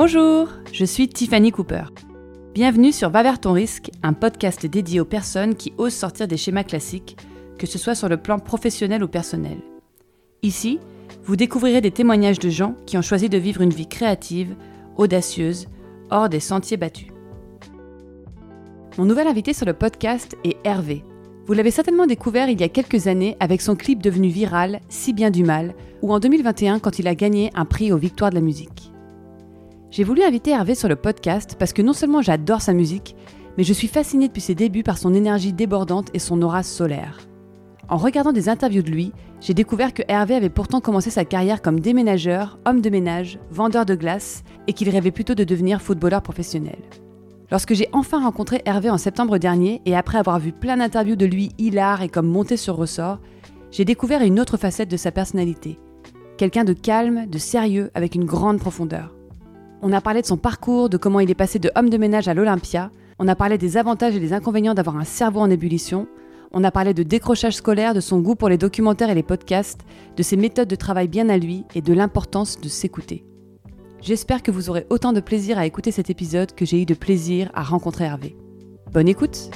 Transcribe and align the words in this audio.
Bonjour, 0.00 0.46
je 0.72 0.84
suis 0.84 1.08
Tiffany 1.08 1.50
Cooper. 1.50 1.86
Bienvenue 2.54 2.92
sur 2.92 3.10
Va 3.10 3.24
vers 3.24 3.40
ton 3.40 3.52
risque, 3.52 3.90
un 4.04 4.12
podcast 4.12 4.64
dédié 4.64 5.00
aux 5.00 5.04
personnes 5.04 5.56
qui 5.56 5.72
osent 5.76 5.92
sortir 5.92 6.28
des 6.28 6.36
schémas 6.36 6.62
classiques, 6.62 7.16
que 7.58 7.66
ce 7.66 7.78
soit 7.78 7.96
sur 7.96 8.08
le 8.08 8.16
plan 8.16 8.38
professionnel 8.38 9.02
ou 9.02 9.08
personnel. 9.08 9.58
Ici, 10.44 10.78
vous 11.24 11.34
découvrirez 11.34 11.80
des 11.80 11.90
témoignages 11.90 12.38
de 12.38 12.48
gens 12.48 12.76
qui 12.86 12.96
ont 12.96 13.02
choisi 13.02 13.28
de 13.28 13.38
vivre 13.38 13.60
une 13.60 13.72
vie 13.72 13.88
créative, 13.88 14.54
audacieuse, 14.96 15.66
hors 16.12 16.28
des 16.28 16.38
sentiers 16.38 16.76
battus. 16.76 17.08
Mon 18.98 19.04
nouvel 19.04 19.26
invité 19.26 19.52
sur 19.52 19.66
le 19.66 19.74
podcast 19.74 20.36
est 20.44 20.58
Hervé. 20.62 21.02
Vous 21.46 21.54
l'avez 21.54 21.72
certainement 21.72 22.06
découvert 22.06 22.48
il 22.48 22.60
y 22.60 22.64
a 22.64 22.68
quelques 22.68 23.08
années 23.08 23.36
avec 23.40 23.60
son 23.60 23.74
clip 23.74 24.00
devenu 24.00 24.28
viral, 24.28 24.78
Si 24.88 25.12
bien 25.12 25.32
du 25.32 25.42
mal, 25.42 25.74
ou 26.02 26.12
en 26.12 26.20
2021 26.20 26.78
quand 26.78 27.00
il 27.00 27.08
a 27.08 27.16
gagné 27.16 27.50
un 27.56 27.64
prix 27.64 27.90
aux 27.90 27.98
Victoires 27.98 28.30
de 28.30 28.36
la 28.36 28.42
musique. 28.42 28.92
J'ai 29.90 30.04
voulu 30.04 30.22
inviter 30.22 30.50
Hervé 30.50 30.74
sur 30.74 30.88
le 30.88 30.96
podcast 30.96 31.56
parce 31.58 31.72
que 31.72 31.80
non 31.80 31.94
seulement 31.94 32.20
j'adore 32.20 32.60
sa 32.60 32.74
musique, 32.74 33.16
mais 33.56 33.64
je 33.64 33.72
suis 33.72 33.88
fascinée 33.88 34.28
depuis 34.28 34.42
ses 34.42 34.54
débuts 34.54 34.82
par 34.82 34.98
son 34.98 35.14
énergie 35.14 35.54
débordante 35.54 36.10
et 36.12 36.18
son 36.18 36.42
aura 36.42 36.62
solaire. 36.62 37.20
En 37.88 37.96
regardant 37.96 38.32
des 38.32 38.50
interviews 38.50 38.82
de 38.82 38.90
lui, 38.90 39.12
j'ai 39.40 39.54
découvert 39.54 39.94
que 39.94 40.02
Hervé 40.06 40.34
avait 40.34 40.50
pourtant 40.50 40.82
commencé 40.82 41.08
sa 41.08 41.24
carrière 41.24 41.62
comme 41.62 41.80
déménageur, 41.80 42.58
homme 42.66 42.82
de 42.82 42.90
ménage, 42.90 43.38
vendeur 43.50 43.86
de 43.86 43.94
glace 43.94 44.42
et 44.66 44.74
qu'il 44.74 44.90
rêvait 44.90 45.10
plutôt 45.10 45.34
de 45.34 45.44
devenir 45.44 45.80
footballeur 45.80 46.20
professionnel. 46.20 46.78
Lorsque 47.50 47.72
j'ai 47.72 47.88
enfin 47.94 48.22
rencontré 48.22 48.60
Hervé 48.66 48.90
en 48.90 48.98
septembre 48.98 49.38
dernier 49.38 49.80
et 49.86 49.96
après 49.96 50.18
avoir 50.18 50.38
vu 50.38 50.52
plein 50.52 50.76
d'interviews 50.76 51.16
de 51.16 51.24
lui 51.24 51.52
hilar 51.56 52.02
et 52.02 52.10
comme 52.10 52.28
monté 52.28 52.58
sur 52.58 52.76
ressort, 52.76 53.20
j'ai 53.70 53.86
découvert 53.86 54.20
une 54.20 54.38
autre 54.38 54.58
facette 54.58 54.90
de 54.90 54.98
sa 54.98 55.12
personnalité. 55.12 55.78
Quelqu'un 56.36 56.64
de 56.64 56.74
calme, 56.74 57.26
de 57.26 57.38
sérieux, 57.38 57.90
avec 57.94 58.14
une 58.14 58.26
grande 58.26 58.58
profondeur. 58.58 59.17
On 59.80 59.92
a 59.92 60.00
parlé 60.00 60.22
de 60.22 60.26
son 60.26 60.36
parcours, 60.36 60.88
de 60.88 60.96
comment 60.96 61.20
il 61.20 61.30
est 61.30 61.36
passé 61.36 61.60
de 61.60 61.70
homme 61.76 61.88
de 61.88 61.98
ménage 61.98 62.26
à 62.26 62.34
l'Olympia. 62.34 62.90
On 63.20 63.28
a 63.28 63.36
parlé 63.36 63.58
des 63.58 63.76
avantages 63.76 64.16
et 64.16 64.20
des 64.20 64.32
inconvénients 64.32 64.74
d'avoir 64.74 64.96
un 64.96 65.04
cerveau 65.04 65.40
en 65.40 65.50
ébullition. 65.50 66.08
On 66.50 66.64
a 66.64 66.72
parlé 66.72 66.94
de 66.94 67.04
décrochage 67.04 67.54
scolaire, 67.54 67.94
de 67.94 68.00
son 68.00 68.18
goût 68.20 68.34
pour 68.34 68.48
les 68.48 68.58
documentaires 68.58 69.10
et 69.10 69.14
les 69.14 69.22
podcasts, 69.22 69.82
de 70.16 70.22
ses 70.22 70.36
méthodes 70.36 70.68
de 70.68 70.74
travail 70.74 71.06
bien 71.06 71.28
à 71.28 71.38
lui 71.38 71.64
et 71.76 71.80
de 71.80 71.92
l'importance 71.92 72.60
de 72.60 72.68
s'écouter. 72.68 73.24
J'espère 74.00 74.42
que 74.42 74.50
vous 74.50 74.68
aurez 74.68 74.86
autant 74.90 75.12
de 75.12 75.20
plaisir 75.20 75.58
à 75.58 75.66
écouter 75.66 75.92
cet 75.92 76.10
épisode 76.10 76.54
que 76.54 76.64
j'ai 76.64 76.82
eu 76.82 76.86
de 76.86 76.94
plaisir 76.94 77.50
à 77.54 77.62
rencontrer 77.62 78.04
Hervé. 78.04 78.36
Bonne 78.92 79.08
écoute 79.08 79.50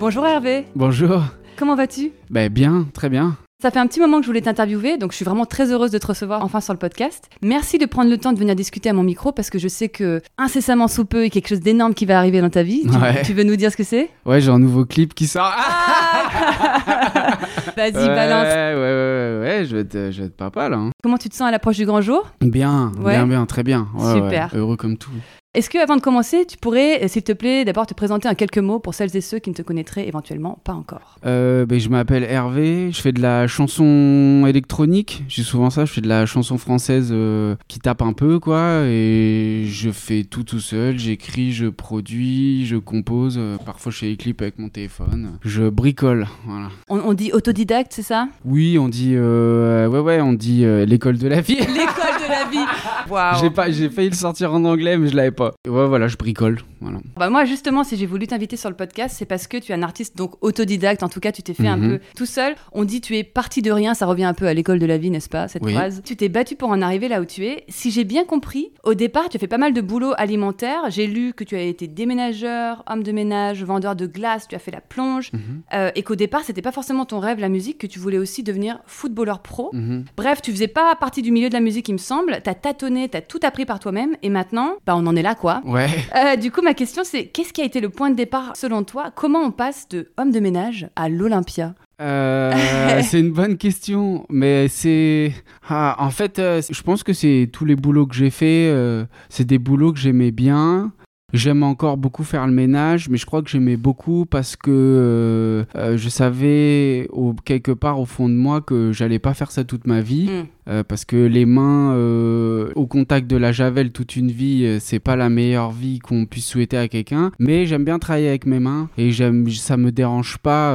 Bonjour 0.00 0.26
Hervé 0.26 0.64
Bonjour. 0.74 1.22
Comment 1.56 1.74
vas-tu? 1.76 2.12
Ben 2.30 2.50
bien, 2.50 2.86
très 2.94 3.08
bien. 3.08 3.36
Ça 3.62 3.70
fait 3.70 3.78
un 3.78 3.86
petit 3.86 4.00
moment 4.00 4.16
que 4.16 4.22
je 4.22 4.28
voulais 4.28 4.40
t'interviewer, 4.40 4.96
donc 4.96 5.10
je 5.12 5.16
suis 5.16 5.24
vraiment 5.26 5.44
très 5.44 5.70
heureuse 5.70 5.90
de 5.90 5.98
te 5.98 6.06
recevoir 6.06 6.42
enfin 6.42 6.62
sur 6.62 6.72
le 6.72 6.78
podcast. 6.78 7.28
Merci 7.42 7.76
de 7.76 7.84
prendre 7.84 8.08
le 8.08 8.16
temps 8.16 8.32
de 8.32 8.38
venir 8.38 8.56
discuter 8.56 8.88
à 8.88 8.94
mon 8.94 9.02
micro 9.02 9.32
parce 9.32 9.50
que 9.50 9.58
je 9.58 9.68
sais 9.68 9.90
que 9.90 10.22
incessamment 10.38 10.88
sous 10.88 11.04
peu, 11.04 11.20
il 11.20 11.24
y 11.24 11.26
a 11.26 11.30
quelque 11.30 11.48
chose 11.48 11.60
d'énorme 11.60 11.92
qui 11.92 12.06
va 12.06 12.16
arriver 12.18 12.40
dans 12.40 12.48
ta 12.48 12.62
vie. 12.62 12.84
Tu- 12.90 12.96
Ouais. 12.96 13.20
Tu, 13.22 13.34
veux 13.34 13.42
nous 13.44 13.56
dire 13.56 13.70
ce 13.70 13.76
que 13.76 13.84
c'est? 13.84 14.08
Ouais, 14.24 14.40
j'ai 14.40 14.50
un 14.50 14.58
nouveau 14.58 14.86
clip 14.86 15.12
qui 15.12 15.26
sort. 15.26 15.52
Ah 15.54 17.38
Vas-y, 17.76 17.94
ouais, 17.96 18.06
balance. 18.08 18.44
Ouais, 18.44 18.74
ouais, 18.74 18.80
ouais, 18.80 19.40
ouais, 19.58 19.64
je 19.66 19.76
vais 19.76 19.82
être, 19.82 20.10
je 20.12 20.20
vais 20.22 20.26
être 20.28 20.36
papa 20.36 20.70
là. 20.70 20.76
hein. 20.78 20.90
Comment 21.02 21.18
tu 21.18 21.28
te 21.28 21.34
sens 21.34 21.46
à 21.46 21.50
l'approche 21.50 21.76
du 21.76 21.84
grand 21.84 22.00
jour? 22.00 22.26
Bien, 22.40 22.90
bien, 22.98 23.26
bien, 23.26 23.44
très 23.44 23.62
bien. 23.62 23.88
Super. 24.14 24.48
heureux 24.54 24.76
comme 24.78 24.96
tout. 24.96 25.10
Est-ce 25.52 25.68
que, 25.68 25.78
avant 25.78 25.96
de 25.96 26.00
commencer, 26.00 26.46
tu 26.46 26.56
pourrais, 26.56 27.02
euh, 27.02 27.08
s'il 27.08 27.24
te 27.24 27.32
plaît, 27.32 27.64
d'abord 27.64 27.84
te 27.84 27.92
présenter 27.92 28.28
en 28.28 28.36
quelques 28.36 28.58
mots 28.58 28.78
pour 28.78 28.94
celles 28.94 29.16
et 29.16 29.20
ceux 29.20 29.40
qui 29.40 29.50
ne 29.50 29.54
te 29.56 29.62
connaîtraient 29.62 30.06
éventuellement 30.06 30.60
pas 30.62 30.74
encore? 30.74 31.16
Euh, 31.26 31.66
ben, 31.66 31.80
je 31.80 31.88
m'appelle 31.88 32.22
Hervé, 32.22 32.92
je 32.92 33.00
fais 33.00 33.10
de 33.10 33.20
la 33.20 33.48
chanson 33.48 34.44
électronique. 34.46 35.24
J'ai 35.26 35.42
souvent 35.42 35.68
ça, 35.70 35.86
je 35.86 35.92
fais 35.92 36.00
de 36.02 36.08
la 36.08 36.24
chanson 36.24 36.56
française 36.56 37.08
euh, 37.10 37.56
qui 37.66 37.80
tape 37.80 38.00
un 38.00 38.12
peu, 38.12 38.38
quoi. 38.38 38.82
Et 38.84 39.64
je 39.66 39.90
fais 39.90 40.22
tout 40.22 40.44
tout 40.44 40.60
seul. 40.60 41.00
J'écris, 41.00 41.50
je 41.50 41.66
produis, 41.66 42.64
je 42.66 42.76
compose. 42.76 43.34
Euh, 43.36 43.56
Parfois, 43.66 43.90
je 43.90 43.98
fais 43.98 44.06
des 44.06 44.16
clips 44.16 44.42
avec 44.42 44.56
mon 44.56 44.68
téléphone. 44.68 45.32
Je 45.42 45.68
bricole, 45.68 46.28
voilà. 46.46 46.68
on, 46.88 47.00
on 47.00 47.12
dit 47.12 47.32
autodidacte, 47.32 47.92
c'est 47.92 48.02
ça? 48.02 48.28
Oui, 48.44 48.78
on 48.78 48.88
dit, 48.88 49.18
ouais, 49.18 49.86
ouais, 49.98 50.20
on 50.20 50.32
dit 50.32 50.64
l'école 50.86 51.18
de 51.18 51.26
la 51.26 51.40
vie. 51.40 51.56
L'école 51.56 52.20
de 52.24 52.30
la 52.30 52.44
vie 52.48 52.66
pas, 53.54 53.70
j'ai 53.70 53.90
failli 53.90 54.10
le 54.10 54.14
sortir 54.14 54.54
en 54.54 54.64
anglais, 54.64 54.96
mais 54.96 55.08
je 55.08 55.16
l'avais 55.16 55.30
pas. 55.32 55.39
Ouais, 55.46 55.86
voilà, 55.86 56.08
je 56.08 56.16
bricole. 56.16 56.58
Voilà. 56.80 56.98
Bah 57.16 57.28
moi 57.30 57.44
justement 57.44 57.84
si 57.84 57.96
j'ai 57.96 58.06
voulu 58.06 58.26
t'inviter 58.26 58.56
sur 58.56 58.70
le 58.70 58.76
podcast 58.76 59.14
c'est 59.18 59.26
parce 59.26 59.46
que 59.46 59.58
tu 59.58 59.72
es 59.72 59.74
un 59.74 59.82
artiste 59.82 60.16
donc 60.16 60.32
autodidacte 60.42 61.02
en 61.02 61.08
tout 61.10 61.20
cas 61.20 61.30
tu 61.30 61.42
t'es 61.42 61.52
fait 61.52 61.66
un 61.66 61.76
Mhm. 61.76 61.98
peu 61.98 62.00
tout 62.16 62.24
seul 62.26 62.54
on 62.72 62.84
dit 62.84 63.00
tu 63.02 63.16
es 63.18 63.22
parti 63.24 63.60
de 63.60 63.70
rien 63.70 63.92
ça 63.92 64.06
revient 64.06 64.24
un 64.24 64.32
peu 64.32 64.46
à 64.46 64.54
l'école 64.54 64.78
de 64.78 64.86
la 64.86 64.96
vie 64.96 65.10
n'est-ce 65.10 65.28
pas 65.28 65.46
cette 65.48 65.62
Oui. 65.62 65.74
phrase? 65.74 66.00
Tu 66.06 66.16
t'es 66.16 66.30
battu 66.30 66.56
pour 66.56 66.70
en 66.70 66.80
arriver 66.80 67.08
là 67.08 67.20
où 67.20 67.26
tu 67.26 67.44
es 67.44 67.64
si 67.68 67.90
j'ai 67.90 68.04
bien 68.04 68.24
compris 68.24 68.70
au 68.82 68.94
départ 68.94 69.28
tu 69.28 69.36
as 69.36 69.40
fait 69.40 69.46
pas 69.46 69.58
mal 69.58 69.74
de 69.74 69.80
boulot 69.82 70.12
alimentaire 70.16 70.84
j'ai 70.88 71.06
lu 71.06 71.34
que 71.34 71.44
tu 71.44 71.54
as 71.54 71.60
été 71.62 71.86
déménageur 71.86 72.82
homme 72.88 73.02
de 73.02 73.12
ménage 73.12 73.62
vendeur 73.64 73.96
de 73.96 74.06
glace 74.06 74.46
tu 74.48 74.54
as 74.54 74.58
fait 74.58 74.70
la 74.70 74.80
plonge 74.80 75.30
Mhm. 75.32 75.40
euh, 75.74 75.90
et 75.94 76.02
qu'au 76.02 76.16
départ 76.16 76.42
c'était 76.44 76.62
pas 76.62 76.72
forcément 76.72 77.04
ton 77.04 77.18
rêve 77.18 77.38
la 77.40 77.48
musique 77.48 77.78
que 77.78 77.86
tu 77.86 77.98
voulais 77.98 78.18
aussi 78.18 78.42
devenir 78.42 78.78
footballeur 78.86 79.40
pro 79.40 79.70
Mhm. 79.72 80.04
Bref, 80.16 80.42
tu 80.42 80.50
faisais 80.50 80.68
pas 80.68 80.94
partie 80.96 81.22
du 81.22 81.30
milieu 81.30 81.48
de 81.48 81.54
la 81.54 81.60
musique, 81.60 81.88
il 81.88 81.92
me 81.92 81.98
semble. 81.98 82.40
T'as 82.42 82.54
tâtonné, 82.54 83.08
t'as 83.08 83.20
tout 83.20 83.38
appris 83.42 83.64
par 83.66 83.78
toi-même, 83.78 84.16
et 84.22 84.28
maintenant, 84.28 84.74
bah, 84.86 84.94
on 84.96 85.06
en 85.06 85.14
est 85.16 85.22
là, 85.22 85.29
quoi. 85.34 85.62
Ouais. 85.64 85.88
Euh, 86.16 86.36
du 86.36 86.50
coup, 86.50 86.62
ma 86.62 86.74
question, 86.74 87.02
c'est 87.04 87.26
qu'est-ce 87.26 87.52
qui 87.52 87.62
a 87.62 87.64
été 87.64 87.80
le 87.80 87.88
point 87.88 88.10
de 88.10 88.16
départ 88.16 88.52
selon 88.54 88.84
toi? 88.84 89.10
Comment 89.14 89.40
on 89.40 89.50
passe 89.50 89.88
de 89.88 90.10
homme 90.16 90.30
de 90.30 90.40
ménage 90.40 90.88
à 90.96 91.08
l'Olympia? 91.08 91.74
Euh, 92.00 92.52
c'est 93.02 93.20
une 93.20 93.32
bonne 93.32 93.56
question, 93.56 94.26
mais 94.28 94.68
c'est. 94.68 95.32
Ah, 95.68 95.96
en 95.98 96.10
fait, 96.10 96.38
euh, 96.38 96.62
je 96.68 96.82
pense 96.82 97.02
que 97.02 97.12
c'est 97.12 97.48
tous 97.52 97.64
les 97.64 97.76
boulots 97.76 98.06
que 98.06 98.14
j'ai 98.14 98.30
fait, 98.30 98.68
euh, 98.70 99.04
c'est 99.28 99.46
des 99.46 99.58
boulots 99.58 99.92
que 99.92 99.98
j'aimais 99.98 100.30
bien. 100.30 100.92
J'aime 101.32 101.62
encore 101.62 101.96
beaucoup 101.96 102.24
faire 102.24 102.46
le 102.46 102.52
ménage, 102.52 103.08
mais 103.08 103.16
je 103.16 103.26
crois 103.26 103.42
que 103.42 103.50
j'aimais 103.50 103.76
beaucoup 103.76 104.26
parce 104.26 104.56
que 104.56 104.70
euh, 104.70 105.64
euh, 105.76 105.96
je 105.96 106.08
savais 106.08 107.06
au, 107.10 107.34
quelque 107.44 107.72
part 107.72 108.00
au 108.00 108.06
fond 108.06 108.28
de 108.28 108.34
moi 108.34 108.60
que 108.60 108.92
j'allais 108.92 109.18
pas 109.18 109.34
faire 109.34 109.50
ça 109.50 109.64
toute 109.64 109.86
ma 109.86 110.00
vie. 110.00 110.28
Hmm. 110.28 110.46
Euh, 110.68 110.84
parce 110.84 111.04
que 111.04 111.16
les 111.16 111.46
mains 111.46 111.92
euh, 111.94 112.70
au 112.76 112.86
contact 112.86 113.26
de 113.28 113.36
la 113.36 113.50
javel 113.50 113.90
toute 113.90 114.14
une 114.14 114.30
vie, 114.30 114.78
c'est 114.80 115.00
pas 115.00 115.16
la 115.16 115.28
meilleure 115.28 115.72
vie 115.72 115.98
qu'on 115.98 116.26
puisse 116.26 116.46
souhaiter 116.46 116.76
à 116.76 116.86
quelqu'un. 116.86 117.32
Mais 117.38 117.66
j'aime 117.66 117.84
bien 117.84 117.98
travailler 117.98 118.28
avec 118.28 118.46
mes 118.46 118.60
mains 118.60 118.88
et 118.96 119.10
j'aime, 119.10 119.48
ça 119.50 119.76
me 119.76 119.90
dérange 119.90 120.38
pas. 120.38 120.74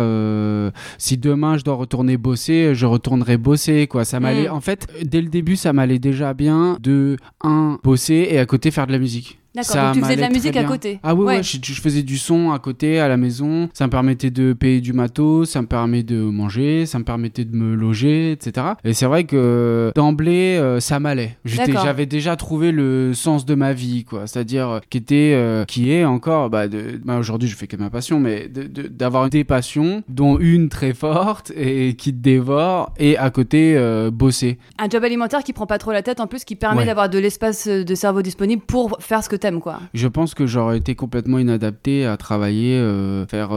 si 0.97 1.17
demain 1.17 1.57
je 1.57 1.63
dois 1.63 1.75
retourner 1.75 2.17
bosser, 2.17 2.75
je 2.75 2.85
retournerai 2.85 3.37
bosser. 3.37 3.87
Quoi, 3.87 4.05
ça 4.05 4.19
m'allait. 4.19 4.49
Mm. 4.49 4.53
En 4.53 4.61
fait, 4.61 4.87
dès 5.03 5.21
le 5.21 5.29
début, 5.29 5.55
ça 5.55 5.71
m'allait 5.71 5.99
déjà 5.99 6.33
bien 6.33 6.77
de 6.81 7.17
un 7.41 7.79
bosser 7.83 8.27
et 8.31 8.39
à 8.39 8.45
côté 8.45 8.71
faire 8.71 8.87
de 8.87 8.91
la 8.91 8.99
musique. 8.99 9.39
D'accord, 9.55 9.75
donc 9.85 9.93
tu 9.95 10.01
faisais 10.01 10.15
de 10.15 10.21
la 10.21 10.29
musique 10.29 10.57
à 10.57 10.63
côté. 10.63 10.99
Ah 11.03 11.13
oui, 11.15 11.21
ouais, 11.25 11.35
Ouais. 11.37 11.43
je, 11.43 11.57
je 11.61 11.81
faisais 11.81 12.03
du 12.03 12.17
son 12.17 12.51
à 12.51 12.59
côté, 12.59 12.99
à 12.99 13.07
la 13.07 13.17
maison. 13.17 13.69
Ça 13.73 13.85
me 13.87 13.91
permettait 13.91 14.29
de 14.31 14.53
payer 14.53 14.81
du 14.81 14.93
matos, 14.93 15.49
ça 15.49 15.61
me 15.61 15.67
permet 15.67 16.03
de 16.03 16.17
manger, 16.21 16.85
ça 16.85 16.99
me 16.99 17.03
permettait 17.03 17.45
de 17.45 17.55
me 17.55 17.75
loger, 17.75 18.31
etc. 18.33 18.67
Et 18.83 18.93
c'est 18.93 19.05
vrai 19.05 19.23
que 19.23 19.91
d'emblée, 19.95 20.57
euh, 20.57 20.79
ça 20.79 20.99
m'allait. 20.99 21.37
J'avais 21.45 22.05
déjà 22.05 22.35
trouvé 22.35 22.71
le 22.71 23.13
sens 23.13 23.45
de 23.45 23.55
ma 23.55 23.73
vie, 23.73 24.03
quoi. 24.03 24.27
C'est-à-dire 24.27 24.69
euh, 24.69 24.79
qui 24.89 24.97
était, 24.97 25.31
euh, 25.35 25.65
qui 25.65 25.91
est 25.91 26.05
encore, 26.05 26.49
bah, 26.49 26.67
de- 26.67 26.99
bah, 27.03 27.17
aujourd'hui 27.17 27.47
je 27.49 27.55
fais 27.55 27.67
que 27.67 27.75
ma 27.77 27.89
passion, 27.89 28.19
mais 28.19 28.47
de- 28.47 28.63
de- 28.63 28.87
d'avoir 28.87 29.29
des 29.29 29.43
passions, 29.43 30.03
dont 30.09 30.37
une 30.39 30.69
très 30.69 30.93
forte 30.93 31.51
et 31.55 31.93
qui 31.95 32.11
te 32.13 32.19
dévore, 32.19 32.93
et 32.97 33.17
à 33.17 33.29
côté 33.29 33.75
bosser. 34.11 34.57
Un 34.79 34.89
job 34.89 35.03
alimentaire 35.03 35.43
qui 35.43 35.53
prend 35.53 35.65
pas 35.67 35.77
trop 35.77 35.91
la 35.91 36.01
tête, 36.01 36.19
en 36.19 36.27
plus, 36.27 36.43
qui 36.43 36.55
permet 36.55 36.79
Ouais. 36.81 36.85
d'avoir 36.85 37.09
de 37.09 37.17
l'espace 37.19 37.67
de 37.67 37.95
cerveau 37.95 38.21
disponible 38.21 38.61
pour 38.65 38.97
faire 38.99 39.23
ce 39.23 39.29
que 39.29 39.35
quoi. 39.61 39.79
Je 39.93 40.07
pense 40.07 40.33
que 40.33 40.45
j'aurais 40.45 40.77
été 40.77 40.95
complètement 40.95 41.39
inadapté 41.39 42.05
à 42.05 42.17
travailler, 42.17 42.75
euh, 42.77 43.25
faire 43.27 43.51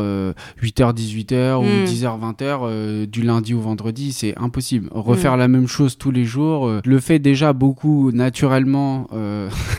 8h, 0.63 0.93
18h 0.95 1.59
Mm. 1.63 1.83
ou 1.83 1.85
10h, 1.87 2.19
20h 2.21 2.59
euh, 2.63 3.07
du 3.07 3.23
lundi 3.23 3.55
au 3.55 3.61
vendredi. 3.61 4.13
C'est 4.13 4.37
impossible. 4.39 4.89
Refaire 4.93 5.37
la 5.37 5.49
même 5.49 5.67
chose 5.67 5.97
tous 5.99 6.11
les 6.11 6.25
jours, 6.25 6.67
euh, 6.67 6.81
je 6.85 6.91
le 6.91 7.01
fais 7.01 7.19
déjà 7.19 7.53
beaucoup 7.53 8.11
naturellement 8.13 9.07
euh, 9.13 9.49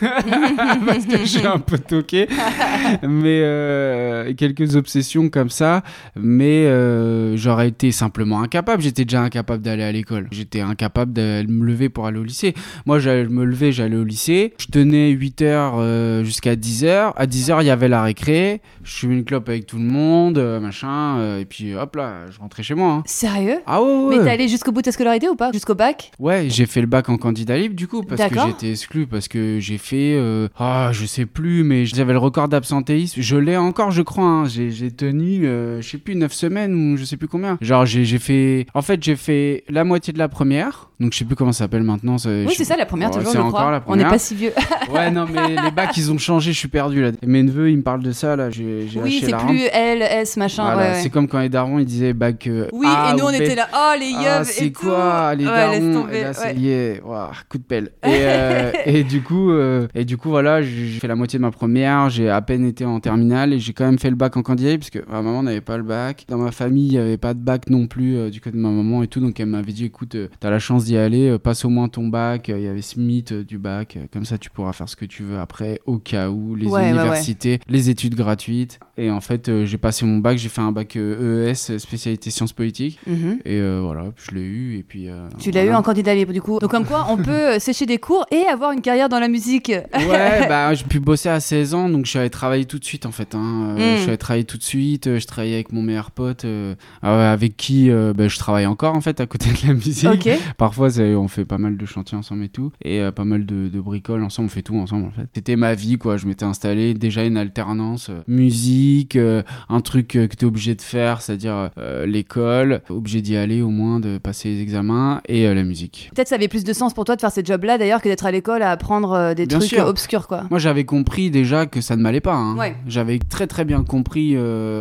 parce 0.86 1.06
que 1.06 1.18
je 1.18 1.24
suis 1.24 1.46
un 1.46 1.58
peu 1.58 1.78
toqué. 1.78 2.28
mais 3.02 3.40
euh, 3.42 4.32
quelques 4.34 4.76
obsessions 4.76 5.28
comme 5.28 5.50
ça. 5.50 5.82
Mais 6.16 6.66
euh, 6.66 7.36
j'aurais 7.36 7.68
été 7.68 7.92
simplement 7.92 8.40
incapable. 8.42 8.82
J'étais 8.82 9.04
déjà 9.04 9.22
incapable 9.22 9.62
d'aller 9.62 9.82
à 9.82 9.92
l'école. 9.92 10.28
J'étais 10.30 10.60
incapable 10.60 11.12
de 11.12 11.44
me 11.48 11.64
lever 11.66 11.88
pour 11.88 12.06
aller 12.06 12.18
au 12.18 12.24
lycée. 12.24 12.54
Moi, 12.86 12.98
j'allais 12.98 13.26
me 13.26 13.44
lever, 13.44 13.72
j'allais 13.72 13.96
au 13.96 14.04
lycée. 14.04 14.54
Je 14.58 14.66
tenais 14.66 15.10
8 15.10 15.42
heures 15.42 15.74
euh, 16.00 16.24
jusqu'à 16.24 16.56
10h. 16.56 17.12
À 17.16 17.26
10h, 17.26 17.58
il 17.62 17.66
y 17.66 17.70
avait 17.70 17.88
la 17.88 18.02
récré. 18.02 18.60
Je 18.82 18.92
suis 18.92 19.06
une 19.06 19.24
clope 19.24 19.48
avec 19.48 19.66
tout 19.66 19.76
le 19.76 19.84
monde, 19.84 20.38
euh, 20.38 20.58
machin. 20.60 21.18
euh, 21.18 21.40
et 21.40 21.44
puis 21.44 21.74
hop 21.74 21.96
là, 21.96 22.30
je 22.30 22.38
rentrais 22.38 22.62
chez 22.62 22.74
moi. 22.74 22.92
hein. 22.92 23.02
Sérieux? 23.06 23.58
Ah 23.66 23.82
ouais, 23.82 23.88
ouais. 24.04 24.16
Mais 24.18 24.24
t'es 24.24 24.30
allé 24.30 24.48
jusqu'au 24.48 24.72
bout 24.72 24.80
de 24.80 24.86
ta 24.86 24.92
scolarité 24.92 25.28
ou 25.28 25.36
pas? 25.36 25.52
Jusqu'au 25.52 25.74
bac? 25.74 26.10
Ouais, 26.18 26.46
j'ai 26.48 26.66
fait 26.66 26.80
le 26.80 26.86
bac 26.86 27.08
en 27.08 27.16
candidat 27.16 27.56
libre 27.58 27.74
du 27.74 27.86
coup 27.86 28.02
parce 28.02 28.22
que 28.22 28.34
D'accord. 28.34 28.46
j'étais 28.48 28.70
exclu 28.70 29.06
parce 29.06 29.28
que 29.28 29.58
j'ai 29.60 29.78
fait 29.78 30.14
euh, 30.16 30.48
ah 30.58 30.90
je 30.92 31.04
sais 31.06 31.26
plus 31.26 31.62
mais 31.64 31.84
j'avais 31.86 32.12
le 32.12 32.18
record 32.18 32.48
d'absentéisme 32.48 33.20
je 33.20 33.36
l'ai 33.36 33.56
encore 33.56 33.90
je 33.90 34.02
crois 34.02 34.24
hein. 34.24 34.44
j'ai 34.46 34.70
j'ai 34.70 34.90
tenu 34.90 35.46
euh, 35.46 35.80
je 35.80 35.88
sais 35.88 35.98
plus 35.98 36.14
9 36.16 36.32
semaines 36.32 36.74
ou 36.74 36.96
je 36.96 37.04
sais 37.04 37.16
plus 37.16 37.28
combien 37.28 37.58
genre 37.60 37.86
j'ai 37.86 38.04
j'ai 38.04 38.18
fait 38.18 38.66
en 38.74 38.82
fait 38.82 39.02
j'ai 39.02 39.16
fait 39.16 39.64
la 39.68 39.84
moitié 39.84 40.12
de 40.12 40.18
la 40.18 40.28
première 40.28 40.89
donc 41.00 41.12
je 41.12 41.18
sais 41.18 41.24
plus 41.24 41.34
comment 41.34 41.52
ça 41.52 41.60
s'appelle 41.64 41.82
maintenant 41.82 42.16
Oui, 42.24 42.52
c'est 42.56 42.64
ça, 42.64 42.76
la 42.76 42.86
première, 42.86 43.10
toujours, 43.10 43.30
c'est 43.32 43.38
je 43.38 43.42
encore 43.42 43.60
crois. 43.60 43.70
la 43.70 43.76
On 43.86 43.96
n'est 43.96 44.02
première. 44.02 44.08
pas 44.10 44.18
si 44.18 44.34
vieux. 44.34 44.52
ouais 44.94 45.10
non 45.10 45.26
mais 45.32 45.48
les 45.62 45.70
bacs 45.70 45.96
ils 45.96 46.12
ont 46.12 46.18
changé 46.18 46.52
je 46.52 46.58
suis 46.58 46.68
perdu 46.68 47.02
là 47.02 47.10
mes 47.26 47.42
neveux 47.42 47.70
ils 47.70 47.76
me 47.78 47.82
parlent 47.82 48.02
de 48.02 48.12
ça 48.12 48.36
là 48.36 48.50
j'ai 48.50 48.86
oui, 49.02 49.22
c'est 49.24 49.36
plus. 49.36 49.62
L, 49.72 50.02
S, 50.02 50.36
machin. 50.36 50.64
Voilà, 50.64 50.78
ouais, 50.80 50.88
ouais. 50.96 51.00
c'est 51.02 51.10
comme 51.10 51.26
quand 51.28 51.40
les 51.40 51.48
darons 51.48 51.78
ils 51.78 51.84
disaient 51.86 52.12
bac 52.12 52.46
euh, 52.46 52.66
Oui, 52.72 52.86
A 52.88 53.10
et 53.12 53.16
nous 53.16 53.24
ou 53.24 53.28
on 53.28 53.30
B. 53.30 53.34
était 53.34 53.54
là, 53.54 53.68
oh 53.72 53.92
les 53.98 54.12
Ah, 54.16 54.38
yeux 54.40 54.44
c'est 54.44 54.66
et 54.66 54.72
tout. 54.72 54.82
quoi 54.86 55.34
les 55.34 55.44
darons? 55.44 56.08
et 56.08 56.22
là 56.22 56.32
c'est 56.32 56.52
lié 56.54 57.00
coup 57.48 57.58
de 57.58 57.62
pelle 57.62 57.90
et, 58.04 58.08
euh, 58.22 58.72
et 58.84 59.04
du 59.04 59.22
coup 59.22 59.50
euh, 59.50 59.86
et 59.94 60.04
du 60.04 60.16
coup 60.16 60.28
voilà 60.28 60.62
j'ai 60.62 60.98
fait 61.00 61.08
la 61.08 61.14
moitié 61.16 61.38
de 61.38 61.42
ma 61.42 61.50
première 61.50 62.10
j'ai 62.10 62.28
à 62.28 62.40
peine 62.42 62.64
été 62.66 62.84
en 62.84 63.00
terminale 63.00 63.52
et 63.52 63.58
j'ai 63.58 63.72
quand 63.72 63.84
même 63.84 63.98
fait 63.98 64.10
le 64.10 64.16
bac 64.16 64.36
en 64.36 64.42
candidat 64.42 64.76
parce 64.76 64.90
que 64.90 64.98
ma 65.10 65.22
maman 65.22 65.42
n'avait 65.42 65.60
pas 65.60 65.76
le 65.76 65.82
bac 65.82 66.24
dans 66.28 66.38
ma 66.38 66.50
famille 66.52 66.86
il 66.88 66.92
y 66.94 66.98
avait 66.98 67.16
pas 67.16 67.34
de 67.34 67.38
bac 67.40 67.68
non 67.70 67.86
plus 67.86 68.16
euh, 68.16 68.30
du 68.30 68.40
côté 68.40 68.56
de 68.56 68.62
ma 68.62 68.70
maman 68.70 69.02
et 69.02 69.06
tout 69.08 69.20
donc 69.20 69.38
elle 69.40 69.46
m'avait 69.46 69.72
dit 69.72 69.84
écoute 69.86 70.16
t'as 70.40 70.50
la 70.50 70.58
chance 70.58 70.84
d'y 70.90 70.96
aller 70.96 71.28
euh, 71.28 71.38
passe 71.38 71.64
au 71.64 71.68
moins 71.68 71.88
ton 71.88 72.08
bac 72.08 72.48
Euh, 72.48 72.58
il 72.58 72.64
y 72.64 72.68
avait 72.68 72.82
ce 72.82 72.98
mythe 72.98 73.32
euh, 73.32 73.44
du 73.44 73.58
bac 73.58 73.96
comme 74.12 74.24
ça 74.24 74.38
tu 74.38 74.50
pourras 74.50 74.72
faire 74.72 74.88
ce 74.88 74.96
que 74.96 75.04
tu 75.04 75.22
veux 75.22 75.38
après 75.38 75.80
au 75.86 75.98
cas 75.98 76.28
où 76.30 76.54
les 76.56 76.66
Ouais, 76.66 76.72
ouais, 76.72 76.80
ouais. 76.82 76.90
universités 76.90 77.60
les 77.68 77.90
études 77.90 78.14
gratuites 78.14 78.78
et 78.96 79.10
en 79.10 79.20
fait 79.20 79.64
j'ai 79.64 79.78
passé 79.78 80.04
mon 80.04 80.18
bac 80.18 80.36
j'ai 80.38 80.48
fait 80.48 80.60
un 80.60 80.72
bac 80.72 80.96
EES 80.96 81.78
spécialité 81.78 82.30
sciences 82.30 82.52
politiques 82.52 82.98
Mhm. 83.06 83.38
et 83.44 83.58
euh, 83.58 83.80
voilà, 83.82 84.04
je 84.16 84.34
l'ai 84.34 84.42
eu 84.42 84.78
et 84.78 84.82
puis. 84.82 85.08
euh, 85.08 85.28
Tu 85.38 85.50
l'as 85.50 85.60
voilà. 85.62 85.76
eu 85.76 85.80
en 85.80 85.82
candidat 85.82 86.14
libre 86.14 86.32
du 86.32 86.40
coup. 86.42 86.58
Donc 86.58 86.70
comme 86.70 86.84
quoi 86.84 87.06
on 87.10 87.16
peut 87.30 87.58
sécher 87.58 87.86
des 87.86 87.98
cours 87.98 88.26
et 88.30 88.42
avoir 88.50 88.72
une 88.72 88.80
carrière 88.80 89.08
dans 89.08 89.20
la 89.20 89.28
musique. 89.28 89.68
Ouais, 89.68 90.46
bah 90.48 90.72
j'ai 90.74 90.84
pu 90.84 91.00
bosser 91.00 91.28
à 91.28 91.40
16 91.40 91.74
ans, 91.74 91.88
donc 91.88 92.04
je 92.06 92.10
suis 92.10 92.18
allé 92.18 92.30
travailler 92.30 92.64
tout 92.64 92.78
de 92.78 92.84
suite 92.84 93.06
en 93.06 93.12
fait. 93.12 93.34
hein. 93.34 93.74
Mm. 93.76 93.78
Je 93.78 94.00
suis 94.00 94.08
allé 94.08 94.18
travailler 94.18 94.44
tout 94.44 94.58
de 94.58 94.62
suite. 94.62 95.18
Je 95.18 95.26
travaillais 95.26 95.54
avec 95.54 95.72
mon 95.72 95.82
meilleur 95.82 96.10
pote, 96.10 96.44
euh, 96.44 96.74
euh, 97.04 97.32
avec 97.32 97.56
qui 97.56 97.90
bah, 97.90 98.28
je 98.28 98.38
travaille 98.38 98.66
encore 98.66 98.96
en 98.96 99.00
fait 99.00 99.20
à 99.20 99.26
côté 99.26 99.50
de 99.50 99.66
la 99.68 99.74
musique. 99.74 100.08
ok. 100.10 100.28
Parfois, 100.56 100.79
on 100.88 101.28
fait 101.28 101.44
pas 101.44 101.58
mal 101.58 101.76
de 101.76 101.86
chantiers 101.86 102.16
ensemble 102.18 102.44
et 102.44 102.48
tout, 102.48 102.72
et 102.82 103.00
euh, 103.00 103.10
pas 103.12 103.24
mal 103.24 103.46
de, 103.46 103.68
de 103.68 103.80
bricoles 103.80 104.22
ensemble. 104.22 104.46
On 104.46 104.50
fait 104.50 104.62
tout 104.62 104.76
ensemble 104.76 105.06
en 105.06 105.10
fait. 105.10 105.26
C'était 105.34 105.56
ma 105.56 105.74
vie 105.74 105.98
quoi. 105.98 106.16
Je 106.16 106.26
m'étais 106.26 106.44
installé 106.44 106.94
déjà 106.94 107.24
une 107.24 107.36
alternance 107.36 108.08
euh, 108.10 108.20
musique, 108.26 109.16
euh, 109.16 109.42
un 109.68 109.80
truc 109.80 110.16
euh, 110.16 110.26
que 110.26 110.34
t'es 110.36 110.46
obligé 110.46 110.74
de 110.74 110.82
faire, 110.82 111.20
c'est-à-dire 111.22 111.70
l'école, 112.06 112.82
obligé 112.88 113.20
d'y 113.22 113.36
aller 113.36 113.62
au 113.62 113.70
moins, 113.70 114.00
de 114.00 114.18
passer 114.18 114.48
les 114.50 114.60
examens 114.62 115.20
et 115.28 115.52
la 115.52 115.62
musique. 115.62 116.10
Peut-être 116.14 116.28
ça 116.28 116.34
avait 116.36 116.48
plus 116.48 116.64
de 116.64 116.72
sens 116.72 116.94
pour 116.94 117.04
toi 117.04 117.16
de 117.16 117.20
faire 117.20 117.30
ces 117.30 117.44
jobs-là 117.44 117.78
d'ailleurs 117.78 118.02
que 118.02 118.08
d'être 118.08 118.26
à 118.26 118.30
l'école 118.30 118.62
à 118.62 118.70
apprendre 118.70 119.34
des 119.34 119.46
Bien 119.46 119.58
trucs 119.58 119.70
sûr. 119.70 119.86
obscurs 119.86 120.26
quoi. 120.26 120.44
Moi, 120.50 120.58
j'avais 120.58 120.84
compris 120.84 121.30
déjà 121.30 121.66
que 121.66 121.80
ça 121.80 121.96
ne 121.96 122.02
m'allait 122.02 122.20
pas. 122.20 122.34
hein. 122.34 122.56
Ouais. 122.56 122.74
J'avais 122.86 123.18
très 123.18 123.46
très 123.46 123.64
bien 123.64 123.82
compris, 123.84 124.36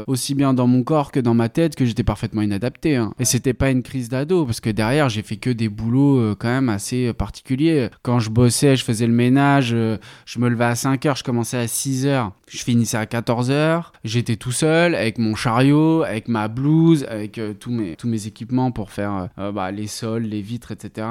aussi 0.08 0.36
bien 0.36 0.54
dans 0.54 0.68
mon 0.68 0.84
corps 0.84 1.12
que 1.12 1.20
dans 1.20 1.34
ma 1.34 1.50
tête, 1.50 1.76
que 1.76 1.86
j'étais 1.86 2.04
parfaitement 2.04 2.42
inadapté. 2.42 2.96
hein. 2.96 3.14
Et 3.20 3.26
c'était 3.26 3.54
pas 3.54 3.72
une 3.72 3.84
crise 3.84 4.10
d'ado, 4.10 4.46
parce 4.46 4.60
que 4.60 4.70
derrière, 4.70 5.10
j'ai 5.10 5.22
fait 5.22 5.38
que 5.38 5.50
des 5.50 5.70
boulots 5.70 5.89
euh, 5.98 6.36
quand 6.38 6.48
même 6.48 6.70
assez 6.70 7.08
euh, 7.08 7.14
particuliers. 7.14 7.90
Quand 8.02 8.20
je 8.20 8.30
bossais, 8.30 8.76
je 8.76 8.84
faisais 8.84 9.08
le 9.08 9.14
ménage, 9.14 9.72
euh, 9.74 9.98
je 10.26 10.40
me 10.40 10.50
levais 10.50 10.66
à 10.66 10.76
5 10.76 11.06
heures, 11.06 11.16
je 11.16 11.24
commençais 11.24 11.58
à 11.58 11.68
6 11.68 12.06
heures, 12.06 12.32
je 12.48 12.60
finissais 12.60 12.98
à 12.98 13.06
14 13.06 13.52
heures. 13.52 13.94
J'étais 14.04 14.36
tout 14.36 14.52
seul, 14.52 14.96
avec 14.96 15.18
mon 15.18 15.36
chariot, 15.36 16.04
avec 16.04 16.28
ma 16.28 16.48
blouse, 16.48 17.06
avec 17.10 17.40
tous, 17.60 17.72
mes, 17.72 17.96
tous 17.96 18.08
mes 18.08 18.28
équipements 18.28 18.72
pour 18.72 18.92
faire 18.92 19.30
bah, 19.38 19.72
les 19.72 19.88
sols, 19.88 20.24
les 20.24 20.42
vitres, 20.42 20.72
etc. 20.72 21.08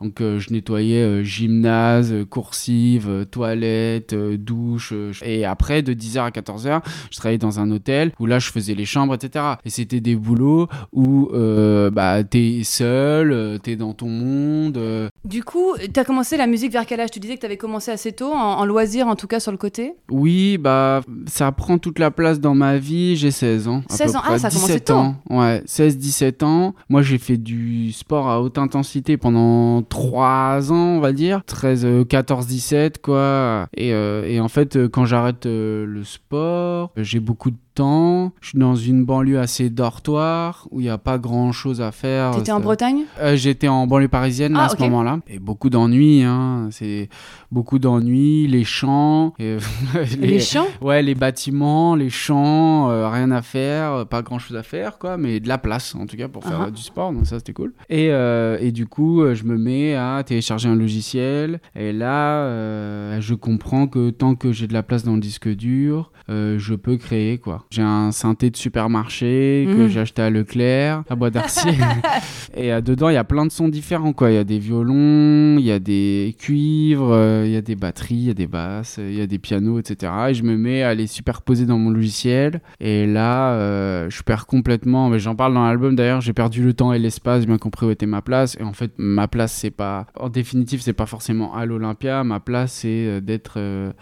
Donc 0.00 0.16
je 0.20 0.52
nettoyais 0.52 1.24
gymnase, 1.24 2.14
coursive, 2.28 3.26
toilette, 3.30 4.14
douche. 4.14 4.92
et 5.22 5.44
après, 5.44 5.82
de 5.82 5.94
10h 5.94 6.18
à 6.18 6.30
14h, 6.30 6.82
je 7.10 7.16
travaillais 7.16 7.38
dans 7.38 7.60
un 7.60 7.70
hôtel 7.70 8.12
où 8.18 8.26
là, 8.26 8.38
je 8.38 8.50
faisais 8.50 8.74
les 8.74 8.84
chambres, 8.84 9.14
etc. 9.14 9.44
Et 9.64 9.70
c'était 9.70 10.00
des 10.00 10.16
boulots 10.16 10.68
où 10.92 11.30
euh, 11.32 11.90
bah, 11.90 12.22
t'es 12.24 12.60
seul, 12.64 13.58
t'es 13.62 13.76
dans 13.76 13.94
ton 13.94 14.05
monde. 14.08 14.76
euh. 14.76 15.08
Du 15.24 15.42
coup, 15.44 15.74
t'as 15.92 16.04
commencé 16.04 16.36
la 16.36 16.46
musique 16.46 16.72
vers 16.72 16.86
quel 16.86 17.00
âge? 17.00 17.10
Tu 17.10 17.20
disais 17.20 17.34
que 17.36 17.40
t'avais 17.40 17.56
commencé 17.56 17.90
assez 17.90 18.12
tôt, 18.12 18.32
en, 18.32 18.36
en 18.58 18.64
loisir 18.64 19.08
en 19.08 19.16
tout 19.16 19.26
cas 19.26 19.40
sur 19.40 19.52
le 19.52 19.58
côté? 19.58 19.94
Oui, 20.10 20.58
bah, 20.58 21.00
ça 21.26 21.50
prend 21.52 21.78
toute 21.78 21.98
la 21.98 22.10
place 22.10 22.40
dans 22.40 22.54
ma 22.54 22.78
vie. 22.78 23.16
J'ai 23.16 23.30
16 23.30 23.68
ans. 23.68 23.82
à 23.90 23.92
16 23.94 24.12
peu 24.12 24.18
ans, 24.18 24.20
ah, 24.24 24.28
près. 24.28 24.38
ça 24.38 24.46
a 24.48 24.50
commencé 24.50 24.72
17 24.74 24.84
tôt. 24.84 24.94
ans. 24.94 25.16
Ouais, 25.30 25.62
16-17 25.66 26.44
ans. 26.44 26.74
Moi, 26.88 27.02
j'ai 27.02 27.18
fait 27.18 27.36
du 27.36 27.92
sport 27.92 28.28
à 28.28 28.40
haute 28.40 28.58
intensité 28.58 29.16
pendant 29.16 29.82
3 29.82 30.72
ans, 30.72 30.96
on 30.96 31.00
va 31.00 31.12
dire. 31.12 31.42
13, 31.46 31.84
euh, 31.84 32.04
14, 32.04 32.46
17, 32.46 33.00
quoi. 33.02 33.66
Et, 33.76 33.92
euh, 33.92 34.24
et 34.26 34.40
en 34.40 34.48
fait, 34.48 34.76
euh, 34.76 34.88
quand 34.88 35.04
j'arrête 35.04 35.46
euh, 35.46 35.84
le 35.86 36.04
sport, 36.04 36.92
j'ai 36.96 37.20
beaucoup 37.20 37.50
de 37.50 37.56
Je 37.78 38.48
suis 38.48 38.58
dans 38.58 38.74
une 38.74 39.04
banlieue 39.04 39.38
assez 39.38 39.68
dortoir 39.70 40.66
où 40.70 40.80
il 40.80 40.84
n'y 40.84 40.88
a 40.90 40.98
pas 40.98 41.18
grand 41.18 41.52
chose 41.52 41.80
à 41.80 41.92
faire. 41.92 42.30
T'étais 42.32 42.52
en 42.52 42.60
Bretagne? 42.60 43.02
Euh, 43.20 43.36
J'étais 43.36 43.68
en 43.68 43.86
banlieue 43.86 44.08
parisienne 44.08 44.52
là, 44.54 44.60
Ah, 44.62 44.64
à 44.66 44.68
ce 44.70 44.78
moment-là. 44.80 45.20
Et 45.28 45.38
beaucoup 45.38 45.68
d'ennuis, 45.70 46.22
hein. 46.22 46.68
C'est 46.70 47.08
beaucoup 47.50 47.78
d'ennuis, 47.78 48.46
les 48.46 48.64
champs. 48.64 49.34
et- 49.38 49.56
Les 50.20 50.40
chants 50.40 50.66
Ouais, 50.80 51.02
les 51.02 51.14
bâtiments, 51.14 51.94
les 51.94 52.10
champs, 52.10 52.90
euh, 52.90 53.08
rien 53.08 53.30
à 53.30 53.42
faire, 53.42 53.92
euh, 53.92 54.04
pas 54.04 54.22
grand 54.22 54.38
chose 54.38 54.56
à 54.56 54.62
faire, 54.62 54.98
quoi, 54.98 55.16
mais 55.16 55.40
de 55.40 55.48
la 55.48 55.58
place 55.58 55.94
en 55.94 56.06
tout 56.06 56.16
cas 56.16 56.28
pour 56.28 56.44
faire 56.44 56.58
Ah. 56.62 56.66
euh, 56.66 56.70
du 56.70 56.82
sport, 56.82 57.12
donc 57.12 57.26
ça 57.26 57.38
c'était 57.38 57.52
cool. 57.52 57.72
Et, 57.88 58.08
euh, 58.10 58.56
et 58.60 58.72
du 58.72 58.86
coup, 58.86 59.22
je 59.34 59.44
me 59.44 59.56
mets 59.58 59.94
à 59.94 60.22
télécharger 60.24 60.68
un 60.68 60.74
logiciel, 60.76 61.60
et 61.74 61.92
là, 61.92 63.20
je 63.20 63.34
comprends 63.34 63.86
que 63.86 64.10
tant 64.10 64.34
que 64.34 64.52
j'ai 64.52 64.66
de 64.66 64.72
la 64.72 64.82
place 64.82 65.04
dans 65.04 65.14
le 65.14 65.20
disque 65.20 65.48
dur, 65.48 66.12
je 66.28 66.74
peux 66.74 66.96
créer, 66.96 67.38
quoi. 67.38 67.64
J'ai 67.70 67.82
un 67.82 68.12
synthé 68.12 68.50
de 68.50 68.56
supermarché 68.56 69.66
que 69.68 69.82
Mhm. 69.82 69.88
j'ai 69.88 70.00
acheté 70.00 70.22
à 70.22 70.30
Leclerc, 70.30 71.02
à 71.10 71.14
Bois 71.16 71.30
d'Arcier, 71.30 71.72
et 72.56 72.72
euh, 72.72 72.80
dedans, 72.80 73.08
il 73.08 73.14
y 73.14 73.18
a 73.18 73.24
plein 73.24 73.44
de 73.46 73.50
sons 73.50 73.68
différents, 73.68 74.12
quoi. 74.12 74.30
Il 74.30 74.34
y 74.34 74.38
a 74.38 74.44
des 74.44 74.58
violons, 74.58 75.56
il 75.58 75.64
y 75.64 75.72
a 75.72 75.78
des 75.78 76.34
cuivres, 76.38 77.10
euh, 77.12 77.42
il 77.46 77.52
y 77.52 77.56
a 77.56 77.60
des 77.62 77.74
batteries, 77.76 78.14
il 78.14 78.24
y 78.26 78.30
a 78.30 78.34
des 78.34 78.46
basses, 78.46 78.98
il 78.98 79.14
y 79.14 79.20
a 79.20 79.26
des 79.26 79.38
pianos, 79.38 79.78
etc. 79.78 80.12
Et 80.30 80.34
je 80.34 80.42
me 80.42 80.56
mets 80.56 80.82
à 80.82 80.94
les 80.94 81.06
superposer 81.06 81.66
dans 81.66 81.78
mon 81.78 81.90
logiciel. 81.90 82.60
Et 82.80 83.06
là, 83.06 83.52
euh, 83.54 84.08
je 84.10 84.22
perds 84.22 84.46
complètement. 84.46 85.08
Mais 85.08 85.18
j'en 85.18 85.34
parle 85.34 85.54
dans 85.54 85.64
l'album 85.66 85.96
d'ailleurs. 85.96 86.20
J'ai 86.20 86.32
perdu 86.32 86.62
le 86.62 86.72
temps 86.72 86.92
et 86.92 86.98
l'espace. 86.98 87.46
Bien 87.46 87.58
compris 87.58 87.86
où 87.86 87.90
était 87.90 88.06
ma 88.06 88.22
place. 88.22 88.56
Et 88.60 88.62
en 88.62 88.72
fait, 88.72 88.92
ma 88.98 89.28
place, 89.28 89.52
c'est 89.52 89.70
pas. 89.70 90.06
En 90.18 90.28
définitive, 90.28 90.80
c'est 90.82 90.92
pas 90.92 91.06
forcément 91.06 91.54
à 91.54 91.66
l'Olympia. 91.66 92.24
Ma 92.24 92.40
place, 92.40 92.72
c'est 92.72 92.88
euh, 93.06 93.20
d'être 93.20 93.58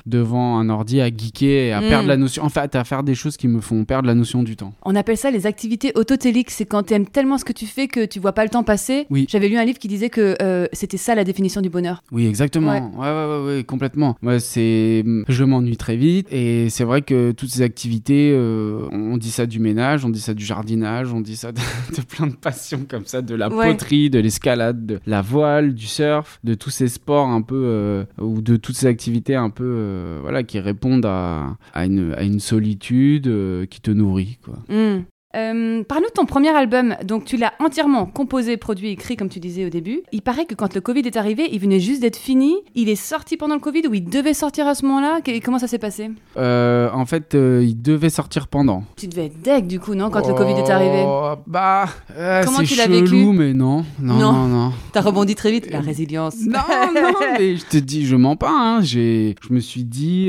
devant 0.07 0.59
un 0.59 0.69
ordi 0.69 1.01
à 1.01 1.09
geeker 1.09 1.67
et 1.69 1.73
à 1.73 1.81
Mm. 1.81 1.89
perdre 1.89 2.09
la 2.09 2.17
notion. 2.17 2.43
En 2.45 2.49
fait, 2.49 2.75
à 2.77 2.85
faire 2.85 3.03
des 3.03 3.15
choses 3.15 3.37
qui 3.37 3.49
me 3.49 3.54
font 3.61 3.85
perdre 3.85 4.07
la 4.07 4.15
notion 4.15 4.43
du 4.43 4.57
temps. 4.57 4.75
On 4.83 4.95
appelle 4.97 5.17
ça 5.17 5.31
les 5.31 5.47
activités 5.47 5.93
autotéliques. 5.95 6.51
C'est 6.51 6.65
quand 6.65 6.83
t'aimes 6.85 7.07
tellement 7.07 7.39
ce 7.39 7.45
que 7.45 7.53
tu 7.53 7.67
fais 7.67 7.89
que 7.89 8.05
tu 8.05 8.21
vois 8.21 8.33
pas 8.33 8.45
le 8.45 8.51
temps 8.51 8.63
passer. 8.63 9.07
Oui. 9.11 9.27
J'avais 9.29 9.49
lu 9.49 9.57
un 9.57 9.65
livre 9.65 9.79
qui 9.79 9.89
disait 9.89 10.11
que 10.11 10.37
euh, 10.43 10.67
c'était 10.73 10.97
ça 10.97 11.15
la 11.15 11.25
définition 11.25 11.61
du 11.61 11.71
bonheur. 11.71 12.03
Oui, 12.13 12.27
exactement. 12.27 12.73
Ouais. 12.73 12.81
Ouais, 12.81 13.13
ouais, 13.13 13.27
ouais, 13.27 13.57
ouais, 13.57 13.65
complètement. 13.65 14.17
Moi, 14.23 14.41
c'est, 14.41 15.05
je 15.29 15.45
m'ennuie 15.45 15.77
très 15.77 15.97
vite, 15.97 16.27
et 16.31 16.69
c'est 16.71 16.85
vrai 16.85 17.03
que 17.03 17.33
toutes 17.33 17.51
ces 17.51 17.63
activités, 17.63 18.33
euh, 18.35 18.89
on 18.93 19.17
dit 19.17 19.31
ça 19.31 19.47
du 19.47 19.61
ménage, 19.61 20.05
on 20.05 20.09
dit 20.09 20.21
ça 20.21 20.35
du 20.35 20.45
jardinage, 20.45 21.13
on 21.13 21.21
dit 21.21 21.37
ça 21.37 21.53
de, 21.53 21.61
de 21.97 22.03
plein 22.03 22.27
de 22.27 22.35
passions 22.35 22.85
comme 22.89 23.07
ça, 23.07 23.23
de 23.23 23.35
la 23.35 23.51
poterie, 23.51 24.11
de 24.11 24.19
l'escalade, 24.19 24.87
de 24.87 25.01
la 25.07 25.23
voile, 25.23 25.75
du 25.75 25.87
surf, 25.87 26.39
de 26.45 26.55
tous 26.55 26.71
ces 26.71 26.89
sports 26.89 27.29
un 27.29 27.43
peu, 27.43 27.63
euh, 27.65 28.05
ou 28.21 28.41
de 28.41 28.57
toutes 28.57 28.77
ces 28.77 28.87
activités 28.87 29.35
un 29.35 29.51
peu, 29.51 30.19
voilà, 30.23 30.43
qui 30.43 30.59
répondent 30.59 31.07
à, 31.07 31.57
à 31.73 31.87
une, 31.87 32.15
à 32.15 32.23
une 32.23 32.41
solitude 32.41 33.27
qui 33.71 33.81
te 33.81 33.91
nourrit, 33.91 34.39
quoi. 34.43 34.59
Hmm. 34.69 35.03
Euh, 35.35 35.83
Parle-nous 35.85 36.09
de 36.09 36.13
ton 36.13 36.27
premier 36.27 36.51
album. 36.51 36.97
Donc, 37.05 37.25
tu 37.25 37.37
l'as 37.37 37.53
entièrement 37.61 38.07
composé, 38.07 38.57
produit, 38.57 38.91
écrit, 38.91 39.17
comme 39.17 39.29
tu 39.29 39.41
disais 39.41 39.65
au 39.67 39.69
début. 39.71 40.03
Il 40.13 40.23
paraît 40.23 40.45
que 40.47 40.55
quand 40.55 40.75
le 40.75 40.81
Covid 40.81 41.01
est 41.01 41.17
arrivé, 41.17 41.49
il 41.53 41.59
venait 41.61 41.81
juste 41.81 42.01
d'être 42.03 42.17
fini. 42.17 42.55
Il 42.75 42.89
est 42.89 42.95
sorti 42.97 43.37
pendant 43.37 43.55
le 43.55 43.61
Covid 43.61 43.83
ou 43.89 43.95
il 43.95 44.05
devait 44.05 44.35
sortir 44.35 44.67
à 44.67 44.75
ce 44.75 44.85
moment-là? 44.87 45.21
Comment 45.45 45.59
ça 45.59 45.67
s'est 45.67 45.79
passé? 45.79 46.11
Euh, 46.37 46.89
en 46.93 47.07
fait, 47.07 47.35
euh, 47.35 47.65
il 47.67 47.81
devait 47.81 48.11
sortir 48.11 48.49
pendant. 48.49 48.85
Tu 48.97 49.07
devais 49.09 49.27
être 49.27 49.41
deg 49.43 49.67
du 49.67 49.81
coup, 49.81 49.95
non 49.95 50.11
Quand 50.11 50.27
le 50.27 50.35
Covid 50.35 50.55
est 50.55 50.71
arrivé? 50.71 51.03
Oh, 51.07 51.33
Bah, 51.47 51.87
euh, 52.17 52.43
Comment 52.45 52.59
c'est 52.59 52.65
tu 52.65 52.77
l'as 52.77 52.87
vécu? 52.87 53.15
mais 53.33 53.53
non, 53.53 53.85
non, 54.01 54.15
Non. 54.15 54.33
non, 54.33 54.47
non. 54.49 54.73
T'as 54.93 55.01
rebondi 55.01 55.35
très 55.35 55.51
vite. 55.51 55.71
La 55.71 55.81
résilience. 55.81 56.37
Non, 56.47 56.61
non, 56.95 57.11
mais 57.39 57.57
je 57.57 57.65
te 57.67 57.77
dis, 57.77 58.07
je 58.07 58.17
mens 58.17 58.37
pas. 58.37 58.51
Hein. 58.51 58.83
Je 58.83 59.33
me 59.51 59.61
suis 59.61 59.85
dit, 59.85 60.29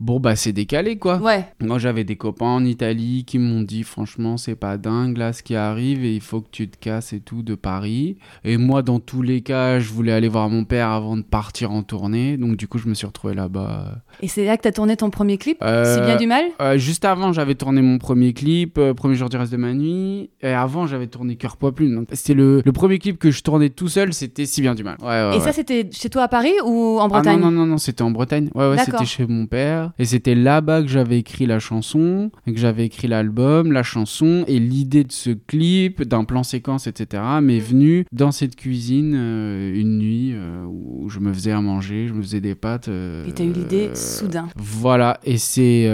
bon 0.00 0.20
bah 0.20 0.36
c'est 0.36 0.52
décalé 0.52 0.96
quoi. 0.98 1.18
Ouais. 1.18 1.44
Moi 1.60 1.78
j'avais 1.78 2.04
des 2.04 2.16
copains 2.16 2.46
en 2.46 2.64
Italie 2.64 3.24
qui 3.26 3.38
m'ont 3.38 3.62
dit, 3.62 3.82
franchement, 4.00 4.38
c'est 4.38 4.54
pas 4.54 4.78
dingue 4.78 5.18
là 5.18 5.34
ce 5.34 5.42
qui 5.42 5.54
arrive 5.54 6.06
et 6.06 6.14
il 6.14 6.22
faut 6.22 6.40
que 6.40 6.48
tu 6.50 6.68
te 6.70 6.78
casses 6.78 7.12
et 7.12 7.20
tout 7.20 7.42
de 7.42 7.54
Paris. 7.54 8.16
Et 8.44 8.56
moi, 8.56 8.80
dans 8.80 8.98
tous 8.98 9.20
les 9.20 9.42
cas, 9.42 9.78
je 9.78 9.90
voulais 9.92 10.12
aller 10.12 10.28
voir 10.28 10.48
mon 10.48 10.64
père 10.64 10.88
avant 10.88 11.18
de 11.18 11.22
partir 11.22 11.70
en 11.70 11.82
tournée. 11.82 12.38
Donc, 12.38 12.56
du 12.56 12.66
coup, 12.66 12.78
je 12.78 12.88
me 12.88 12.94
suis 12.94 13.06
retrouvé 13.06 13.34
là-bas. 13.34 13.96
Et 14.22 14.28
c'est 14.28 14.46
là 14.46 14.56
que 14.56 14.62
t'as 14.62 14.72
tourné 14.72 14.96
ton 14.96 15.10
premier 15.10 15.36
clip 15.36 15.58
Euh, 15.62 15.84
C'est 15.84 16.06
bien 16.06 16.16
du 16.16 16.26
mal 16.26 16.44
Euh, 16.62 16.78
juste 16.78 17.04
avant, 17.04 17.34
j'avais 17.34 17.54
tourné 17.56 17.82
mon 17.82 17.98
premier 17.98 18.32
clip, 18.32 18.78
euh, 18.78 18.94
Premier 18.94 19.16
jour 19.16 19.28
du 19.28 19.36
reste 19.36 19.52
de 19.52 19.58
ma 19.58 19.74
nuit. 19.74 20.30
Et 20.40 20.48
avant, 20.48 20.86
j'avais 20.86 21.06
tourné 21.06 21.36
Cœur 21.36 21.58
Poids 21.58 21.74
Plume. 21.74 21.94
Donc, 21.94 22.08
c'était 22.12 22.32
le, 22.32 22.62
le 22.64 22.72
premier 22.72 22.98
clip 22.98 23.18
que 23.18 23.30
je 23.30 23.42
tournais 23.42 23.68
tout 23.68 23.88
seul, 23.88 24.14
c'était 24.14 24.46
Si 24.46 24.62
bien 24.62 24.74
du 24.74 24.82
mal. 24.82 24.96
Ouais, 25.02 25.08
ouais, 25.08 25.30
Et 25.34 25.38
ouais. 25.38 25.40
ça, 25.40 25.52
c'était 25.52 25.90
chez 25.92 26.08
toi 26.08 26.22
à 26.22 26.28
Paris 26.28 26.54
ou 26.64 26.98
en 27.00 27.04
Ah 27.04 27.08
Bretagne 27.08 27.38
non, 27.38 27.50
non, 27.50 27.60
non, 27.60 27.66
non, 27.66 27.78
c'était 27.78 28.00
en 28.02 28.10
Bretagne. 28.10 28.48
Ouais, 28.54 28.70
ouais, 28.70 28.78
c'était 28.78 29.04
chez 29.04 29.26
mon 29.26 29.44
père. 29.46 29.92
Et 29.98 30.06
c'était 30.06 30.34
là-bas 30.34 30.80
que 30.80 30.88
j'avais 30.88 31.18
écrit 31.18 31.44
la 31.44 31.58
chanson, 31.58 32.30
que 32.46 32.56
j'avais 32.56 32.86
écrit 32.86 33.08
l'album, 33.08 33.72
la 33.72 33.82
chanson, 33.90 34.44
et 34.46 34.58
l'idée 34.58 35.04
de 35.04 35.12
ce 35.12 35.30
clip, 35.30 36.02
d'un 36.02 36.24
plan 36.24 36.42
séquence, 36.42 36.86
etc., 36.86 37.22
m'est 37.42 37.58
venue 37.58 38.04
dans 38.12 38.30
cette 38.32 38.56
cuisine 38.56 39.14
euh, 39.16 39.74
une 39.74 39.98
nuit 39.98 40.30
euh, 40.32 40.64
où 40.66 41.08
je 41.08 41.18
me 41.18 41.32
faisais 41.32 41.50
à 41.52 41.60
manger, 41.60 42.06
je 42.08 42.14
me 42.14 42.22
faisais 42.22 42.40
des 42.40 42.54
pâtes. 42.54 42.88
euh, 42.88 43.26
Et 43.26 43.32
t'as 43.32 43.44
eu 43.44 43.52
l'idée 43.52 43.90
soudain. 43.94 44.48
Voilà, 44.56 45.18
et 45.24 45.36
c'est 45.38 45.90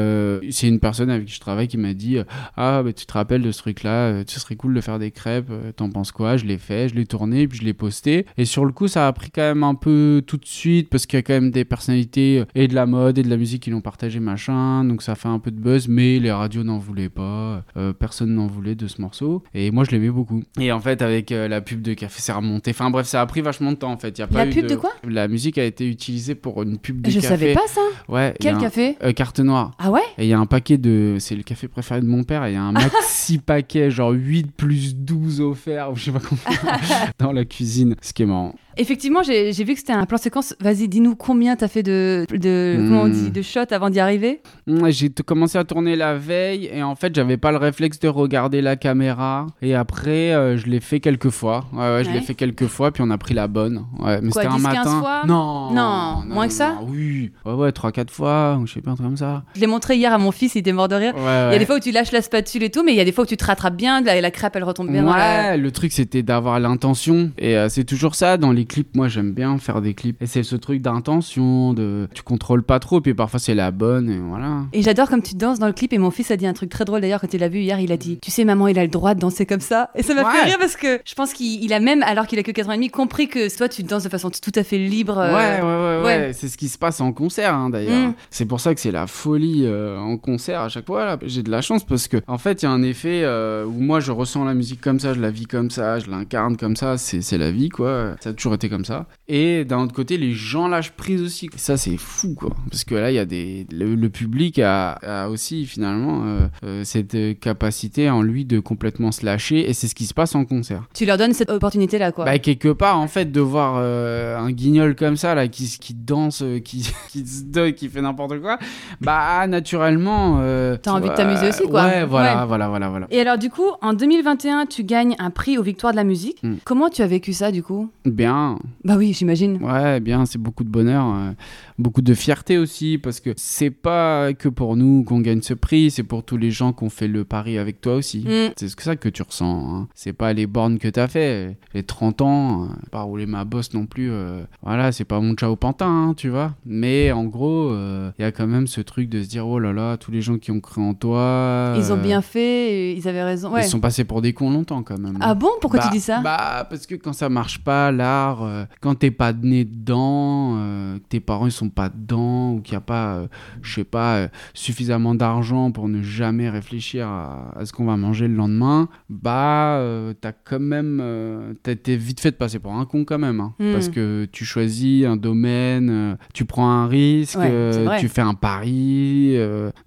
c'est 0.50 0.68
une 0.68 0.80
personne 0.80 1.10
avec 1.10 1.26
qui 1.26 1.34
je 1.34 1.40
travaille 1.40 1.68
qui 1.68 1.78
m'a 1.78 1.94
dit 1.94 2.18
Ah, 2.56 2.82
bah, 2.84 2.92
tu 2.92 3.06
te 3.06 3.12
rappelles 3.12 3.42
de 3.42 3.50
ce 3.52 3.58
truc-là, 3.58 4.22
ce 4.26 4.40
serait 4.40 4.56
cool 4.56 4.74
de 4.74 4.80
faire 4.80 4.98
des 4.98 5.10
crêpes, 5.10 5.50
t'en 5.76 5.90
penses 5.90 6.12
quoi? 6.12 6.36
Je 6.36 6.44
l'ai 6.44 6.58
fait, 6.58 6.88
je 6.88 6.94
l'ai 6.94 7.06
tourné, 7.06 7.48
puis 7.48 7.58
je 7.58 7.64
l'ai 7.64 7.74
posté. 7.74 8.26
Et 8.36 8.44
sur 8.44 8.64
le 8.64 8.72
coup, 8.72 8.88
ça 8.88 9.06
a 9.08 9.12
pris 9.12 9.30
quand 9.30 9.42
même 9.42 9.62
un 9.62 9.74
peu 9.74 10.22
tout 10.26 10.36
de 10.36 10.44
suite, 10.46 10.88
parce 10.90 11.06
qu'il 11.06 11.16
y 11.16 11.20
a 11.20 11.22
quand 11.22 11.32
même 11.34 11.50
des 11.50 11.64
personnalités 11.64 12.44
et 12.54 12.68
de 12.68 12.74
la 12.74 12.86
mode 12.86 13.18
et 13.18 13.22
de 13.22 13.30
la 13.30 13.36
musique 13.36 13.62
qui 13.62 13.70
l'ont 13.70 13.80
partagé, 13.80 14.20
machin, 14.20 14.84
donc 14.84 15.02
ça 15.02 15.14
fait 15.14 15.28
un 15.28 15.38
peu 15.38 15.50
de 15.50 15.58
buzz, 15.60 15.88
mais 15.88 16.18
les 16.18 16.32
radios 16.32 16.64
n'en 16.64 16.78
voulaient 16.78 17.08
pas, 17.08 17.64
euh, 17.76 17.92
personne 17.92 18.34
n'en 18.34 18.46
voulait 18.46 18.74
de 18.74 18.86
ce 18.88 19.00
morceau, 19.00 19.42
et 19.54 19.70
moi 19.70 19.84
je 19.84 19.90
l'aimais 19.90 20.10
beaucoup. 20.10 20.42
Et 20.58 20.72
en 20.72 20.80
fait, 20.80 21.02
avec 21.02 21.32
euh, 21.32 21.48
la 21.48 21.60
pub 21.60 21.82
de 21.82 21.94
café, 21.94 22.20
c'est 22.20 22.32
remonté. 22.32 22.70
Enfin 22.70 22.90
bref, 22.90 23.06
ça 23.06 23.20
a 23.20 23.26
pris 23.26 23.40
vachement 23.42 23.72
de 23.72 23.76
temps 23.76 23.92
en 23.92 23.96
fait. 23.98 24.16
Il 24.18 24.20
Y 24.20 24.24
a 24.24 24.26
pas 24.26 24.44
La 24.44 24.50
eu 24.50 24.54
pub 24.54 24.66
de 24.66 24.76
quoi? 24.76 24.90
La 25.06 25.28
musique 25.28 25.58
a 25.58 25.64
été 25.64 25.86
utilisée 25.88 26.34
pour 26.34 26.62
une 26.62 26.78
pub 26.78 27.00
de 27.02 27.10
Je 27.10 27.16
café. 27.20 27.28
savais 27.28 27.54
pas 27.54 27.66
ça. 27.68 27.80
Ouais. 28.08 28.34
Quel 28.40 28.54
un- 28.56 28.60
café? 28.60 28.96
Euh, 29.02 29.12
Carte 29.12 29.40
noire. 29.40 29.72
Ah 29.78 29.90
ouais? 29.90 30.00
Et 30.18 30.24
il 30.24 30.28
y 30.28 30.32
a 30.32 30.38
un 30.38 30.46
paquet 30.46 30.78
de. 30.78 31.16
C'est 31.18 31.36
le 31.36 31.42
café 31.42 31.68
préféré 31.68 32.00
de 32.00 32.06
mon 32.06 32.24
père. 32.24 32.46
Il 32.48 32.54
y 32.54 32.56
a 32.56 32.62
un 32.62 32.72
maxi 32.72 33.38
paquet, 33.38 33.90
genre 33.90 34.12
8 34.12 34.52
plus 34.56 34.96
12 34.96 35.40
offerts, 35.40 35.92
ou 35.92 35.96
je 35.96 36.04
sais 36.04 36.12
pas 36.12 36.20
combien, 36.20 36.58
dans 37.18 37.32
la 37.32 37.44
cuisine. 37.44 37.94
Ce 38.00 38.12
qui 38.12 38.22
est 38.22 38.26
marrant. 38.26 38.54
Effectivement, 38.78 39.22
j'ai 39.22 39.52
vu 39.52 39.72
que 39.74 39.78
c'était 39.80 39.92
un 39.92 40.04
plan 40.06 40.18
séquence. 40.18 40.54
Vas-y, 40.60 40.88
dis-nous 40.88 41.14
combien 41.16 41.56
t'as 41.56 41.68
fait 41.68 41.82
de, 41.82 42.26
de 42.30 42.76
Hmm. 42.78 42.88
comment 42.88 43.02
on 43.02 43.08
dit, 43.08 43.30
de 43.30 43.42
shots 43.42 43.60
avant 43.70 43.90
d'y 43.90 44.00
arriver 44.00 44.40
J'ai 44.88 45.08
commencé 45.10 45.56
à 45.58 45.64
tourner 45.64 45.96
la 45.96 46.14
veille. 46.16 46.68
Et 46.72 46.82
en 46.82 46.94
fait, 46.94 47.14
j'avais 47.14 47.36
pas 47.36 47.50
le 47.52 47.56
réflexe 47.58 47.98
de 48.00 48.08
regarder 48.08 48.60
la 48.60 48.76
caméra. 48.76 49.46
Et 49.62 49.74
après, 49.74 50.32
euh, 50.34 50.56
je 50.56 50.66
l'ai 50.66 50.80
fait 50.80 51.00
quelques 51.00 51.30
fois. 51.30 51.64
Ouais, 51.72 51.78
ouais, 51.80 52.04
je 52.04 52.10
l'ai 52.10 52.16
Ouais. 52.16 52.22
fait 52.22 52.34
quelques 52.34 52.66
fois. 52.66 52.90
Puis 52.90 53.02
on 53.06 53.10
a 53.10 53.18
pris 53.18 53.34
la 53.34 53.48
bonne. 53.48 53.84
Ouais, 53.98 54.20
mais 54.20 54.30
c'était 54.30 54.46
un 54.46 54.56
10, 54.56 54.62
15 54.62 54.74
matin. 54.76 55.00
fois? 55.00 55.22
Non, 55.26 55.70
Non, 55.72 56.22
moins 56.26 56.46
que 56.46 56.52
ça? 56.52 56.76
non, 56.80 56.86
Oui. 56.90 57.30
Ouais, 57.44 57.52
ouais, 57.54 57.70
3-4 57.72 58.10
fois. 58.10 58.60
Je 58.64 58.72
sais 58.74 58.80
pas, 58.80 58.90
un 58.90 58.94
truc 58.94 59.06
comme 59.06 59.16
ça. 59.16 59.42
Je 59.54 59.60
l'ai 59.60 59.66
montré 59.66 59.96
hier 59.96 60.12
à 60.12 60.18
mon 60.18 60.32
fils, 60.32 60.54
il 60.54 60.58
était 60.58 60.72
mort 60.72 60.88
de 60.88 60.96
rire. 60.96 61.14
Ouais, 61.14 61.20
Il 61.22 61.24
y 61.24 61.28
a 61.28 61.48
ouais. 61.50 61.58
des 61.58 61.66
fois 61.66 61.76
où 61.76 61.80
tu 61.80 61.92
lâches 61.92 62.12
la 62.12 62.22
spatule 62.22 62.62
et 62.62 62.70
tout, 62.70 62.82
mais 62.84 62.92
il 62.92 62.96
y 62.96 63.00
a 63.00 63.04
des 63.04 63.12
fois 63.12 63.24
où 63.24 63.26
tu 63.26 63.36
te 63.36 63.44
rattrapes 63.44 63.76
bien, 63.76 64.00
la, 64.02 64.20
la 64.20 64.30
crêpe 64.30 64.54
elle 64.56 64.64
retombe 64.64 64.90
bien 64.90 65.02
dans 65.02 65.14
la. 65.16 65.50
Ouais, 65.52 65.56
le 65.56 65.70
truc 65.70 65.92
c'était 65.92 66.22
d'avoir 66.22 66.60
l'intention 66.60 67.30
et 67.38 67.56
euh, 67.56 67.68
c'est 67.68 67.84
toujours 67.84 68.14
ça 68.14 68.36
dans 68.36 68.52
les 68.52 68.65
clips. 68.66 68.94
Moi 68.94 69.08
j'aime 69.08 69.32
bien 69.32 69.56
faire 69.58 69.80
des 69.80 69.94
clips 69.94 70.20
et 70.22 70.26
c'est 70.26 70.42
ce 70.42 70.56
truc 70.56 70.82
d'intention, 70.82 71.72
de 71.72 72.08
tu 72.14 72.22
contrôles 72.22 72.62
pas 72.62 72.78
trop 72.78 73.00
puis 73.00 73.14
parfois 73.14 73.38
c'est 73.40 73.54
la 73.54 73.70
bonne 73.70 74.10
et 74.10 74.18
voilà. 74.18 74.62
Et 74.72 74.82
j'adore 74.82 75.08
comme 75.08 75.22
tu 75.22 75.34
danses 75.34 75.58
dans 75.58 75.66
le 75.66 75.72
clip 75.72 75.92
et 75.92 75.98
mon 75.98 76.10
fils 76.10 76.30
a 76.30 76.36
dit 76.36 76.46
un 76.46 76.52
truc 76.52 76.70
très 76.70 76.84
drôle 76.84 77.00
d'ailleurs 77.00 77.20
quand 77.20 77.32
il 77.32 77.40
l'a 77.40 77.48
vu 77.48 77.60
hier, 77.60 77.80
il 77.80 77.92
a 77.92 77.96
dit 77.96 78.18
"Tu 78.22 78.30
sais 78.30 78.44
maman, 78.44 78.68
il 78.68 78.78
a 78.78 78.82
le 78.82 78.88
droit 78.90 79.14
de 79.14 79.20
danser 79.20 79.46
comme 79.46 79.60
ça." 79.60 79.90
Et 79.94 80.02
ça 80.02 80.14
m'a 80.14 80.30
fait 80.30 80.42
rire 80.44 80.56
parce 80.58 80.76
que 80.76 81.00
je 81.04 81.14
pense 81.14 81.32
qu'il 81.32 81.62
il 81.64 81.72
a 81.72 81.80
même 81.80 82.02
alors 82.02 82.26
qu'il 82.26 82.38
a 82.38 82.42
que 82.42 82.50
4 82.50 82.68
ans 82.68 82.72
et 82.72 82.76
demi 82.76 82.90
compris 82.90 83.28
que 83.28 83.54
toi 83.56 83.68
tu 83.68 83.82
danses 83.82 84.04
de 84.04 84.08
façon 84.08 84.30
tout 84.30 84.52
à 84.54 84.62
fait 84.62 84.78
libre. 84.78 85.18
euh, 85.18 85.32
Ouais, 85.32 85.60
ouais, 85.62 86.02
ouais, 86.02 86.04
ouais. 86.04 86.26
ouais. 86.26 86.32
c'est 86.32 86.48
ce 86.48 86.56
qui 86.56 86.68
se 86.68 86.78
passe 86.78 87.00
en 87.00 87.12
concert 87.12 87.54
hein, 87.54 87.70
d'ailleurs. 87.70 88.08
Mm. 88.10 88.14
C'est 88.30 88.44
pour 88.46 88.60
ça 88.60 88.74
que 88.74 88.80
c'est 88.80 88.90
la 88.92 89.06
folie 89.06 89.62
euh, 89.64 89.98
en 89.98 90.16
concert 90.16 90.60
à 90.62 90.68
chaque 90.68 90.86
fois. 90.86 91.04
là. 91.04 91.18
J'ai 91.22 91.42
de 91.42 91.50
la 91.50 91.60
chance 91.62 91.84
parce 91.84 92.08
que 92.08 92.18
en 92.26 92.38
fait 92.38 92.62
il 92.62 92.66
y 92.66 92.68
a 92.68 92.72
un 92.72 92.82
effet 92.82 93.22
euh, 93.24 93.64
où 93.64 93.80
moi 93.80 94.00
je 94.00 94.12
ressens 94.12 94.44
la 94.44 94.54
musique 94.54 94.80
comme 94.80 95.00
ça, 95.00 95.14
je 95.14 95.20
la 95.20 95.30
vis 95.30 95.46
comme 95.46 95.70
ça, 95.70 95.98
je 95.98 96.10
l'incarne 96.10 96.56
comme 96.56 96.76
ça, 96.76 96.98
c'est 96.98 97.20
c'est 97.22 97.38
la 97.38 97.50
vie 97.50 97.68
quoi. 97.68 98.14
Ça 98.20 98.30
a 98.30 98.32
toujours 98.32 98.52
comme 98.64 98.84
ça. 98.84 99.06
Et 99.28 99.64
d'un 99.64 99.80
autre 99.82 99.92
côté, 99.92 100.16
les 100.16 100.32
gens 100.32 100.68
lâchent 100.68 100.92
prise 100.92 101.22
aussi. 101.22 101.48
Ça 101.56 101.76
c'est 101.76 101.96
fou 101.96 102.34
quoi. 102.34 102.50
Parce 102.70 102.84
que 102.84 102.94
là 102.94 103.10
il 103.10 103.14
y 103.14 103.18
a 103.18 103.24
des. 103.24 103.66
Le, 103.72 103.94
le 103.94 104.08
public 104.08 104.58
a, 104.58 104.92
a 104.92 105.28
aussi 105.28 105.66
finalement 105.66 106.22
euh, 106.24 106.46
euh, 106.64 106.84
cette 106.84 107.14
euh, 107.14 107.34
capacité 107.34 108.08
en 108.10 108.22
lui 108.22 108.44
de 108.44 108.58
complètement 108.60 109.12
se 109.12 109.24
lâcher 109.24 109.68
et 109.68 109.72
c'est 109.74 109.88
ce 109.88 109.94
qui 109.94 110.06
se 110.06 110.14
passe 110.14 110.34
en 110.34 110.44
concert. 110.44 110.84
Tu 110.94 111.04
leur 111.06 111.18
donnes 111.18 111.32
cette 111.34 111.50
opportunité 111.50 111.98
là 111.98 112.12
quoi. 112.12 112.24
Bah, 112.24 112.38
quelque 112.38 112.68
part, 112.68 112.98
en 112.98 113.08
fait, 113.08 113.30
de 113.30 113.40
voir 113.40 113.74
euh, 113.78 114.36
un 114.38 114.50
guignol 114.50 114.94
comme 114.96 115.16
ça, 115.16 115.34
là, 115.34 115.48
qui, 115.48 115.68
qui 115.80 115.94
danse, 115.94 116.42
qui, 116.64 116.90
qui 117.10 117.26
se 117.26 117.44
donne, 117.44 117.72
qui 117.72 117.88
fait 117.88 118.00
n'importe 118.02 118.40
quoi, 118.40 118.58
bah, 119.00 119.46
naturellement. 119.46 120.40
T'as 120.82 120.92
envie 120.92 121.08
de 121.08 121.14
t'amuser 121.14 121.48
aussi, 121.48 121.62
quoi. 121.68 121.84
Ouais, 121.84 122.04
voilà, 122.04 122.40
Ouais. 122.40 122.46
voilà, 122.46 122.68
voilà, 122.68 122.88
voilà. 122.88 123.06
Et 123.10 123.20
alors 123.20 123.38
du 123.38 123.50
coup, 123.50 123.68
en 123.82 123.92
2021, 123.92 124.66
tu 124.66 124.84
gagnes 124.84 125.14
un 125.18 125.30
prix 125.30 125.58
aux 125.58 125.62
Victoires 125.62 125.92
de 125.92 125.96
la 125.96 126.04
musique. 126.04 126.42
Mm. 126.42 126.54
Comment 126.64 126.88
tu 126.88 127.02
as 127.02 127.06
vécu 127.06 127.32
ça 127.32 127.50
du 127.52 127.62
coup? 127.62 127.90
Bien, 128.04 128.45
Bah 128.84 128.94
oui, 128.96 129.12
j'imagine. 129.12 129.62
ouais, 129.62 130.00
bien, 130.00 130.26
c'est 130.26 130.38
beaucoup 130.38 130.64
de 130.64 130.68
bonheur, 130.68 131.06
euh, 131.14 131.32
beaucoup 131.78 132.02
de 132.02 132.14
fierté 132.14 132.58
aussi, 132.58 132.98
parce 132.98 133.20
que 133.20 133.30
c'est 133.36 133.70
pas 133.70 134.32
que 134.32 134.48
pour 134.48 134.76
nous 134.76 135.04
qu'on 135.04 135.20
gagne 135.20 135.42
ce 135.42 135.54
prix, 135.54 135.90
c'est 135.90 136.02
pour 136.02 136.24
tous 136.24 136.36
les 136.36 136.50
gens 136.50 136.72
qui 136.72 136.84
ont 136.84 136.90
fait 136.90 137.08
le 137.08 137.24
pari 137.24 137.58
avec 137.58 137.80
toi 137.80 137.94
aussi. 137.96 138.20
Mm. 138.26 138.52
C'est 138.56 138.80
ça 138.80 138.96
que 138.96 139.08
tu 139.08 139.22
ressens. 139.22 139.74
hein. 139.74 139.88
C'est 139.94 140.12
pas 140.12 140.32
les 140.32 140.46
bornes 140.46 140.78
que 140.78 140.88
t'as 140.88 141.08
fait. 141.08 141.56
Les 141.74 141.82
30 141.82 142.20
ans, 142.22 142.64
euh, 142.64 142.66
pas 142.90 143.02
rouler 143.02 143.26
ma 143.26 143.44
bosse 143.44 143.72
non 143.74 143.86
plus. 143.86 144.10
euh, 144.10 144.42
voilà, 144.62 144.92
c'est 144.92 145.04
pas 145.04 145.20
mon 145.20 145.34
ciao 145.34 145.54
pantin, 145.56 145.86
hein, 146.10 146.14
tu 146.16 146.28
vois. 146.28 146.54
Mais 146.64 147.12
en 147.12 147.24
gros, 147.24 147.72
il 148.18 148.22
y 148.22 148.24
a 148.24 148.32
quand 148.32 148.46
même 148.46 148.66
ce 148.66 148.80
truc 148.80 149.08
de 149.08 149.22
se 149.22 149.28
dire 149.28 149.46
oh 149.46 149.58
là 149.58 149.72
là, 149.72 149.96
tous 149.96 150.10
les 150.10 150.22
gens 150.22 150.38
qui 150.38 150.50
ont 150.50 150.60
cru 150.60 150.80
en 150.82 150.94
toi. 150.94 151.74
Ils 151.76 151.92
ont 151.92 151.96
euh, 151.96 152.02
bien 152.02 152.22
fait, 152.22 152.94
ils 152.94 153.06
avaient 153.08 153.22
raison. 153.24 153.52
Ouais. 153.52 153.64
Ils 153.64 153.68
sont 153.68 153.80
passés 153.80 154.04
pour 154.04 154.22
des 154.22 154.32
cons 154.32 154.50
longtemps 154.50 154.82
quand 154.82 154.98
même. 154.98 155.18
Ah 155.20 155.34
bon? 155.34 155.48
Pourquoi 155.60 155.80
Bah- 155.80 155.86
tu 155.86 155.92
dis 155.92 156.00
ça? 156.00 156.20
Bah 156.20 156.66
parce 156.68 156.86
que 156.86 156.94
quand 156.94 157.12
ça 157.12 157.28
marche 157.28 157.58
pas 157.62 157.92
l'art, 157.92 158.42
euh, 158.42 158.64
quand 158.80 158.94
t'es 158.94 159.10
pas 159.10 159.32
né 159.32 159.64
dedans, 159.64 160.54
euh, 160.56 160.98
tes 161.08 161.20
parents 161.20 161.46
ils 161.46 161.52
sont 161.52 161.65
pas 161.68 161.88
dedans 161.88 162.52
ou 162.54 162.60
qu'il 162.60 162.74
y 162.74 162.76
a 162.76 162.80
pas, 162.80 163.16
euh, 163.16 163.26
je 163.62 163.74
sais 163.74 163.84
pas, 163.84 164.16
euh, 164.16 164.28
suffisamment 164.54 165.14
d'argent 165.14 165.70
pour 165.70 165.88
ne 165.88 166.02
jamais 166.02 166.48
réfléchir 166.48 167.06
à, 167.08 167.52
à 167.56 167.64
ce 167.64 167.72
qu'on 167.72 167.84
va 167.84 167.96
manger 167.96 168.28
le 168.28 168.34
lendemain, 168.34 168.88
bah 169.08 169.76
euh, 169.78 170.14
t'as 170.20 170.32
quand 170.32 170.60
même, 170.60 171.00
euh, 171.02 171.52
t'as 171.62 171.72
été 171.72 171.96
vite 171.96 172.20
fait 172.20 172.30
de 172.30 172.36
passer 172.36 172.58
pour 172.58 172.74
un 172.74 172.84
con 172.84 173.04
quand 173.04 173.18
même, 173.18 173.40
hein. 173.40 173.54
Hmm. 173.58 173.72
parce 173.72 173.88
que 173.88 174.26
tu 174.30 174.44
choisis 174.44 175.04
un 175.04 175.16
domaine, 175.16 176.16
tu 176.34 176.44
prends 176.44 176.70
un 176.70 176.86
risque, 176.86 177.36
Ouais, 177.36 177.98
tu 177.98 178.08
fais 178.08 178.22
un 178.22 178.34
pari 178.34 179.36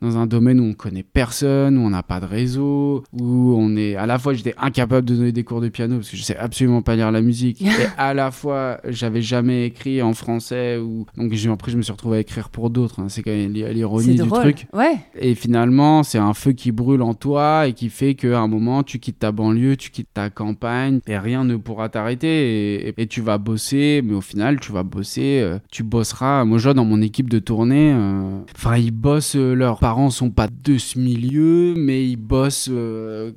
dans 0.01 0.17
un 0.17 0.27
domaine 0.27 0.59
où 0.59 0.63
on 0.63 0.73
connaît 0.73 1.03
personne, 1.03 1.77
où 1.77 1.81
on 1.81 1.89
n'a 1.89 2.03
pas 2.03 2.19
de 2.19 2.25
réseau, 2.25 3.03
où 3.13 3.55
on 3.57 3.75
est 3.75 3.95
à 3.95 4.05
la 4.05 4.19
fois 4.19 4.33
j'étais 4.33 4.55
incapable 4.57 5.07
de 5.07 5.15
donner 5.15 5.31
des 5.31 5.43
cours 5.43 5.61
de 5.61 5.69
piano 5.69 5.97
parce 5.97 6.09
que 6.09 6.17
je 6.17 6.23
sais 6.23 6.37
absolument 6.37 6.81
pas 6.81 6.95
lire 6.95 7.11
la 7.11 7.21
musique 7.21 7.61
et 7.61 7.67
à 7.97 8.13
la 8.13 8.31
fois 8.31 8.79
j'avais 8.87 9.21
jamais 9.21 9.65
écrit 9.65 10.01
en 10.01 10.13
français 10.13 10.77
ou 10.77 11.05
donc 11.17 11.33
j'ai 11.33 11.49
je 11.69 11.77
me 11.77 11.81
suis 11.81 11.91
retrouvé 11.91 12.17
à 12.17 12.19
écrire 12.21 12.49
pour 12.49 12.69
d'autres 12.69 12.99
hein. 12.99 13.05
c'est 13.09 13.21
quand 13.23 13.31
même 13.31 13.53
l'ironie 13.53 14.15
du 14.15 14.27
truc 14.27 14.67
Ouais. 14.73 14.97
et 15.19 15.35
finalement 15.35 16.03
c'est 16.03 16.17
un 16.17 16.33
feu 16.33 16.51
qui 16.51 16.71
brûle 16.71 17.01
en 17.01 17.13
toi 17.13 17.67
et 17.67 17.73
qui 17.73 17.89
fait 17.89 18.15
qu'à 18.15 18.39
un 18.39 18.47
moment 18.47 18.83
tu 18.83 18.99
quittes 18.99 19.19
ta 19.19 19.31
banlieue 19.31 19.75
tu 19.75 19.91
quittes 19.91 20.09
ta 20.13 20.29
campagne 20.29 20.99
et 21.07 21.17
rien 21.17 21.43
ne 21.43 21.55
pourra 21.55 21.89
t'arrêter 21.89 22.27
et, 22.27 22.89
et- 22.89 22.93
et 22.97 23.07
tu 23.07 23.21
vas 23.21 23.37
bosser 23.37 24.01
mais 24.03 24.13
au 24.13 24.21
final 24.21 24.59
tu 24.59 24.71
vas 24.71 24.83
bosser 24.83 25.39
euh, 25.41 25.59
tu 25.71 25.83
bosseras 25.83 26.43
moi 26.45 26.57
je 26.57 26.63
vois 26.65 26.73
dans 26.73 26.85
mon 26.85 27.01
équipe 27.01 27.29
de 27.29 27.39
tournée 27.39 27.93
euh, 27.93 28.39
enfin 28.55 28.77
ils 28.77 28.91
bossent 28.91 29.35
euh, 29.35 29.53
leurs 29.53 29.79
parents 29.79 30.09
sont 30.09 30.29
pas 30.31 30.47
de 30.63 30.77
ce 30.77 30.99
milieu 30.99 31.73
mais 31.77 32.05
ils 32.05 32.17
bossent 32.17 32.69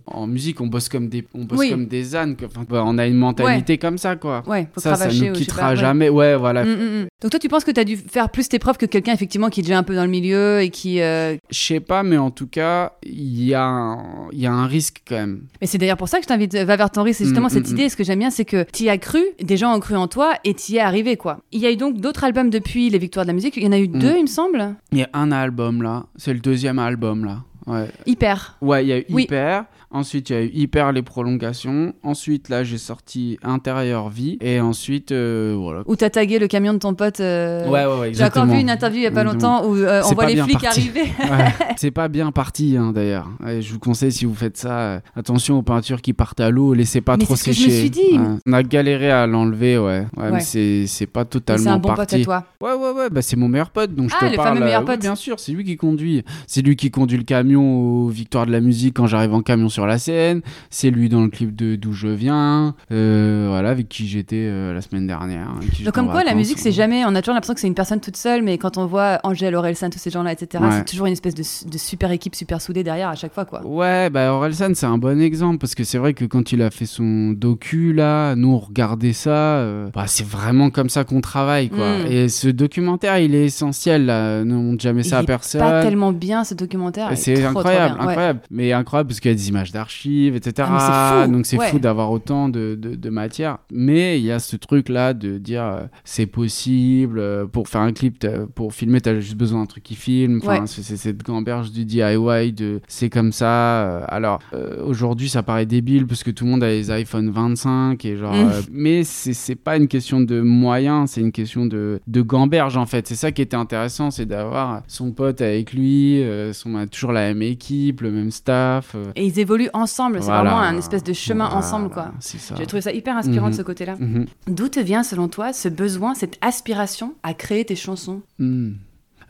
en 0.07 0.27
musique 0.27 0.61
on 0.61 0.67
bosse 0.67 0.89
comme 0.89 1.09
des 1.09 1.25
on 1.35 1.45
bosse 1.45 1.59
Oui. 1.59 1.71
comme 1.71 1.87
des 1.87 2.15
ânes. 2.17 2.37
Enfin, 2.45 2.65
on 2.71 2.99
a 2.99 3.07
une 3.07 3.17
mentalité 3.17 3.79
comme 3.79 3.99
ça 3.99 4.17
quoi 4.17 4.43
Ouais, 4.47 4.69
faut 4.73 4.81
ça 4.81 4.95
ça 4.97 5.09
nous 5.09 5.33
quittera 5.33 5.61
pas, 5.63 5.71
ouais. 5.71 5.77
jamais 5.77 6.09
ouais 6.09 6.37
voilà 6.37 6.65
Mm, 6.65 6.69
mm, 6.69 7.03
mm. 7.03 7.07
Donc 7.23 7.31
toi, 7.31 7.39
tu 7.41 7.49
penses 7.49 7.65
que 7.65 7.71
tu 7.71 7.81
as 7.81 7.85
dû 7.85 7.97
faire 7.97 8.22
plus 8.31 8.49
tes 8.49 8.59
preuves 8.59 8.77
que 8.79 8.87
quelqu'un 8.87 9.13
effectivement 9.13 9.49
qui 9.51 9.61
est 9.61 9.63
déjà 9.63 9.79
un 9.79 9.83
peu 9.83 9.95
dans 9.95 10.05
le 10.05 10.11
milieu 10.11 10.61
et 10.61 10.71
qui. 10.71 11.01
euh, 11.01 11.37
je 11.51 11.59
sais 11.59 11.81
pas 11.81 12.03
mais 12.03 12.17
en 12.19 12.31
tout 12.31 12.47
cas 12.47 12.93
il 13.03 13.43
y 13.45 13.55
a 13.55 13.65
un, 13.65 14.29
y 14.33 14.47
a 14.47 14.53
un 14.53 14.67
risque 14.67 15.03
quand 15.09 15.17
même 15.17 15.43
Et 15.61 15.67
c'est 15.67 15.79
d'ailleurs 15.79 15.97
pour 15.97 16.09
ça 16.09 16.19
que 16.19 16.25
je 16.25 16.29
t'invite, 16.29 16.55
va 16.55 16.77
vers 16.77 16.91
ton 16.91 17.03
risque. 17.03 17.19
C'est 17.19 17.25
justement 17.25 17.47
Mm, 17.49 17.51
cette 17.51 17.69
mm, 17.69 17.73
idée. 17.73 17.89
Ce 17.89 17.97
que 17.97 18.05
j'aime 18.05 18.19
bien, 18.21 18.31
c'est 18.31 18.45
que 18.45 18.65
tu 18.73 18.85
y 18.85 18.89
as 18.91 18.99
cru, 18.99 19.23
des 19.43 19.57
gens 19.57 19.75
ont 19.75 19.81
cru 19.81 19.97
en 19.97 20.09
toi 20.09 20.33
et 20.45 20.55
tu 20.55 20.73
y 20.73 20.77
es 20.77 20.81
arrivé 20.81 21.17
quoi. 21.17 21.39
Il 21.53 21.61
y 21.61 21.67
a 21.67 21.71
eu 21.73 21.77
donc 21.77 21.99
d'autres 22.01 22.25
albums 22.25 22.51
depuis 22.51 22.89
les 22.91 22.99
Victoires 22.99 23.25
de 23.25 23.29
la 23.31 23.35
musique. 23.35 23.57
Il 23.57 23.65
y 23.65 23.67
en 23.67 23.73
a 23.73 23.79
eu 23.79 23.89
Mm. 23.89 23.99
deux, 23.99 24.15
il 24.17 24.23
me 24.23 24.27
semble. 24.27 24.75
Il 24.93 24.99
y 24.99 25.03
a 25.03 25.09
un 25.13 25.33
album 25.33 25.83
là, 25.83 26.05
c'est 26.17 26.33
le 26.33 26.41
deuxième 26.41 26.79
album 26.79 27.25
là. 27.25 27.39
Ouais, 27.67 27.87
Hyper. 28.07 28.57
ouais 28.61 28.85
il 28.85 28.89
y 28.89 28.93
a 28.93 28.99
eu 28.99 29.05
Oui. 29.11 29.23
Hyper. 29.25 29.65
Ensuite, 29.93 30.31
il 30.31 30.33
y 30.33 30.37
a 30.37 30.43
eu 30.43 30.51
Hyper 30.55 30.93
les 30.93 31.03
prolongations. 31.03 31.93
Ensuite, 32.03 32.49
là, 32.49 32.65
j'ai 32.65 32.79
sorti 32.79 33.39
Intérieur 33.43 34.09
Vie. 34.09 34.39
Et 34.41 34.59
ensuite, 34.61 35.13
euh, 35.13 35.55
voilà. 35.59 35.83
Où 35.87 35.97
t'as 35.97 36.11
tagué 36.11 36.39
le 36.39 36.47
camion 36.49 36.73
de 36.73 36.79
ton 36.79 36.95
pote. 36.95 37.21
euh, 37.21 37.69
Ouais, 37.69 37.85
ouais, 37.85 38.01
ouais, 38.01 38.15
J'ai 38.15 38.25
encore 38.25 38.47
vu 38.47 38.59
une 38.59 38.71
interview 38.71 39.01
il 39.01 39.03
y 39.05 39.07
a 39.07 39.11
pas 39.11 39.21
Exactement. 39.23 39.59
longtemps 39.61 39.69
où 39.69 39.77
euh, 39.77 40.03
on 40.05 40.15
voit 40.15 40.27
les 40.27 40.37
flics 40.43 40.61
parti. 40.63 40.81
arriver. 40.81 41.03
Ouais. 41.21 41.53
C'est 41.77 41.91
pas 41.91 42.09
bien 42.09 42.33
parti, 42.33 42.77
hein, 42.79 42.93
d'ailleurs. 42.95 43.29
Ouais, 43.45 43.61
je 43.61 43.73
vous 43.73 43.79
conseille, 43.79 44.13
si 44.13 44.25
vous 44.25 44.35
faites 44.35 44.57
ça, 44.57 45.01
attention 45.17 45.59
aux 45.59 45.63
peintures 45.63 46.01
qui 46.01 46.13
partent 46.13 46.41
à 46.41 46.51
l'eau, 46.51 46.73
laissez 46.75 47.01
pas 47.01 47.17
Mais 47.17 47.25
trop 47.25 47.37
ce 47.37 47.45
que 47.45 47.53
sécher. 47.53 47.71
je 47.71 47.75
me 47.75 47.81
suis 47.81 47.91
dit. 47.91 48.19
Ouais. 48.19 48.39
On 48.47 48.53
a 48.55 48.63
galéré 48.63 49.11
à 49.11 49.27
l'enlever, 49.27 49.79
ouais. 49.79 50.07
Ouais, 50.17 50.31
mais 50.33 50.41
c'est 50.41 50.87
c'est 50.87 51.07
pas 51.07 51.25
totalement 51.25 51.63
C'est 51.65 51.69
un 51.71 51.79
bon 51.79 51.95
pote 51.95 52.13
à 52.13 52.21
toi. 52.21 52.45
Ouais, 52.61 52.73
ouais, 52.73 52.91
ouais, 52.93 53.11
bah 53.11 53.21
c'est 53.23 53.37
mon 53.37 53.49
meilleur 53.49 53.71
pote, 53.71 53.95
donc 53.95 54.09
je 54.11 54.15
Ah, 54.19 54.27
te 54.27 54.31
le 54.31 54.37
parle. 54.37 54.49
fameux 54.55 54.65
meilleur 54.65 54.85
pote. 54.85 55.01
bien 55.01 55.15
sûr, 55.17 55.39
c'est 55.39 55.53
lui 55.53 55.65
qui 55.65 55.77
conduit. 55.77 56.25
C'est 56.47 56.63
lui 56.63 56.77
qui 56.77 56.91
conduit 56.91 57.19
le 57.19 57.25
camion 57.25 58.05
aux 58.05 58.09
Victoires 58.09 58.47
de 58.47 58.53
la 58.53 58.61
musique 58.61 58.95
quand 58.97 59.07
j'arrive 59.07 59.35
en 59.35 59.43
camion 59.43 59.69
sur 59.69 59.82
la 59.87 59.99
scène. 59.99 60.43
C'est 60.71 60.91
lui 60.91 61.09
dans 61.09 61.23
le 61.23 61.29
clip 61.29 61.55
de 61.55 61.77
d'où 61.77 61.93
je 61.93 62.09
viens. 62.09 62.75
Euh, 62.91 63.47
voilà, 63.51 63.71
avec 63.71 63.89
qui 63.89 64.07
j'étais 64.09 64.37
euh, 64.49 64.73
la 64.75 64.81
semaine 64.81 65.07
dernière. 65.07 65.49
qui 65.73 65.85
Donc 65.85 65.95
comme 65.95 66.11
quoi 66.11 66.25
la 66.25 66.35
musique 66.35 66.59
c'est 66.59 66.73
jamais, 66.73 67.05
on 67.05 67.15
a 67.15 67.23
toujours 67.23 67.35
l'impression 67.35 67.55
que 67.55 67.61
c'est 67.61 67.67
une 67.67 67.75
personne 67.75 68.01
toute 68.01 68.17
seule, 68.17 68.43
mais 68.43 68.59
quand 68.59 68.79
on 68.79 68.87
voit 68.87 69.19
Angèle, 69.25 69.55
Orelsan, 69.55 69.91
tous 69.91 69.99
ces 69.99 70.11
gens-là, 70.11 70.33
etc., 70.33 70.63
Ouais. 70.63 70.71
c'est 70.71 70.85
toujours 70.85 71.07
une 71.07 71.13
espèce 71.13 71.35
de, 71.35 71.43
de 71.71 71.79
super 71.79 72.11
équipe, 72.13 72.35
super 72.35 72.61
soudée 72.61 72.85
derrière 72.85 73.09
à 73.09 73.15
chaque 73.15 73.33
fois 73.33 73.45
quoi. 73.45 73.65
Ouais, 73.67 74.11
bah 74.11 74.33
Orelsan, 74.33 74.75
c'est 74.75 74.87
un 74.87 74.99
bon 74.99 75.21
exemple 75.21 75.59
parce 75.59 75.75
que 75.75 75.83
c'est 75.85 75.99
vrai 75.99 76.15
que 76.15 76.25
quand 76.25 76.53
il 76.53 76.63
a 76.63 76.71
fait 76.71 76.87
son 76.87 77.31
docu 77.33 77.93
là, 77.93 78.35
nous 78.37 78.49
on 78.53 78.59
regardait 78.59 79.13
ça, 79.13 79.31
euh, 79.31 79.89
bah, 79.95 80.05
c'est 80.07 80.27
vraiment 80.27 80.71
comme 80.71 80.89
ça 80.89 81.05
qu'on 81.05 81.21
travaille 81.21 81.69
quoi. 81.71 81.99
Mm. 81.99 82.07
Et 82.13 82.29
ce 82.29 82.49
documentaire, 82.49 83.19
il 83.19 83.35
est 83.35 83.47
essentiel 83.47 84.07
là, 84.07 84.45
ne 84.45 84.55
montre 84.55 84.83
jamais 84.83 85.03
ça 85.03 85.19
à 85.19 85.23
personne. 85.25 85.61
Pas 85.61 85.83
tellement 85.83 86.13
bien 86.13 86.45
ce 86.45 86.55
documentaire. 86.55 87.11
C'est 87.17 87.45
incroyable, 87.45 87.97
ouais. 88.01 88.07
incroyable. 88.09 88.41
Mais 88.51 88.73
incroyable 88.73 89.09
parce 89.09 89.21
qu'il 89.21 89.31
y 89.31 89.35
a 89.35 89.37
des 89.37 89.49
images 89.49 89.72
d'archives, 89.73 90.37
etc. 90.37 90.69
Ah, 90.71 91.23
fou, 91.27 91.33
Donc 91.33 91.47
c'est 91.47 91.59
ouais. 91.59 91.69
fou 91.69 91.79
d'avoir 91.79 92.11
autant 92.11 92.49
de, 92.49 92.77
de, 92.81 92.95
de 92.95 93.11
matière. 93.11 93.59
Mais 93.73 94.19
il 94.21 94.25
y 94.25 94.31
a 94.31 94.39
ce 94.39 94.57
truc-là 94.57 95.15
de 95.15 95.39
dire 95.39 95.65
euh, 95.65 95.81
c'est 96.05 96.27
possible. 96.27 97.19
euh, 97.19 97.47
pour 97.47 97.69
faire 97.69 97.81
un 97.81 97.93
clip, 97.93 98.19
t'as- 98.19 98.47
pour 98.55 98.73
filmer, 98.75 99.01
tu 99.01 99.09
as 99.09 99.21
juste 99.21 99.37
besoin 99.37 99.61
d'un 99.61 99.67
truc 99.67 99.83
qui 99.83 99.95
filme. 99.95 100.39
Enfin, 100.43 100.61
Ouais. 100.61 100.67
c'est 100.67 100.97
cette 100.97 101.23
gamberge 101.23 101.73
du 101.73 101.85
DIY, 101.85 102.53
de 102.53 102.81
c'est 102.89 103.11
comme 103.11 103.33
ça. 103.33 103.83
euh, 103.83 104.05
alors 104.09 104.41
aujourd'hui, 104.85 105.29
ça 105.29 105.43
paraît 105.43 105.67
débile 105.67 106.07
parce 106.07 106.23
que 106.23 106.31
tout 106.31 106.45
le 106.45 106.51
monde 106.51 106.63
a 106.65 106.69
les 106.69 106.91
iPhone 106.91 107.31
25 107.31 108.05
et 108.05 108.17
genre. 108.17 108.35
Mm. 108.35 108.37
euh, 108.49 108.61
mais 108.71 109.05
c'est 109.05 109.55
pas 109.55 109.77
une 109.77 109.89
question 109.89 110.21
de 110.21 110.41
moyens, 110.41 111.11
c'est 111.11 111.21
une 111.21 111.33
question 111.33 111.67
de, 111.67 112.01
de 112.07 112.23
gamberge 112.23 112.77
en 112.77 112.87
fait. 112.87 113.07
C'est 113.07 113.15
ça 113.15 113.33
qui 113.33 113.43
était 113.43 113.57
intéressant, 113.57 114.11
c'est 114.11 114.27
d'avoir 114.27 114.83
son 114.87 115.13
pote 115.13 115.41
avec 115.41 115.73
lui, 115.73 116.23
son, 116.53 116.73
on 116.75 116.77
a 116.79 116.87
toujours 116.87 117.13
la 117.13 117.29
même 117.29 117.43
équipe, 117.43 118.01
le 118.01 118.11
même 118.11 118.31
staff. 118.31 118.97
Et 119.17 119.27
ils 119.27 119.39
évoluent 119.39 119.62
ensemble, 119.73 120.19
c'est 120.21 120.25
voilà. 120.27 120.43
vraiment 120.43 120.59
un 120.61 120.77
espèce 120.77 121.03
de 121.05 121.13
chemin 121.13 121.45
Voilà, 121.47 121.59
ensemble 121.59 121.89
quoi. 121.91 122.13
J'ai 122.57 122.67
trouvé 122.67 122.81
ça 122.83 122.93
hyper 122.93 123.17
inspirant 123.17 123.47
Mhm. 123.47 123.53
de 123.53 123.57
ce 123.57 123.63
côté-là. 123.63 123.97
Mhm. 123.99 124.27
D'où 124.49 124.69
te 124.69 124.81
vient 124.81 125.03
selon 125.03 125.29
toi 125.29 125.53
ce 125.53 125.69
besoin, 125.69 126.15
cette 126.15 126.39
aspiration 126.41 127.15
à 127.23 127.35
créer 127.35 127.65
tes 127.65 127.77
chansons 127.77 128.21
Hmm. 128.39 128.73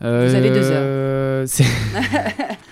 avez 0.00 0.50
deux 0.50 0.62
Euh, 0.72 1.44
C'est 1.46 1.64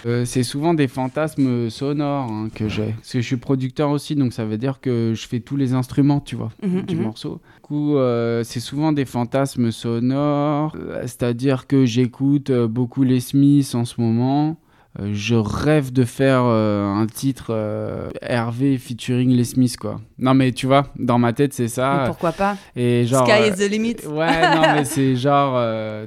Euh, 0.06 0.24
c'est 0.24 0.42
souvent 0.44 0.72
des 0.72 0.88
fantasmes 0.88 1.68
sonores 1.68 2.30
hein, 2.32 2.48
que 2.54 2.68
j'ai. 2.68 2.92
Parce 2.94 3.12
que 3.12 3.20
je 3.20 3.26
suis 3.26 3.36
producteur 3.36 3.90
aussi, 3.90 4.14
donc 4.16 4.32
ça 4.32 4.46
veut 4.46 4.56
dire 4.56 4.80
que 4.80 5.12
je 5.14 5.28
fais 5.28 5.40
tous 5.40 5.56
les 5.56 5.74
instruments, 5.74 6.20
tu 6.20 6.36
vois, 6.36 6.48
Mhm, 6.62 6.82
du 6.82 6.96
mhm. 6.96 7.02
morceau. 7.02 7.40
Du 7.56 7.60
coup, 7.60 7.96
euh, 7.98 8.42
c'est 8.42 8.60
souvent 8.60 8.92
des 8.92 9.04
fantasmes 9.04 9.70
sonores. 9.70 10.74
euh, 10.80 11.02
C'est-à-dire 11.02 11.66
que 11.66 11.84
j'écoute 11.84 12.48
euh, 12.48 12.66
beaucoup 12.66 13.02
les 13.02 13.20
Smiths 13.20 13.74
en 13.74 13.84
ce 13.84 14.00
moment. 14.00 14.56
Euh, 14.98 15.10
je 15.14 15.36
rêve 15.36 15.92
de 15.92 16.04
faire 16.04 16.42
euh, 16.44 16.84
un 16.84 17.06
titre 17.06 17.46
euh, 17.50 18.10
Hervé 18.22 18.76
featuring 18.76 19.30
les 19.30 19.44
Smiths, 19.44 19.76
quoi. 19.76 20.00
Non, 20.18 20.34
mais 20.34 20.50
tu 20.50 20.66
vois, 20.66 20.88
dans 20.98 21.18
ma 21.18 21.32
tête, 21.32 21.52
c'est 21.54 21.62
Mais 21.64 21.68
ça. 21.68 22.02
pourquoi 22.08 22.32
pas 22.32 22.56
Et 22.74 23.06
genre, 23.06 23.24
Sky 23.26 23.48
is 23.48 23.52
the 23.52 23.70
limit. 23.70 23.96
Ouais, 24.08 24.40
non, 24.54 24.62
mais 24.74 24.84
c'est 24.84 25.14
genre, 25.14 25.58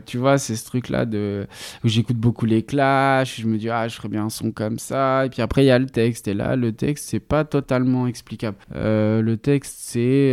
tu 0.05 0.17
vois, 0.17 0.37
c'est 0.37 0.55
ce 0.55 0.65
truc-là 0.65 1.05
de 1.05 1.47
où 1.83 1.87
j'écoute 1.87 2.17
beaucoup 2.17 2.45
les 2.45 2.61
clashs. 2.63 3.39
Je 3.39 3.47
me 3.47 3.57
dis, 3.57 3.69
ah, 3.69 3.87
je 3.87 3.95
ferais 3.95 4.09
bien 4.09 4.25
un 4.25 4.29
son 4.29 4.51
comme 4.51 4.77
ça. 4.79 5.25
Et 5.25 5.29
puis 5.29 5.41
après, 5.41 5.63
il 5.63 5.67
y 5.67 5.71
a 5.71 5.79
le 5.79 5.85
texte. 5.87 6.27
Et 6.27 6.33
là, 6.33 6.55
le 6.57 6.73
texte, 6.73 7.07
c'est 7.09 7.19
pas 7.21 7.45
totalement 7.45 8.05
explicable. 8.07 8.57
Le 8.75 9.35
texte, 9.35 9.77
c'est. 9.79 10.29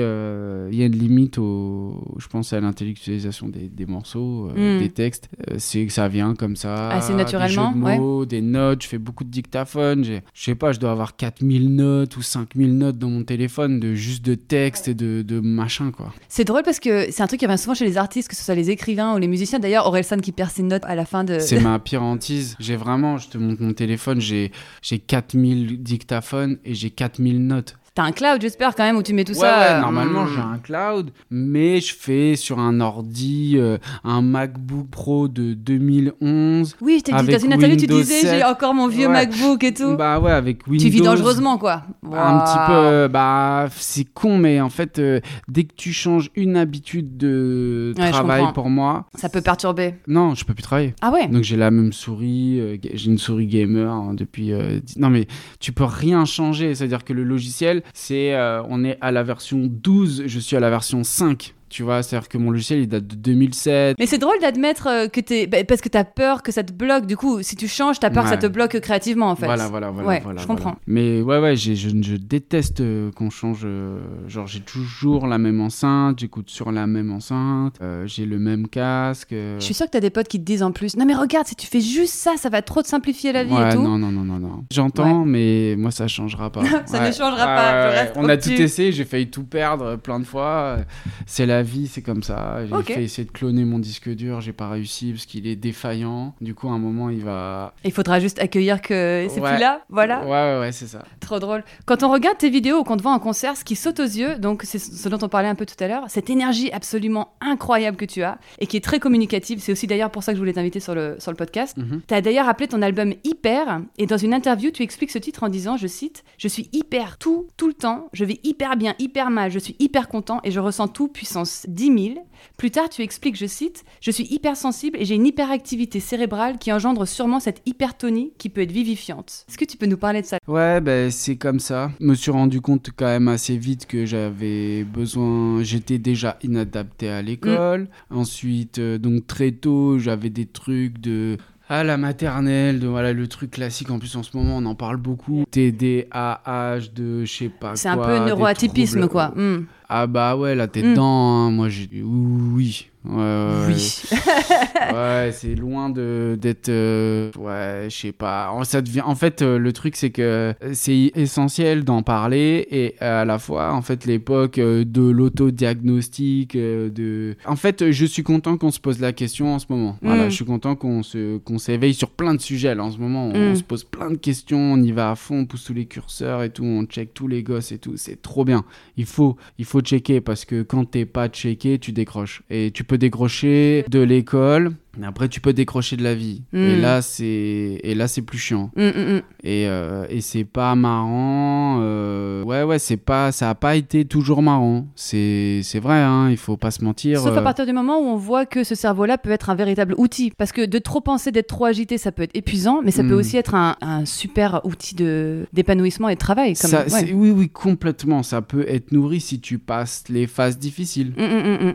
Il 0.71 0.77
y 0.79 0.83
a 0.83 0.87
une 0.87 0.97
limite 0.99 1.39
au. 1.39 2.05
Je 2.19 2.27
pense 2.27 2.53
à 2.53 2.61
l'intellectualisation 2.61 3.49
des, 3.49 3.69
des 3.69 3.87
morceaux, 3.87 4.51
euh, 4.57 4.77
Mm. 4.77 4.81
des 4.81 4.91
textes. 4.91 5.29
C'est 5.59 5.87
que 5.87 5.93
ça 5.93 6.09
vient 6.09 6.35
comme 6.35 6.57
ça. 6.57 6.89
Assez 6.91 7.13
des 7.13 7.19
naturellement, 7.19 7.71
jeux 7.71 7.75
de 7.79 7.81
mots, 7.99 8.27
des 8.27 8.40
notes. 8.43 8.83
Je 8.83 8.89
fais 8.89 8.99
beaucoup 8.99 9.25
de 9.25 9.31
dictaphone. 9.31 10.05
Je 10.05 10.21
sais 10.35 10.55
pas, 10.55 10.73
je 10.73 10.81
dois 10.81 10.91
avoir 10.91 11.17
4000 11.17 11.75
notes 11.75 12.17
ou 12.17 12.23
5000 12.23 12.77
notes 12.77 12.99
dans 12.99 13.11
mon 13.11 13.25
téléphone 13.25 13.81
de 13.81 13.95
juste 13.95 14.25
de 14.25 14.35
texte 14.35 14.89
et 14.89 14.95
de, 14.95 15.23
de 15.23 15.41
machin, 15.41 15.91
quoi. 15.91 16.13
C'est 16.29 16.45
drôle 16.45 16.63
parce 16.63 16.81
que 16.81 17.11
c'est 17.11 17.23
un 17.23 17.27
truc 17.27 17.41
qui 17.41 17.47
revient 17.47 17.59
souvent 17.59 17.75
chez 17.75 17.85
les 17.85 17.97
artistes, 17.97 18.29
que 18.29 18.37
ce 18.37 18.43
soit 18.45 18.55
les 18.55 18.71
écrivains 18.71 19.15
ou 19.15 19.19
les 19.19 19.29
musiciens. 19.29 19.59
D'ailleurs, 19.59 19.87
Orelsan 19.87 20.19
qui 20.19 20.33
perd 20.33 20.51
ses 20.51 20.63
notes 20.63 20.85
à 20.85 20.95
la 20.95 21.05
fin 21.05 21.25
de. 21.25 21.39
C'est 21.39 21.61
ma 21.61 21.79
pire 21.79 22.03
hantise. 22.03 22.57
J'ai 22.59 22.77
vraiment, 22.77 23.19
je 23.19 23.29
te 23.29 23.39
montre 23.39 23.63
mon 23.63 23.73
téléphone, 23.73 24.21
j'ai 24.21 24.51
4000 24.83 25.83
dictaphones 25.83 26.59
et 26.65 26.75
j'ai 26.75 26.91
4000 26.91 27.47
notes. 27.47 27.77
T'as 27.95 28.05
un 28.05 28.13
cloud, 28.13 28.41
j'espère 28.41 28.75
quand 28.77 28.85
même, 28.85 28.97
où 28.97 29.03
tu 29.03 29.13
mets 29.13 29.25
tout 29.25 29.33
ouais, 29.33 29.39
ça. 29.41 29.59
ouais, 29.59 29.67
euh, 29.75 29.81
normalement 29.81 30.25
hmm. 30.25 30.29
j'ai 30.35 30.41
un 30.41 30.59
cloud, 30.59 31.11
mais 31.31 31.81
je 31.81 31.95
fais 31.95 32.37
sur 32.37 32.61
un 32.61 32.81
ordi, 32.81 33.55
euh, 33.57 33.79
un 34.05 34.23
MacBook 34.23 34.89
Pro 34.91 35.27
de 35.27 35.55
2011. 35.55 36.77
Oui, 36.81 36.99
je 36.99 37.05
t'ai 37.05 37.13
dit 37.13 37.33
dans 37.33 37.39
une 37.39 37.53
interview, 37.53 37.77
tu 37.77 37.87
disais 37.87 38.21
7. 38.21 38.31
j'ai 38.31 38.45
encore 38.45 38.75
mon 38.75 38.87
vieux 38.87 39.09
Ouais. 39.09 39.27
MacBook 39.27 39.65
et 39.65 39.75
tout. 39.75 39.97
Bah 39.97 40.21
ouais, 40.21 40.31
avec 40.31 40.67
Windows. 40.67 40.85
tu 40.85 40.91
vis 40.91 41.01
dangereusement, 41.01 41.59
quoi. 41.59 41.83
Un 42.13 42.39
petit 42.41 42.59
peu, 42.67 42.73
euh, 42.73 43.09
bah 43.09 43.69
c'est 43.77 44.05
con, 44.05 44.39
mais 44.39 44.61
en 44.61 44.69
fait, 44.71 44.99
euh, 44.99 45.21
dès 45.49 45.65
que 45.65 45.75
tu 45.75 45.93
changes 45.93 46.31
une 46.37 46.57
habitude 46.57 47.17
de 47.17 47.93
Ouais, 47.99 48.11
travail 48.11 48.45
pour 48.55 48.69
moi, 48.71 49.07
Ça 49.15 49.29
peut 49.29 49.41
perturber. 49.41 49.95
non, 50.07 50.35
je 50.35 50.45
peux 50.45 50.55
plus 50.55 50.63
travailler. 50.63 50.95
Ah 51.01 51.11
ouais 51.11 51.27
Donc 51.29 51.43
j'ai 51.43 51.57
la 51.57 51.71
même 51.71 51.93
souris, 51.93 52.61
euh, 52.61 52.77
j'ai 52.95 53.11
une 53.11 53.19
souris 53.19 53.47
gamer 53.47 53.93
hein, 53.93 54.15
depuis. 54.15 54.53
Non 54.97 55.11
mais 55.11 55.27
tu 55.59 55.73
peux 55.73 55.85
rien 55.85 56.25
changer, 56.25 56.75
c'est-à-dire 56.75 57.05
que 57.05 57.13
le 57.13 57.25
logiciel, 57.25 57.80
c'est, 57.95 58.35
euh, 58.35 58.63
on 58.69 58.85
est 58.85 58.99
à 59.01 59.11
la 59.11 59.23
version 59.23 59.59
12, 59.63 60.25
je 60.27 60.39
suis 60.41 60.57
à 60.57 60.61
la 60.61 60.71
version 60.71 61.05
5. 61.05 61.55
Tu 61.71 61.83
vois, 61.85 62.03
c'est-à-dire 62.03 62.29
que 62.29 62.37
mon 62.37 62.51
logiciel 62.51 62.81
il 62.81 62.89
date 62.89 63.07
de 63.07 63.15
2007. 63.15 63.97
Mais 63.99 64.07
c'est 64.07 64.19
drôle 64.19 64.39
d'admettre 64.41 64.89
euh, 64.89 65.07
que 65.09 65.21
t'es. 65.21 65.47
bah, 65.47 65.59
parce 65.67 65.81
que 65.81 65.89
t'as 65.89 66.05
peur 66.05 66.43
que 66.43 66.53
ça 66.53 66.63
te 66.65 66.73
bloque. 66.73 67.07
Du 67.07 67.17
coup, 67.17 67.43
si 67.43 67.57
tu 67.57 67.69
changes, 67.69 67.99
t'as 68.01 68.11
peur 68.11 68.25
que 68.25 68.29
ça 68.31 68.37
te 68.37 68.47
bloque 68.47 68.79
créativement, 68.81 69.31
en 69.31 69.37
fait. 69.37 69.47
Voilà, 69.47 69.69
voilà, 69.69 69.91
voilà. 69.91 70.09
Ouais, 70.09 70.21
voilà, 70.23 70.41
je 70.43 70.47
voilà. 70.47 70.61
comprends. 70.63 70.77
Mais 70.87 71.23
ouais, 71.23 71.39
ouais, 71.39 71.57
j'ai- 71.57 71.77
je, 71.77 71.89
je 72.03 72.17
déteste 72.17 72.81
euh, 72.81 73.11
qu'on 73.13 73.31
change. 73.31 73.61
euh, 73.65 74.01
genre, 74.29 74.47
j'ai 74.47 74.61
toujours 74.61 75.27
la 75.27 75.39
même 75.39 75.61
enceinte, 75.61 76.19
j'écoute 76.19 76.51
sur 76.51 76.73
la 76.73 76.87
même 76.87 77.11
enceinte, 77.13 77.77
euh, 77.81 78.05
j'ai 78.07 78.27
le 78.27 78.39
même 78.39 78.67
casque. 78.69 79.33
euh, 79.33 79.59
Je 79.61 79.65
suis 79.65 79.75
sûre 79.75 79.87
que 79.87 79.93
t'as 79.93 80.01
des 80.01 80.11
potes 80.11 80.29
qui 80.29 80.39
te 80.41 80.45
disent 80.45 80.63
en 80.65 80.73
plus 80.73 80.97
Non, 80.97 81.05
mais 81.07 81.15
regarde, 81.15 81.47
si 81.47 81.55
tu 81.55 81.67
fais 81.67 81.81
juste 81.81 82.15
ça, 82.15 82.33
ça 82.37 82.49
va 82.49 82.63
trop 82.63 82.83
te 82.83 82.89
simplifier 82.89 83.33
la 83.33 83.45
vie 83.45 83.53
Ouais, 83.55 83.71
et 83.71 83.75
tout. 83.75 83.83
non, 83.83 83.97
non, 83.97 84.11
non, 84.11 84.25
non, 84.25 84.39
non. 84.39 84.65
J'entends, 84.73 85.25
mais 85.25 85.77
moi, 85.79 85.91
ça 85.93 86.09
changera 86.09 86.51
pas. 86.51 86.63
Ça 86.87 87.07
ne 87.07 87.13
changera 87.13 87.45
pas, 87.47 87.91
je 87.93 87.97
reste 88.01 88.13
On 88.17 88.29
a 88.29 88.37
tout 88.37 88.51
essayé, 88.51 88.91
j'ai 88.91 89.05
failli 89.05 89.31
tout 89.31 89.45
perdre 89.45 89.97
plein 89.97 90.19
de 90.19 90.25
fois. 90.25 90.79
C'est 91.27 91.47
la 91.47 91.60
vie, 91.63 91.87
c'est 91.89 92.03
comme 92.03 92.23
ça. 92.23 92.67
J'ai 92.67 92.75
Ok. 92.75 92.87
fait 92.87 93.05
essayer 93.05 93.25
de 93.27 93.31
cloner 93.33 93.65
mon 93.65 93.79
disque 93.79 94.09
dur, 94.11 94.41
j'ai 94.41 94.53
pas 94.53 94.69
réussi 94.69 95.13
parce 95.13 95.27
qu'il 95.27 95.47
est 95.47 95.57
défaillant. 95.57 96.35
Du 96.41 96.55
coup, 96.55 96.69
à 96.69 96.73
un 96.73 96.79
moment, 96.79 97.11
il 97.11 97.23
va. 97.25 97.75
Il 97.85 97.93
faudra 97.93 98.21
juste 98.21 98.39
accueillir 98.41 98.81
que 98.83 99.27
c'est 99.29 99.41
Ouais. 99.41 99.51
plus 99.53 99.61
là. 99.61 99.83
Voilà. 99.89 100.21
Ouais, 100.25 100.31
ouais, 100.31 100.61
ouais, 100.61 100.73
c'est 100.73 100.87
ça. 100.87 101.05
Trop 101.21 101.39
drôle. 101.39 101.63
Quand 101.87 102.03
on 102.03 102.11
regarde 102.11 102.39
tes 102.39 102.51
vidéos 102.51 102.79
ou 102.81 102.85
qu'on 102.85 102.97
te 102.97 103.03
voit 103.03 103.13
en 103.13 103.19
concert, 103.19 103.57
ce 103.57 103.65
qui 103.65 103.77
saute 103.77 104.01
aux 104.01 104.05
yeux, 104.05 104.37
donc 104.39 104.63
c'est 104.65 104.79
ce 104.79 105.09
dont 105.09 105.19
on 105.23 105.29
parlait 105.29 105.49
un 105.49 105.55
peu 105.55 105.67
tout 105.67 105.83
à 105.83 105.89
l'heure, 105.89 106.05
cette 106.09 106.31
énergie 106.31 106.71
absolument 106.73 107.35
incroyable 107.41 107.97
que 107.97 108.05
tu 108.05 108.23
as 108.23 108.39
et 108.59 108.67
qui 108.67 108.77
est 108.77 108.85
très 108.85 108.99
communicative. 109.01 109.59
C'est 109.61 109.73
aussi 109.73 109.87
d'ailleurs 109.87 110.11
pour 110.11 110.23
ça 110.23 110.33
que 110.33 110.37
je 110.37 110.41
voulais 110.41 110.53
t'inviter 110.53 110.81
sur 110.81 110.95
le, 110.95 111.17
sur 111.19 111.31
le 111.31 111.37
podcast. 111.37 111.77
Mhm. 111.77 112.03
Tu 112.07 112.15
as 112.15 112.21
d'ailleurs 112.21 112.49
appelé 112.49 112.69
ton 112.69 112.83
album 112.83 113.13
Hyper 113.25 113.81
et 113.99 114.07
dans 114.07 114.17
une 114.19 114.35
interview, 114.35 114.71
tu 114.71 114.83
expliques 114.83 115.11
ce 115.11 115.19
titre 115.19 115.43
en 115.43 115.49
disant, 115.49 115.77
je 115.77 115.87
cite, 115.87 116.25
Je 116.39 116.49
suis 116.49 116.69
hyper 116.73 117.19
tout, 117.19 117.47
tout 117.57 117.67
le 117.69 117.75
temps, 117.75 118.09
je 118.13 118.25
vais 118.25 118.41
hyper 118.45 118.77
bien, 118.77 118.95
hyper 118.99 119.31
mal, 119.31 119.51
je 119.51 119.59
suis 119.59 119.77
hyper 119.79 120.09
content 120.09 120.41
et 120.45 120.51
je 120.51 120.61
ressens 120.61 120.89
tout 120.89 121.09
puissance 121.09 121.50
10 121.69 122.13
000. 122.15 122.27
Plus 122.57 122.71
tard, 122.71 122.89
tu 122.89 123.03
expliques, 123.03 123.37
je 123.37 123.47
cite, 123.47 123.85
Je 124.01 124.11
suis 124.11 124.25
hypersensible 124.25 124.99
et 125.01 125.05
j'ai 125.05 125.15
une 125.15 125.27
hyperactivité 125.27 126.01
cérébrale 126.01 126.59
qui 126.59 126.73
engendre 126.73 127.07
sûrement 127.07 127.41
cette 127.41 127.63
hypertonie 127.67 128.33
qui 128.39 128.49
peut 128.49 128.63
être 128.63 128.73
vivifiante. 128.73 129.45
Est-ce 129.49 129.59
que 129.59 129.65
tu 129.65 129.77
peux 129.77 129.87
nous 129.87 129.97
parler 129.97 130.23
de 130.23 130.27
ça? 130.27 130.39
Ouais, 130.47 130.81
ben 130.81 131.11
c'est 131.11 131.37
comme 131.37 131.61
ça. 131.61 131.91
Je 132.01 132.07
me 132.07 132.15
suis 132.15 132.31
rendu 132.31 132.61
compte 132.61 132.91
quand 132.97 133.07
même 133.07 133.29
assez 133.29 133.57
vite 133.57 133.87
que 133.87 134.07
j'avais 134.07 134.85
besoin. 134.85 135.63
J'étais 135.63 135.99
déjà 135.99 136.39
inadapté 136.43 137.09
à 137.09 137.23
l'école. 137.23 137.89
Ensuite, 138.11 138.79
euh, 138.79 138.99
donc 138.99 139.27
très 139.27 139.53
tôt, 139.53 139.99
j'avais 139.99 140.31
des 140.31 140.47
trucs 140.47 140.99
de. 141.01 141.37
À 141.69 141.85
la 141.85 141.97
maternelle, 141.97 142.81
de 142.81 142.89
voilà 142.89 143.13
le 143.13 143.29
truc 143.29 143.53
classique. 143.53 143.93
En 143.93 144.01
plus, 144.01 144.17
en 144.17 144.25
ce 144.25 144.37
moment, 144.37 144.57
on 144.57 144.67
en 144.67 144.75
parle 144.75 144.97
beaucoup. 144.97 145.45
TDAH, 145.53 146.81
de 146.93 147.25
je 147.25 147.33
sais 147.33 147.49
pas 147.49 147.77
C'est 147.77 147.89
un 147.89 147.97
peu 147.97 148.19
neuroatypisme, 148.19 149.07
quoi. 149.07 149.29
Hmm. 149.37 149.67
Ah 149.93 150.07
bah 150.07 150.37
ouais, 150.37 150.55
là 150.55 150.69
t'es 150.69 150.83
Mm. 150.83 150.91
dedans. 150.93 151.47
hein. 151.47 151.51
Moi 151.51 151.69
j'ai 151.69 151.89
oui. 152.03 152.90
Ouais, 153.03 153.17
ouais, 153.17 153.67
Oui. 153.69 154.03
ouais, 154.93 155.31
c'est 155.33 155.55
loin 155.55 155.89
de 155.89 156.37
d'être. 156.41 156.69
euh, 156.69 157.31
ouais, 157.39 157.87
je 157.89 157.97
sais 157.97 158.13
pas. 158.13 158.51
En- 158.51 158.65
Ça 158.65 158.83
devient. 158.83 159.01
En 159.01 159.15
fait, 159.15 159.41
euh, 159.41 159.59
le 159.59 159.73
truc, 159.73 159.97
c'est 159.97 160.11
que 160.11 160.55
c'est 160.73 161.11
essentiel 161.15 161.85
d'en 161.85 162.03
parler 162.03 162.67
et 162.71 162.95
à 163.03 163.25
la 163.25 163.39
fois, 163.39 163.73
en 163.73 163.81
fait, 163.83 164.05
l'époque 164.05 164.59
euh, 164.59 164.85
de 164.85 165.01
l'autodiagnostic, 165.01 166.57
euh, 166.57 166.91
de. 166.91 167.37
En 167.47 167.57
fait, 167.57 167.91
je 167.91 168.05
suis 168.05 168.23
content 168.23 168.57
qu'on 168.57 168.71
se 168.71 168.81
pose 168.81 169.01
la 169.01 169.13
question 169.13 169.55
en 169.55 169.59
ce 169.59 169.67
moment. 169.71 169.97
Voilà, 170.03 170.27
Mm. 170.27 170.31
je 170.31 170.35
suis 170.35 170.45
content 170.45 170.77
qu'on 170.77 171.03
se 171.03 171.39
qu'on 171.39 171.59
s'éveille 171.59 171.95
sur 171.95 172.11
plein 172.11 172.35
de 172.35 172.41
sujets. 172.41 172.75
Là, 172.75 172.85
en 172.85 172.91
ce 172.91 172.99
moment, 172.99 173.31
on, 173.35 173.53
Mm. 173.53 173.57
se 173.57 173.63
pose 173.63 173.85
plein 173.85 174.11
de 174.11 174.17
questions, 174.17 174.59
on 174.75 174.83
y 174.83 174.93
va 174.93 175.13
à 175.13 175.15
fond, 175.17 175.41
on 175.41 175.47
pousse 175.47 175.65
tous 175.65 175.75
les 175.75 175.87
curseurs 175.87 176.43
et 176.43 176.51
tout, 176.51 176.65
on 176.65 176.85
check 176.85 177.15
tous 177.15 177.29
les 177.29 177.43
gosses 177.43 177.73
et 177.73 177.79
tout. 177.79 177.95
C'est 177.97 178.21
trop 178.21 178.45
bien. 178.45 178.65
Il 178.97 179.07
faut, 179.07 179.37
il 179.59 179.65
faut 179.65 179.81
checker 179.81 180.21
parce 180.21 180.45
que 180.45 180.63
quand 180.63 180.85
t'es 180.85 181.07
pas 181.07 181.29
checké, 181.29 181.79
tu 181.79 181.93
décroches. 181.93 182.43
Et 182.51 182.71
tu 182.73 182.85
peux 182.91 182.99
décrocher 182.99 183.85
de 183.89 184.01
l'école. 184.01 184.73
Mais 184.99 185.07
après, 185.07 185.29
tu 185.29 185.41
peux 185.41 185.53
décrocher 185.53 185.97
de 185.97 186.03
la 186.03 186.15
vie. 186.15 186.43
Et 186.53 186.77
là, 186.77 187.01
c'est 187.01 187.81
et 187.83 187.95
là, 187.95 188.09
c'est 188.09 188.23
plus 188.23 188.39
chiant. 188.39 188.71
Hum, 188.77 188.93
hum. 188.97 189.23
Et, 189.45 189.67
euh, 189.69 190.05
et 190.11 190.21
c'est 190.21 190.45
pas 190.45 190.75
marrant. 190.75 191.79
euh, 191.81 192.43
Ouais, 192.45 192.63
ouais, 192.65 192.79
c'est 192.79 192.97
pas, 192.97 193.31
ça 193.33 193.51
a 193.51 193.55
pas 193.55 193.77
été 193.77 194.05
toujours 194.05 194.43
marrant. 194.43 194.87
C'est, 194.97 195.61
c'est 195.63 195.79
vrai. 195.79 195.99
Hein, 195.99 196.29
il 196.31 196.37
faut 196.37 196.57
pas 196.57 196.71
se 196.71 196.83
mentir. 196.85 197.21
Sauf 197.21 197.37
à 197.37 197.41
euh, 197.41 197.43
partir 197.43 197.67
du 197.67 197.73
moment 197.73 197.99
où 198.01 198.05
on 198.07 198.17
voit 198.17 198.47
que 198.47 198.65
ce 198.65 198.75
cerveau-là 198.75 199.17
peut 199.19 199.31
être 199.31 199.51
un 199.51 199.55
véritable 199.55 199.95
outil. 199.97 200.33
Parce 200.37 200.51
que 200.53 200.65
de 200.67 200.79
trop 200.79 201.01
penser, 201.01 201.31
d'être 201.31 201.47
trop 201.49 201.67
agité, 201.67 201.97
ça 201.99 202.11
peut 202.13 202.23
être 202.25 202.35
épuisant, 202.35 202.81
mais 202.85 202.91
ça 202.91 203.03
peut 203.05 203.15
aussi 203.15 203.37
être 203.37 203.55
un, 203.55 203.77
un 203.81 204.05
super 204.05 204.61
outil 204.65 204.95
de, 204.95 205.47
d'épanouissement 205.53 206.09
et 206.09 206.15
de 206.15 206.19
travail. 206.21 206.55
Comme, 206.55 206.71
ça, 206.71 206.83
ouais. 206.83 206.89
c'est- 206.89 207.13
oui, 207.13 207.31
oui, 207.31 207.49
complètement. 207.49 208.23
Ça 208.23 208.43
peut 208.43 208.65
être 208.69 208.91
nourri 208.93 209.21
si 209.21 209.41
tu 209.41 209.59
passes 209.59 210.05
les 210.09 210.27
phases 210.27 210.59
difficiles. 210.59 211.13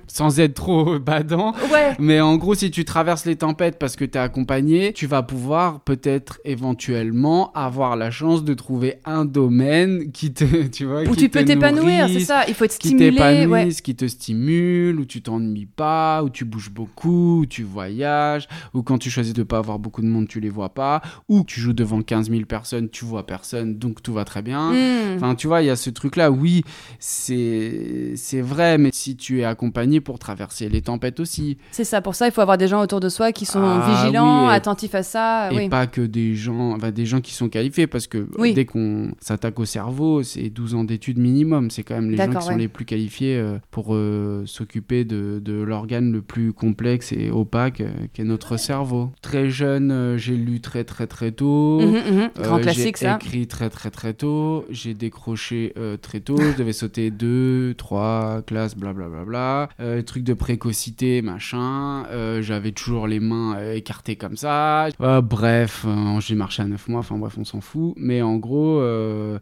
Sans 0.07 0.39
être 0.39 0.53
trop 0.55 0.99
badant. 0.99 1.53
Ouais. 1.71 1.95
Mais 1.99 2.19
en 2.21 2.35
gros, 2.35 2.55
si 2.55 2.71
tu 2.71 2.83
traverses 3.05 3.25
les 3.27 3.35
tempêtes 3.35 3.77
parce 3.77 3.95
que 3.95 4.03
tu 4.03 4.17
es 4.17 4.21
accompagné, 4.21 4.91
tu 4.91 5.05
vas 5.05 5.21
pouvoir 5.21 5.81
peut-être 5.81 6.39
éventuellement 6.43 7.51
avoir 7.53 7.95
la 7.95 8.09
chance 8.09 8.43
de 8.43 8.55
trouver 8.55 8.95
un 9.05 9.25
domaine 9.25 10.11
qui 10.11 10.33
te, 10.33 10.43
tu 10.71 10.85
vois, 10.85 11.03
Où 11.03 11.11
qui 11.11 11.17
tu 11.25 11.29
te 11.29 11.37
peux 11.37 11.45
t'épanouir, 11.45 12.07
c'est 12.09 12.21
ça. 12.21 12.45
Il 12.47 12.55
faut 12.55 12.63
être 12.65 12.75
qui 12.79 12.87
stimulé. 12.87 13.11
t'épanouisse, 13.11 13.75
Ouais. 13.77 13.81
qui 13.83 13.95
te 13.95 14.07
stimule, 14.07 14.99
où 14.99 15.05
tu 15.05 15.21
t'ennuies 15.21 15.67
pas, 15.67 16.23
où 16.23 16.31
tu 16.31 16.45
bouges 16.45 16.71
beaucoup, 16.71 17.41
où 17.41 17.45
tu 17.45 17.61
voyages, 17.61 18.47
ou 18.73 18.81
quand 18.81 18.97
tu 18.97 19.11
choisis 19.11 19.35
de 19.35 19.43
pas 19.43 19.59
avoir 19.59 19.77
beaucoup 19.77 20.01
de 20.01 20.07
monde, 20.07 20.27
tu 20.27 20.39
les 20.39 20.49
vois 20.49 20.73
pas, 20.73 21.03
ou 21.29 21.43
tu 21.43 21.59
joues 21.59 21.73
devant 21.73 22.01
15 22.01 22.31
000 22.31 22.45
personnes, 22.45 22.89
tu 22.89 23.05
vois 23.05 23.27
personne, 23.27 23.77
donc 23.77 24.01
tout 24.01 24.13
va 24.13 24.25
très 24.25 24.41
bien. 24.41 24.71
Hum. 24.71 25.15
Enfin, 25.17 25.35
tu 25.35 25.45
vois, 25.45 25.61
il 25.61 25.67
y 25.67 25.69
a 25.69 25.75
ce 25.75 25.91
truc-là, 25.91 26.31
oui, 26.31 26.63
c'est 26.99 28.13
c'est 28.15 28.41
vrai, 28.41 28.79
mais 28.79 28.89
si 28.91 29.15
tu 29.15 29.41
es 29.41 29.43
accompagné 29.45 30.01
pour 30.01 30.17
traverser 30.17 30.69
les 30.69 30.81
tempêtes 30.81 31.19
aussi, 31.19 31.59
C'est 31.71 31.83
ça. 31.83 32.01
Pour 32.01 32.15
ça, 32.15 32.25
il 32.25 32.31
faut 32.31 32.41
avoir 32.41 32.57
des 32.57 32.67
gens 32.67 32.81
autour 32.81 32.94
de 32.99 33.09
soi 33.09 33.31
qui 33.31 33.45
sont 33.45 33.61
Ah, 33.63 33.87
vigilants, 34.03 34.45
oui, 34.47 34.51
et- 34.51 34.55
attentifs 34.55 34.95
à 34.95 35.03
ça. 35.03 35.49
et 35.51 35.55
oui. 35.55 35.69
pas 35.69 35.87
que 35.87 36.01
des 36.01 36.35
gens, 36.35 36.71
enfin, 36.73 36.91
des 36.91 37.05
gens 37.05 37.21
qui 37.21 37.33
sont 37.33 37.49
qualifiés, 37.49 37.87
parce 37.87 38.07
que 38.07 38.27
Oui. 38.37 38.53
dès 38.53 38.65
qu'on 38.65 39.11
s'attaque 39.19 39.59
au 39.59 39.65
cerveau, 39.65 40.23
c'est 40.23 40.49
12 40.49 40.75
ans 40.75 40.83
d'études 40.83 41.17
minimum, 41.17 41.69
c'est 41.71 41.83
quand 41.83 41.95
même 41.95 42.09
les 42.11 42.17
gens 42.17 42.29
qui 42.33 42.45
sont 42.45 42.55
les 42.55 42.67
plus 42.67 42.85
qualifiés 42.85 43.37
euh, 43.37 43.57
pour 43.71 43.95
euh, 43.95 44.43
s'occuper 44.45 45.03
de, 45.05 45.41
de 45.43 45.53
l'organe 45.61 46.11
le 46.11 46.21
plus 46.21 46.53
complexe 46.53 47.11
et 47.11 47.29
opaque 47.31 47.81
euh, 47.81 47.89
qu'est 48.13 48.23
notre 48.23 48.57
cerveau. 48.57 49.11
Très 49.21 49.49
jeune, 49.49 49.91
euh, 49.91 50.17
j'ai 50.17 50.35
lu 50.35 50.61
très 50.61 50.83
très 50.83 51.07
très 51.07 51.31
tôt. 51.31 51.79
Mhm, 51.81 52.15
mhm. 52.17 52.29
Grand 52.41 52.59
classique, 52.59 52.97
j'ai 52.99 53.05
ça. 53.05 53.15
écrit 53.21 53.47
très 53.47 53.69
très 53.69 53.89
très 53.91 54.13
tôt, 54.13 54.65
j'ai 54.69 54.93
décroché 54.93 55.73
très 56.01 56.19
tôt, 56.19 56.37
je 56.37 56.57
devais 56.57 56.73
sauter 56.73 57.11
deux, 57.11 57.73
trois 57.77 58.41
classes, 58.45 58.75
blablabla. 58.75 59.69
Euh, 59.79 60.01
truc 60.01 60.23
de 60.23 60.33
précocité, 60.33 61.21
machin. 61.21 62.03
J'avais 62.41 62.71
toujours 62.71 62.84
les 63.07 63.19
mains 63.19 63.55
euh, 63.57 63.75
écartées 63.75 64.15
comme 64.15 64.37
ça. 64.37 64.87
Euh, 65.01 65.21
bref, 65.21 65.85
euh, 65.87 66.19
j'ai 66.19 66.35
marché 66.35 66.61
à 66.61 66.65
9 66.65 66.87
mois, 66.87 66.99
enfin 66.99 67.17
bref, 67.17 67.33
on 67.37 67.43
s'en 67.43 67.61
fout. 67.61 67.93
Mais 67.97 68.21
en 68.21 68.35
gros, 68.37 68.81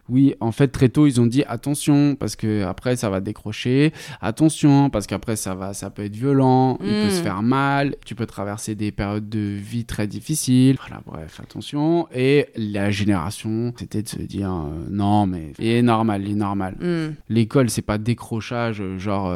oui, 0.10 0.36
en 0.40 0.52
fait, 0.52 0.70
très 0.70 0.90
tôt, 0.90 1.08
ils 1.08 1.20
ont 1.20 1.26
dit 1.26 1.44
attention, 1.48 2.16
parce 2.16 2.36
que 2.36 2.64
après 2.64 2.96
ça 2.96 3.10
va 3.10 3.20
décrocher. 3.20 3.94
Attention, 4.22 4.90
parce 4.90 5.08
qu'après 5.08 5.36
ça 5.36 5.56
va, 5.56 5.74
ça 5.74 5.90
peut 5.90 6.04
être 6.04 6.16
violent, 6.16 6.78
il 6.82 6.90
peut 6.90 7.10
se 7.10 7.22
faire 7.22 7.42
mal, 7.44 7.96
tu 8.06 8.16
peux 8.16 8.26
traverser 8.26 8.76
des 8.76 8.92
périodes 8.92 9.30
de 9.30 9.40
vie 9.40 9.86
très 9.86 10.08
difficiles. 10.08 10.78
Voilà, 10.80 11.02
bref, 11.06 11.40
attention. 11.42 12.08
Et 12.14 12.48
la 12.56 12.92
génération, 12.92 13.74
c'était 13.78 14.04
de 14.04 14.10
se 14.10 14.22
dire 14.22 14.54
non, 14.90 15.28
mais 15.28 15.54
il 15.60 15.68
est 15.68 15.82
normal, 15.82 16.24
il 16.26 16.32
est 16.32 16.36
normal. 16.36 16.76
Hum. 16.82 17.16
L'école, 17.30 17.70
c'est 17.70 17.82
pas 17.82 17.98
décrochage 17.98 18.82
genre 18.98 19.34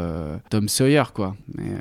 Tom 0.50 0.67
Sawyer, 0.67 1.04
quoi. 1.13 1.36
Mais 1.56 1.72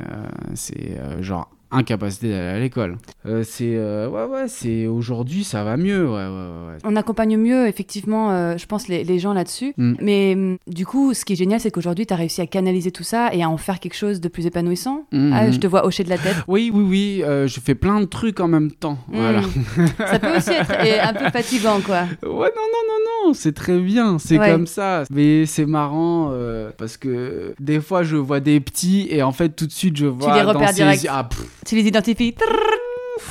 c'est 0.54 0.98
genre 1.20 1.50
incapacité 1.70 2.30
d'aller 2.30 2.48
à 2.48 2.58
l'école. 2.58 2.96
Euh, 3.26 3.42
c'est 3.44 3.74
euh, 3.74 4.08
ouais 4.08 4.24
ouais, 4.24 4.48
c'est 4.48 4.86
aujourd'hui 4.86 5.44
ça 5.44 5.64
va 5.64 5.76
mieux, 5.76 6.06
ouais 6.06 6.14
ouais 6.14 6.68
ouais. 6.68 6.78
On 6.84 6.96
accompagne 6.96 7.36
mieux, 7.36 7.66
effectivement, 7.66 8.30
euh, 8.30 8.56
je 8.56 8.66
pense, 8.66 8.88
les, 8.88 9.04
les 9.04 9.18
gens 9.18 9.32
là-dessus. 9.32 9.74
Mm. 9.76 9.94
Mais 10.00 10.34
hum, 10.34 10.58
du 10.66 10.86
coup, 10.86 11.14
ce 11.14 11.24
qui 11.24 11.32
est 11.32 11.36
génial, 11.36 11.60
c'est 11.60 11.70
qu'aujourd'hui, 11.70 12.06
tu 12.06 12.14
as 12.14 12.16
réussi 12.16 12.40
à 12.40 12.46
canaliser 12.46 12.90
tout 12.90 13.02
ça 13.02 13.30
et 13.32 13.42
à 13.42 13.50
en 13.50 13.56
faire 13.56 13.80
quelque 13.80 13.96
chose 13.96 14.20
de 14.20 14.28
plus 14.28 14.46
épanouissant. 14.46 15.06
Mhm. 15.12 15.32
Ah, 15.34 15.50
je 15.50 15.58
te 15.58 15.66
vois 15.66 15.86
hocher 15.86 16.04
de 16.04 16.10
la 16.10 16.18
tête. 16.18 16.36
Oui 16.48 16.70
oui 16.72 16.84
oui, 16.84 17.22
je 17.46 17.60
fais 17.60 17.74
plein 17.74 18.00
de 18.00 18.06
trucs 18.06 18.40
en 18.40 18.48
même 18.48 18.70
temps. 18.70 18.98
Voilà. 19.08 19.40
Mm. 19.40 19.86
ça 19.98 20.18
peut 20.18 20.36
aussi 20.36 20.50
être 20.50 21.08
un 21.08 21.14
peu 21.14 21.30
fatigant, 21.30 21.80
quoi. 21.80 22.02
Ouais, 22.22 22.50
non, 22.56 22.66
non, 22.72 22.82
non, 22.88 23.28
non, 23.28 23.34
c'est 23.34 23.54
très 23.54 23.78
bien, 23.78 24.18
c'est 24.18 24.38
comme 24.38 24.66
ça. 24.66 25.04
Mais 25.10 25.46
c'est 25.46 25.66
marrant 25.66 26.32
parce 26.78 26.96
que 26.96 27.54
des 27.58 27.80
fois, 27.80 28.02
je 28.02 28.16
vois 28.16 28.40
des 28.40 28.60
petits 28.60 29.08
et 29.10 29.22
en 29.22 29.32
fait, 29.32 29.50
tout 29.50 29.66
de 29.66 29.72
suite, 29.72 29.96
je 29.96 30.06
vois 30.06 30.36
les 30.36 30.42
dans 30.42 30.52
repères 30.52 30.68
ses 30.68 30.74
direct. 30.74 31.06
Ah, 31.08 31.24
pff, 31.24 31.46
Tu 31.66 31.74
les 31.74 31.82
identifies. 31.82 32.34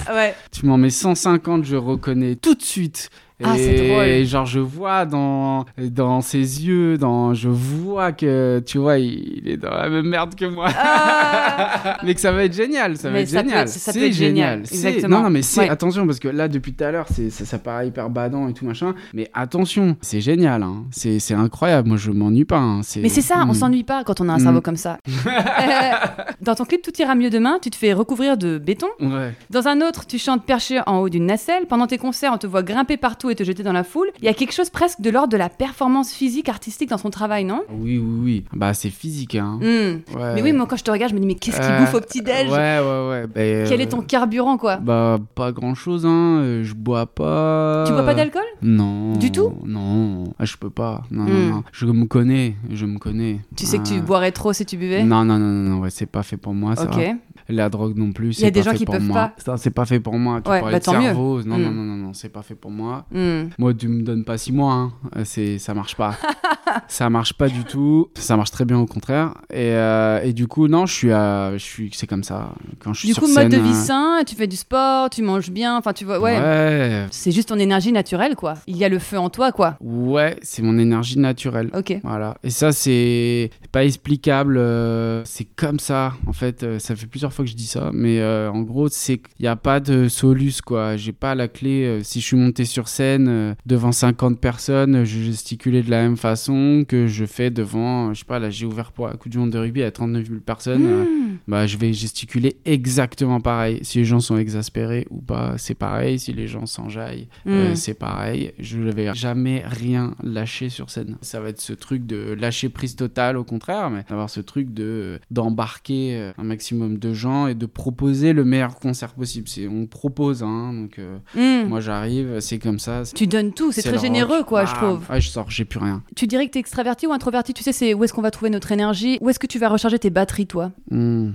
Ouais. 0.09 0.35
tu 0.51 0.65
m'en 0.65 0.77
mets 0.77 0.89
150, 0.89 1.63
je 1.63 1.75
reconnais 1.77 2.35
tout 2.35 2.53
de 2.55 2.61
suite. 2.61 3.09
Ah, 3.43 3.57
et 3.57 3.59
c'est 3.59 3.87
drôle. 3.89 4.25
genre, 4.25 4.45
je 4.45 4.59
vois 4.59 5.05
dans, 5.05 5.65
dans 5.77 6.21
ses 6.21 6.65
yeux, 6.65 6.97
dans, 6.97 7.33
je 7.33 7.49
vois 7.49 8.11
que, 8.13 8.63
tu 8.65 8.77
vois, 8.77 8.97
il, 8.97 9.39
il 9.43 9.49
est 9.49 9.57
dans 9.57 9.71
la 9.71 9.89
même 9.89 10.07
merde 10.07 10.35
que 10.35 10.45
moi. 10.45 10.69
Ah 10.73 11.97
mais 12.03 12.13
que 12.13 12.21
ça 12.21 12.31
va 12.31 12.43
être 12.45 12.53
génial, 12.55 12.95
ça 12.97 13.09
va 13.09 13.19
être 13.19 13.27
ça 13.29 13.41
génial. 13.41 13.67
C'est 13.67 14.11
génial, 14.13 14.61
C'est- 14.65 14.75
exactement. 14.75 15.17
Non, 15.17 15.23
non, 15.25 15.29
mais 15.29 15.41
c'est, 15.41 15.61
Ouais. 15.61 15.69
attention, 15.69 16.05
parce 16.05 16.19
que 16.19 16.27
là, 16.29 16.47
depuis 16.47 16.73
tout 16.73 16.83
à 16.83 16.91
l'heure, 16.91 17.07
c'est, 17.11 17.29
ça, 17.29 17.43
ça 17.45 17.59
paraît 17.59 17.87
hyper 17.89 18.09
badant 18.09 18.47
et 18.47 18.53
tout 18.53 18.65
machin. 18.65 18.93
Mais 19.13 19.29
attention, 19.33 19.97
c'est 20.01 20.21
génial, 20.21 20.63
hein. 20.63 20.85
C'est, 20.91 21.19
incroyable. 21.33 21.89
Moi, 21.89 21.97
je 21.97 22.11
m'ennuie 22.11 22.45
pas. 22.45 22.57
hein. 22.59 22.81
Mais 23.01 23.09
c'est 23.09 23.21
ça, 23.21 23.43
on 23.43 23.51
Mm. 23.51 23.53
s'ennuie 23.55 23.83
pas 23.83 24.03
quand 24.05 24.21
on 24.21 24.29
a 24.29 24.33
un 24.33 24.37
Mm. 24.37 24.39
cerveau 24.39 24.61
comme 24.61 24.77
ça. 24.77 24.97
Euh, 25.25 26.25
dans 26.41 26.55
ton 26.55 26.63
clip 26.65 26.81
Tout 26.81 26.91
ira 27.01 27.15
mieux 27.15 27.29
demain, 27.29 27.57
tu 27.61 27.69
te 27.69 27.75
fais 27.75 27.93
recouvrir 27.93 28.37
de 28.37 28.57
béton. 28.57 28.87
Ouais. 29.01 29.33
Dans 29.49 29.67
un 29.67 29.81
autre, 29.81 30.05
tu 30.05 30.17
chantes 30.19 30.45
perché 30.45 30.79
en 30.85 30.97
haut 30.99 31.09
d'une 31.09 31.25
nacelle. 31.25 31.65
Pendant 31.67 31.87
tes 31.87 31.97
concerts, 31.97 32.31
on 32.33 32.37
te 32.37 32.45
voit 32.47 32.61
grimper 32.63 32.97
partout 32.97 33.24
et 33.29 33.35
te 33.35 33.43
jeter 33.43 33.63
dans 33.63 33.71
la 33.73 33.83
foule. 33.83 34.07
Il 34.19 34.25
y 34.25 34.27
a 34.27 34.33
quelque 34.33 34.53
chose 34.53 34.69
presque 34.69 35.01
de 35.01 35.09
l'ordre 35.09 35.29
de 35.29 35.37
la 35.37 35.49
performance 35.49 36.11
physique, 36.13 36.49
artistique 36.49 36.89
dans 36.89 36.97
son 36.97 37.09
travail, 37.09 37.43
non? 37.45 37.61
Oui, 37.71 37.97
oui, 37.97 38.19
oui. 38.23 38.43
Bah, 38.53 38.73
c'est 38.73 38.89
physique, 38.89 39.35
hein. 39.35 39.59
Mm. 39.61 40.17
Ouais. 40.17 40.33
Mais 40.35 40.41
oui, 40.41 40.53
moi 40.53 40.65
quand 40.67 40.75
je 40.77 40.83
te 40.83 40.91
regarde, 40.91 41.11
je 41.11 41.15
me 41.15 41.19
dis, 41.21 41.27
mais 41.27 41.35
qu'est-ce 41.35 41.59
qu'il 41.59 41.69
Euh, 41.71 41.79
bouffe 41.79 41.93
au 41.95 42.01
petit-déj? 42.01 42.49
Ouais, 42.49 42.79
ouais, 42.79 43.09
ouais. 43.09 43.27
Bah, 43.27 43.67
Quel 43.69 43.79
euh, 43.79 43.83
est 43.83 43.87
ton 43.89 44.01
carburant, 44.01 44.57
quoi? 44.57 44.77
Bah, 44.77 45.17
pas 45.35 45.51
grand 45.51 45.75
chose, 45.75 46.05
hein. 46.05 46.39
Euh, 46.41 46.63
Je 46.63 46.73
bois 46.73 47.05
pas. 47.07 47.83
Tu 47.87 47.93
bois 47.93 48.03
pas 48.03 48.13
d'alcool? 48.13 48.41
Non. 48.61 49.13
Du 49.13 49.31
tout? 49.31 49.53
Non. 49.65 50.25
Ah, 50.39 50.45
je 50.45 50.57
peux 50.57 50.69
pas. 50.69 51.03
Non, 51.11 51.23
Hmm. 51.23 51.29
non, 51.29 51.55
non. 51.55 51.63
Je 51.71 51.85
me 51.85 52.05
connais. 52.05 52.55
Je 52.69 52.85
me 52.85 52.97
connais. 52.99 53.39
Tu 53.55 53.65
sais 53.65 53.77
que 53.79 53.83
tu 53.83 53.95
Ah. 53.97 54.01
boirais 54.01 54.31
trop 54.31 54.53
si 54.53 54.65
tu 54.65 54.77
buvais? 54.77 55.03
Non, 55.03 55.23
non, 55.25 55.37
non, 55.39 55.47
non, 55.47 55.69
non, 55.75 55.79
ouais, 55.81 55.89
c'est 55.89 56.05
pas 56.05 56.23
fait 56.23 56.37
pour 56.37 56.53
moi, 56.53 56.75
ça. 56.75 56.83
Ok. 56.85 56.99
La 57.47 57.69
drogue 57.69 57.95
non 57.95 58.11
plus, 58.11 58.39
Il 58.39 58.43
y 58.43 58.47
a 58.47 58.51
des 58.51 58.63
gens 58.63 58.73
qui 58.73 58.85
peuvent 58.85 59.03
moi. 59.03 59.15
pas. 59.15 59.33
Ça, 59.37 59.57
c'est 59.57 59.69
pas 59.69 59.85
fait 59.85 59.99
pour 59.99 60.17
moi. 60.17 60.41
Tu 60.41 60.49
Ouais, 60.49 60.61
bah, 60.61 60.79
de 60.79 60.83
cerveau. 60.83 61.43
Non, 61.43 61.57
non, 61.59 61.69
Mm. 61.69 61.75
non, 61.75 61.83
non, 61.83 61.95
non, 61.95 62.13
c'est 62.13 62.29
pas 62.29 62.41
fait 62.41 62.55
pour 62.55 62.71
moi. 62.71 63.05
Mm. 63.15 63.51
Moi, 63.57 63.73
tu 63.73 63.87
me 63.87 64.03
donnes 64.03 64.25
pas 64.25 64.37
six 64.37 64.51
mois, 64.51 64.73
hein. 64.73 64.93
Euh, 65.15 65.21
c'est, 65.23 65.57
ça 65.57 65.73
marche 65.73 65.95
pas. 65.95 66.17
ça 66.87 67.09
marche 67.09 67.33
pas 67.33 67.47
du 67.49 67.63
tout. 67.63 68.09
Ça 68.15 68.35
marche 68.37 68.51
très 68.51 68.65
bien 68.65 68.79
au 68.79 68.85
contraire. 68.85 69.33
Et, 69.51 69.71
euh, 69.71 70.21
et 70.23 70.33
du 70.33 70.47
coup, 70.47 70.67
non, 70.67 70.85
je 70.85 70.93
suis, 70.93 71.11
à- 71.11 71.51
je 71.53 71.63
suis, 71.63 71.91
c'est 71.93 72.07
comme 72.07 72.23
ça. 72.23 72.53
Quand 72.79 72.93
je 72.93 72.99
suis 72.99 73.07
Du 73.09 73.13
sur 73.13 73.23
coup, 73.23 73.29
scène, 73.29 73.43
mode 73.43 73.51
de 73.51 73.57
vie 73.57 73.73
sain, 73.73 74.21
tu 74.25 74.35
fais 74.35 74.47
du 74.47 74.55
sport, 74.55 75.09
tu 75.09 75.21
manges 75.21 75.49
bien, 75.51 75.77
enfin 75.77 75.93
tu 75.93 76.05
vois, 76.05 76.19
ouais. 76.19 76.37
ouais, 76.39 77.05
C'est 77.11 77.31
juste 77.31 77.49
ton 77.49 77.59
énergie 77.59 77.91
naturelle, 77.91 78.35
quoi. 78.35 78.55
Il 78.67 78.77
y 78.77 78.83
a 78.85 78.89
le 78.89 78.99
feu 78.99 79.17
en 79.19 79.29
toi, 79.29 79.51
quoi. 79.51 79.77
ouais, 79.81 80.37
c'est 80.41 80.61
mon 80.61 80.77
énergie 80.77 81.19
naturelle. 81.19 81.69
Ok. 81.77 81.99
Voilà. 82.03 82.37
Et 82.43 82.49
ça, 82.49 82.71
c'est 82.71 83.49
pas 83.71 83.83
explicable. 83.85 84.57
euh, 84.57 85.21
c'est 85.25 85.45
comme 85.55 85.79
ça. 85.79 86.13
En 86.27 86.33
fait, 86.33 86.63
euh, 86.63 86.79
ça 86.79 86.95
fait 86.95 87.07
plusieurs 87.07 87.33
fois 87.33 87.45
que 87.45 87.51
je 87.51 87.55
dis 87.55 87.67
ça. 87.67 87.89
Mais 87.93 88.19
euh, 88.19 88.51
en 88.51 88.61
gros, 88.61 88.87
c'est 88.89 89.17
qu'il 89.17 89.41
n'y 89.41 89.47
a 89.47 89.55
pas 89.55 89.79
de 89.79 90.07
solus, 90.07 90.61
quoi. 90.65 90.97
J'ai 90.97 91.11
pas 91.13 91.35
la 91.35 91.47
clé. 91.47 91.99
si 92.03 92.21
je 92.21 92.25
suis 92.25 92.37
monté 92.37 92.65
sur 92.65 92.87
scène 92.87 93.55
devant 93.65 93.91
50 93.91 94.39
personnes, 94.39 95.03
je 95.03 95.19
gesticulais 95.21 95.81
de 95.83 95.89
la 95.91 96.01
même 96.01 96.17
façon 96.17 96.54
que 96.87 97.07
je 97.07 97.25
fais 97.25 97.49
devant, 97.49 98.13
je 98.13 98.19
sais 98.19 98.25
pas, 98.25 98.39
là, 98.39 98.49
j'ai 98.49 98.65
ouvert 98.65 98.91
pour 98.91 99.07
la 99.07 99.13
Coupe 99.15 99.31
du 99.31 99.37
Monde 99.37 99.51
de 99.51 99.57
rugby 99.59 99.83
à 99.83 99.91
39 99.91 100.27
000 100.27 100.39
personnes. 100.41 100.85
euh, 100.85 101.03
Mm. 101.05 101.37
bah, 101.47 101.67
je 101.67 101.77
vais 101.77 101.91
gesticuler 101.93 102.57
exactement 102.65 103.39
pareil. 103.41 103.79
Si 103.83 103.97
les 103.99 104.05
gens 104.05 104.19
sont 104.19 104.37
exaspérés 104.37 105.05
ou 105.09 105.21
pas, 105.21 105.55
c'est 105.57 105.73
pareil. 105.75 106.17
Si 106.19 106.31
les 106.33 106.47
gens 106.47 106.65
s'enjaillent, 106.65 107.27
euh, 107.47 107.71
Mm. 107.71 107.75
c'est 107.75 107.93
pareil. 107.93 108.51
Je 108.59 108.77
ne 108.77 108.91
vais 108.91 109.13
jamais 109.13 109.63
rien 109.65 110.15
lâcher 110.23 110.69
sur 110.69 110.89
scène. 110.89 111.17
Ça 111.21 111.39
va 111.39 111.49
être 111.49 111.61
ce 111.61 111.73
truc 111.73 112.05
de 112.05 112.33
lâcher 112.39 112.69
prise 112.69 112.95
totale, 112.95 113.37
au 113.37 113.43
contraire, 113.43 113.89
mais 113.89 114.03
d'avoir 114.09 114.29
ce 114.29 114.39
truc 114.39 114.73
de 114.73 115.19
d'embarquer 115.31 116.15
euh, 116.17 116.31
un 116.37 116.43
maximum 116.43 116.97
de 116.97 117.13
gens 117.13 117.47
et 117.47 117.55
de 117.55 117.65
proposer 117.65 118.33
le 118.33 118.43
meilleur 118.45 118.75
concert 118.79 119.13
possible. 119.13 119.47
C'est 119.47 119.67
on 119.67 119.85
propose, 119.85 120.43
hein, 120.43 120.73
donc 120.73 120.99
euh, 120.99 121.17
Mm. 121.35 121.67
moi 121.69 121.79
j'arrive, 121.81 122.39
c'est 122.39 122.59
comme 122.59 122.79
ça. 122.79 123.03
Tu 123.13 123.27
donnes 123.27 123.53
tout, 123.53 123.71
c'est 123.71 123.81
très 123.83 123.97
généreux, 123.99 124.37
rock. 124.39 124.45
quoi, 124.47 124.65
je 124.65 124.71
Ah, 124.73 124.77
trouve. 124.77 125.09
Ouais, 125.09 125.21
je 125.21 125.29
sors, 125.29 125.49
j'ai 125.49 125.65
plus 125.65 125.79
rien. 125.79 126.03
Tu 126.15 126.27
dirais 126.27 126.44
que 126.47 126.53
t'es 126.53 126.59
extraverti 126.59 127.07
ou 127.07 127.13
introverti 127.13 127.53
Tu 127.53 127.63
sais, 127.63 127.71
c'est 127.71 127.93
où 127.93 128.03
est-ce 128.03 128.13
qu'on 128.13 128.21
va 128.21 128.31
trouver 128.31 128.49
notre 128.49 128.71
énergie? 128.71 129.17
Où 129.21 129.29
est-ce 129.29 129.39
que 129.39 129.47
tu 129.47 129.59
vas 129.59 129.69
recharger 129.69 129.99
tes 129.99 130.09
batteries, 130.09 130.47
toi? 130.47 130.71
Hmm. 130.91 131.31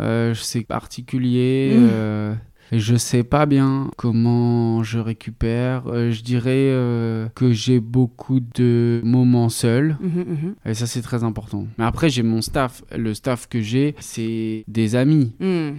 Euh, 0.00 0.34
c'est 0.34 0.62
particulier. 0.62 1.74
Mm. 1.76 1.88
euh, 1.90 2.34
je 2.70 2.96
sais 2.96 3.24
pas 3.24 3.46
bien 3.46 3.90
comment 3.96 4.82
je 4.82 4.98
récupère. 4.98 5.86
Euh, 5.88 6.10
je 6.10 6.22
dirais 6.22 6.70
euh, 6.70 7.28
que 7.34 7.52
j'ai 7.52 7.80
beaucoup 7.80 8.40
de 8.40 9.00
moments 9.04 9.48
seuls. 9.48 9.96
Mhm, 10.00 10.18
mhm. 10.18 10.54
Et 10.64 10.74
ça, 10.74 10.86
c'est 10.86 11.02
très 11.02 11.24
important. 11.24 11.66
Mais 11.78 11.84
après, 11.84 12.08
j'ai 12.08 12.22
mon 12.22 12.40
staff. 12.40 12.82
Le 12.96 13.14
staff 13.14 13.48
que 13.48 13.60
j'ai, 13.60 13.94
c'est 14.00 14.64
des 14.68 14.96
amis. 14.96 15.34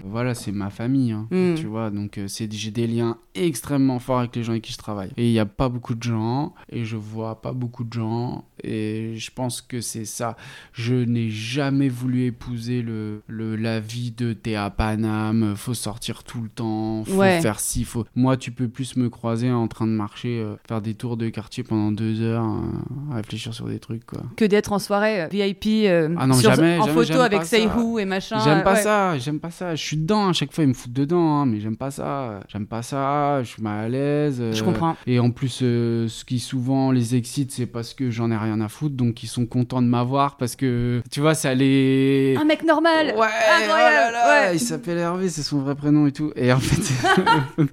Voilà, 0.05 0.33
c'est 0.33 0.51
ma 0.51 0.69
famille, 0.69 1.11
hein, 1.11 1.27
tu 1.31 1.65
vois. 1.65 1.89
Donc, 1.89 2.17
euh, 2.17 2.27
c'est 2.27 2.51
j'ai 2.51 2.71
des 2.71 2.87
liens 2.87 3.17
extrêmement 3.35 3.99
forts 3.99 4.19
avec 4.19 4.35
les 4.35 4.43
gens 4.43 4.51
avec 4.51 4.63
qui 4.63 4.73
je 4.73 4.77
travaille. 4.77 5.09
Et 5.17 5.27
il 5.27 5.31
n'y 5.31 5.39
a 5.39 5.45
pas 5.45 5.69
beaucoup 5.69 5.95
de 5.95 6.03
gens, 6.03 6.53
et 6.69 6.85
je 6.85 6.97
vois 6.97 7.41
pas 7.41 7.53
beaucoup 7.53 7.83
de 7.83 7.93
gens, 7.93 8.45
et 8.63 9.13
je 9.15 9.31
pense 9.31 9.61
que 9.61 9.81
c'est 9.81 10.05
ça. 10.05 10.35
Je 10.71 10.95
n'ai 10.95 11.29
jamais 11.29 11.89
voulu 11.89 12.25
épouser 12.25 12.81
le, 12.81 13.23
le 13.27 13.55
la 13.55 13.79
vie 13.79 14.11
de 14.11 14.33
t'es 14.33 14.55
à 14.55 14.69
Paname, 14.69 15.55
faut 15.55 15.73
sortir 15.73 16.23
tout 16.23 16.41
le 16.41 16.49
temps, 16.49 16.82
faut 17.05 17.13
Ouais. 17.17 17.41
faire 17.41 17.59
ci, 17.59 17.83
faut. 17.83 18.05
Moi, 18.15 18.37
tu 18.37 18.51
peux 18.51 18.67
plus 18.67 18.95
me 18.97 19.09
croiser 19.09 19.51
en 19.51 19.67
train 19.67 19.85
de 19.87 19.91
marcher, 19.91 20.39
euh, 20.39 20.55
faire 20.67 20.81
des 20.81 20.93
tours 20.93 21.17
de 21.17 21.29
quartier 21.29 21.63
pendant 21.63 21.91
deux 21.91 22.21
heures, 22.21 22.43
euh, 22.45 23.13
à 23.13 23.15
réfléchir 23.17 23.53
sur 23.53 23.67
des 23.67 23.79
trucs, 23.79 24.05
quoi. 24.05 24.21
Que 24.37 24.45
d'être 24.45 24.71
en 24.73 24.79
soirée 24.79 25.23
euh, 25.23 25.27
VIP 25.31 25.87
Ah 26.17 26.27
non, 26.27 26.33
sur- 26.35 26.53
jamais, 26.53 26.77
en 26.79 26.85
jamais, 26.85 26.93
photo 27.05 27.19
avec. 27.21 27.41
Who 27.75 27.99
et 27.99 28.05
machin. 28.05 28.39
J'aime 28.43 28.63
pas 28.63 28.73
ouais. 28.73 28.81
ça, 28.81 29.17
j'aime 29.19 29.39
pas 29.39 29.51
ça. 29.51 29.75
Je 29.75 29.81
suis 29.83 29.97
dedans, 29.97 30.29
à 30.29 30.33
chaque 30.33 30.51
fois 30.53 30.63
ils 30.63 30.67
me 30.67 30.73
foutent 30.73 30.93
dedans, 30.93 31.37
hein, 31.37 31.45
mais 31.45 31.59
j'aime 31.59 31.77
pas 31.77 31.91
ça. 31.91 32.39
J'aime 32.49 32.65
pas 32.67 32.81
ça, 32.81 33.41
je 33.43 33.47
suis 33.49 33.61
mal 33.61 33.85
à 33.85 33.89
l'aise. 33.89 34.41
Je 34.51 34.63
comprends. 34.63 34.95
Et 35.07 35.19
en 35.19 35.29
plus, 35.31 35.49
ce 35.59 36.23
qui 36.25 36.39
souvent 36.39 36.91
les 36.91 37.15
excite, 37.15 37.51
c'est 37.51 37.65
parce 37.65 37.93
que 37.93 38.11
j'en 38.11 38.31
ai 38.31 38.37
rien 38.37 38.59
à 38.61 38.67
foutre, 38.69 38.95
donc 38.95 39.23
ils 39.23 39.27
sont 39.27 39.45
contents 39.45 39.81
de 39.81 39.87
m'avoir 39.87 40.37
parce 40.37 40.55
que, 40.55 41.01
tu 41.11 41.21
vois, 41.21 41.33
ça 41.35 41.53
les. 41.53 42.35
Un 42.39 42.45
mec 42.45 42.63
normal 42.63 43.07
Ouais, 43.17 43.27
Incroyable, 43.27 43.67
oh 43.69 43.71
là 43.71 44.11
là, 44.11 44.49
ouais. 44.49 44.55
il 44.55 44.59
s'appelle 44.59 44.97
Hervé, 44.97 45.29
c'est 45.29 45.43
son 45.43 45.59
vrai 45.59 45.75
prénom 45.75 46.07
et 46.07 46.11
tout. 46.11 46.31
Et 46.35 46.51
en 46.51 46.59
fait, 46.63 47.63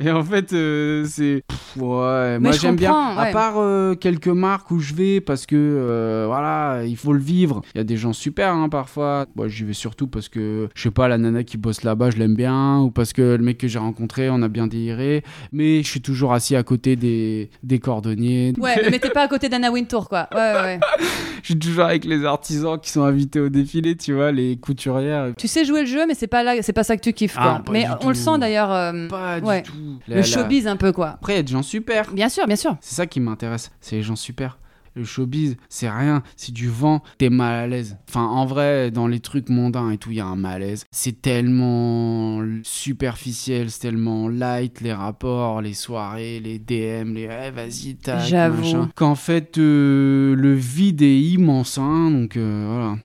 et 0.00 0.10
en 0.10 0.22
fait, 0.22 0.52
euh, 0.52 1.04
c'est 1.06 1.42
pff, 1.46 1.76
ouais. 1.76 2.38
moi 2.38 2.52
j'aime 2.52 2.76
bien. 2.76 3.16
À 3.16 3.26
part 3.26 3.54
euh, 3.58 3.94
quelques 3.94 4.28
marques 4.28 4.70
où 4.70 4.80
je 4.80 4.94
vais 4.94 5.20
parce 5.20 5.46
que 5.46 5.56
euh, 5.56 6.24
voilà, 6.26 6.82
il 6.84 6.96
faut 6.96 7.12
le 7.12 7.20
vivre. 7.20 7.62
Il 7.74 7.78
y 7.78 7.80
a 7.80 7.84
des 7.84 7.96
gens 7.96 8.12
super 8.12 8.52
hein, 8.52 8.68
parfois. 8.68 9.26
Moi 9.36 9.48
j'y 9.48 9.64
vais 9.64 9.72
surtout 9.72 10.06
parce 10.06 10.28
que 10.28 10.68
je 10.74 10.82
sais 10.82 10.90
pas 10.90 11.08
la 11.08 11.18
nana 11.18 11.44
qui 11.44 11.56
bosse 11.56 11.82
là-bas, 11.82 12.10
je 12.10 12.16
l'aime 12.16 12.34
bien 12.34 12.80
ou 12.80 12.90
parce 12.90 13.12
que 13.12 13.36
le 13.36 13.44
mec 13.44 13.58
que 13.58 13.68
j'ai 13.68 13.78
rencontré, 13.78 14.30
on 14.30 14.42
a 14.42 14.48
bien 14.48 14.66
déliré. 14.66 15.22
Mais 15.52 15.82
je 15.82 15.88
suis 15.88 16.00
toujours 16.00 16.32
assis 16.32 16.56
à 16.56 16.62
côté 16.62 16.96
des 16.96 17.50
des 17.62 17.78
cordonniers. 17.78 18.52
Ouais, 18.58 18.90
mais 18.90 18.98
t'es 18.98 19.10
pas 19.10 19.22
à 19.22 19.28
côté 19.28 19.48
d'Anna 19.48 19.70
Wintour, 19.70 20.08
quoi. 20.08 20.28
Ouais, 20.32 20.38
ouais, 20.38 20.62
ouais. 20.62 20.80
je 21.42 21.46
suis 21.46 21.58
toujours 21.58 21.84
avec 21.84 22.04
les 22.04 22.24
artisans 22.24 22.78
qui 22.80 22.90
sont 22.90 23.02
invités 23.02 23.40
au 23.40 23.48
défilé, 23.48 23.96
tu 23.96 24.12
vois, 24.14 24.32
les 24.32 24.56
couturières. 24.56 25.32
Tu 25.36 25.48
sais 25.48 25.64
jouer 25.64 25.80
le 25.80 25.86
jeu, 25.86 26.06
mais 26.06 26.14
c'est 26.14 26.26
pas 26.26 26.42
là, 26.42 26.62
c'est 26.62 26.72
pas 26.72 26.84
ça 26.84 26.96
que 26.96 27.02
tu 27.02 27.12
kiffes, 27.12 27.34
Ah, 27.38 27.42
quoi. 27.56 27.64
pas 27.64 27.72
mais 27.72 27.84
du 27.84 27.90
on 28.02 28.08
le 28.08 28.14
sent 28.14 28.38
d'ailleurs. 28.38 28.72
euh, 28.72 29.08
Pas 29.08 29.38
ouais. 29.40 29.62
du 29.62 29.70
tout. 29.70 29.98
Le 30.08 30.22
showbiz 30.22 30.66
un 30.66 30.76
peu, 30.76 30.92
quoi. 30.92 31.08
Après, 31.10 31.32
il 31.34 31.36
y 31.36 31.40
a 31.40 31.42
des 31.42 31.52
gens 31.52 31.62
super. 31.62 32.10
Bien 32.12 32.28
sûr, 32.28 32.46
bien 32.46 32.56
sûr. 32.56 32.76
C'est 32.80 32.94
ça 32.94 33.06
qui 33.06 33.20
m'intéresse. 33.20 33.70
C'est 33.80 33.96
les 33.96 34.02
gens 34.02 34.16
super. 34.16 34.58
Le 34.96 35.04
showbiz, 35.04 35.56
c'est 35.68 35.88
rien, 35.88 36.22
c'est 36.36 36.52
du 36.52 36.68
vent, 36.68 37.02
t'es 37.18 37.30
mal 37.30 37.54
à 37.54 37.66
l'aise. 37.66 37.96
Enfin, 38.08 38.24
en 38.24 38.44
vrai, 38.44 38.90
dans 38.90 39.06
les 39.06 39.20
trucs 39.20 39.48
mondains 39.48 39.90
et 39.90 39.98
tout, 39.98 40.10
il 40.10 40.16
y 40.16 40.20
a 40.20 40.26
un 40.26 40.36
malaise. 40.36 40.84
C'est 40.90 41.22
tellement 41.22 42.42
superficiel, 42.62 43.70
c'est 43.70 43.80
tellement 43.80 44.28
light, 44.28 44.80
les 44.80 44.92
rapports, 44.92 45.62
les 45.62 45.74
soirées, 45.74 46.40
les 46.40 46.58
DM, 46.58 47.14
les 47.14 47.28
Eh, 47.30 47.50
vas-y, 47.50 47.94
tac, 47.96 48.26
J'avoue. 48.28 48.62
machin. 48.62 48.90
Qu'en 48.96 49.14
fait, 49.14 49.58
euh, 49.58 50.34
le 50.34 50.54
vide 50.54 51.02
est 51.02 51.20
immense, 51.20 51.78
hein, 51.78 52.10
donc 52.10 52.36
euh, 52.36 52.66
voilà. 52.68 52.98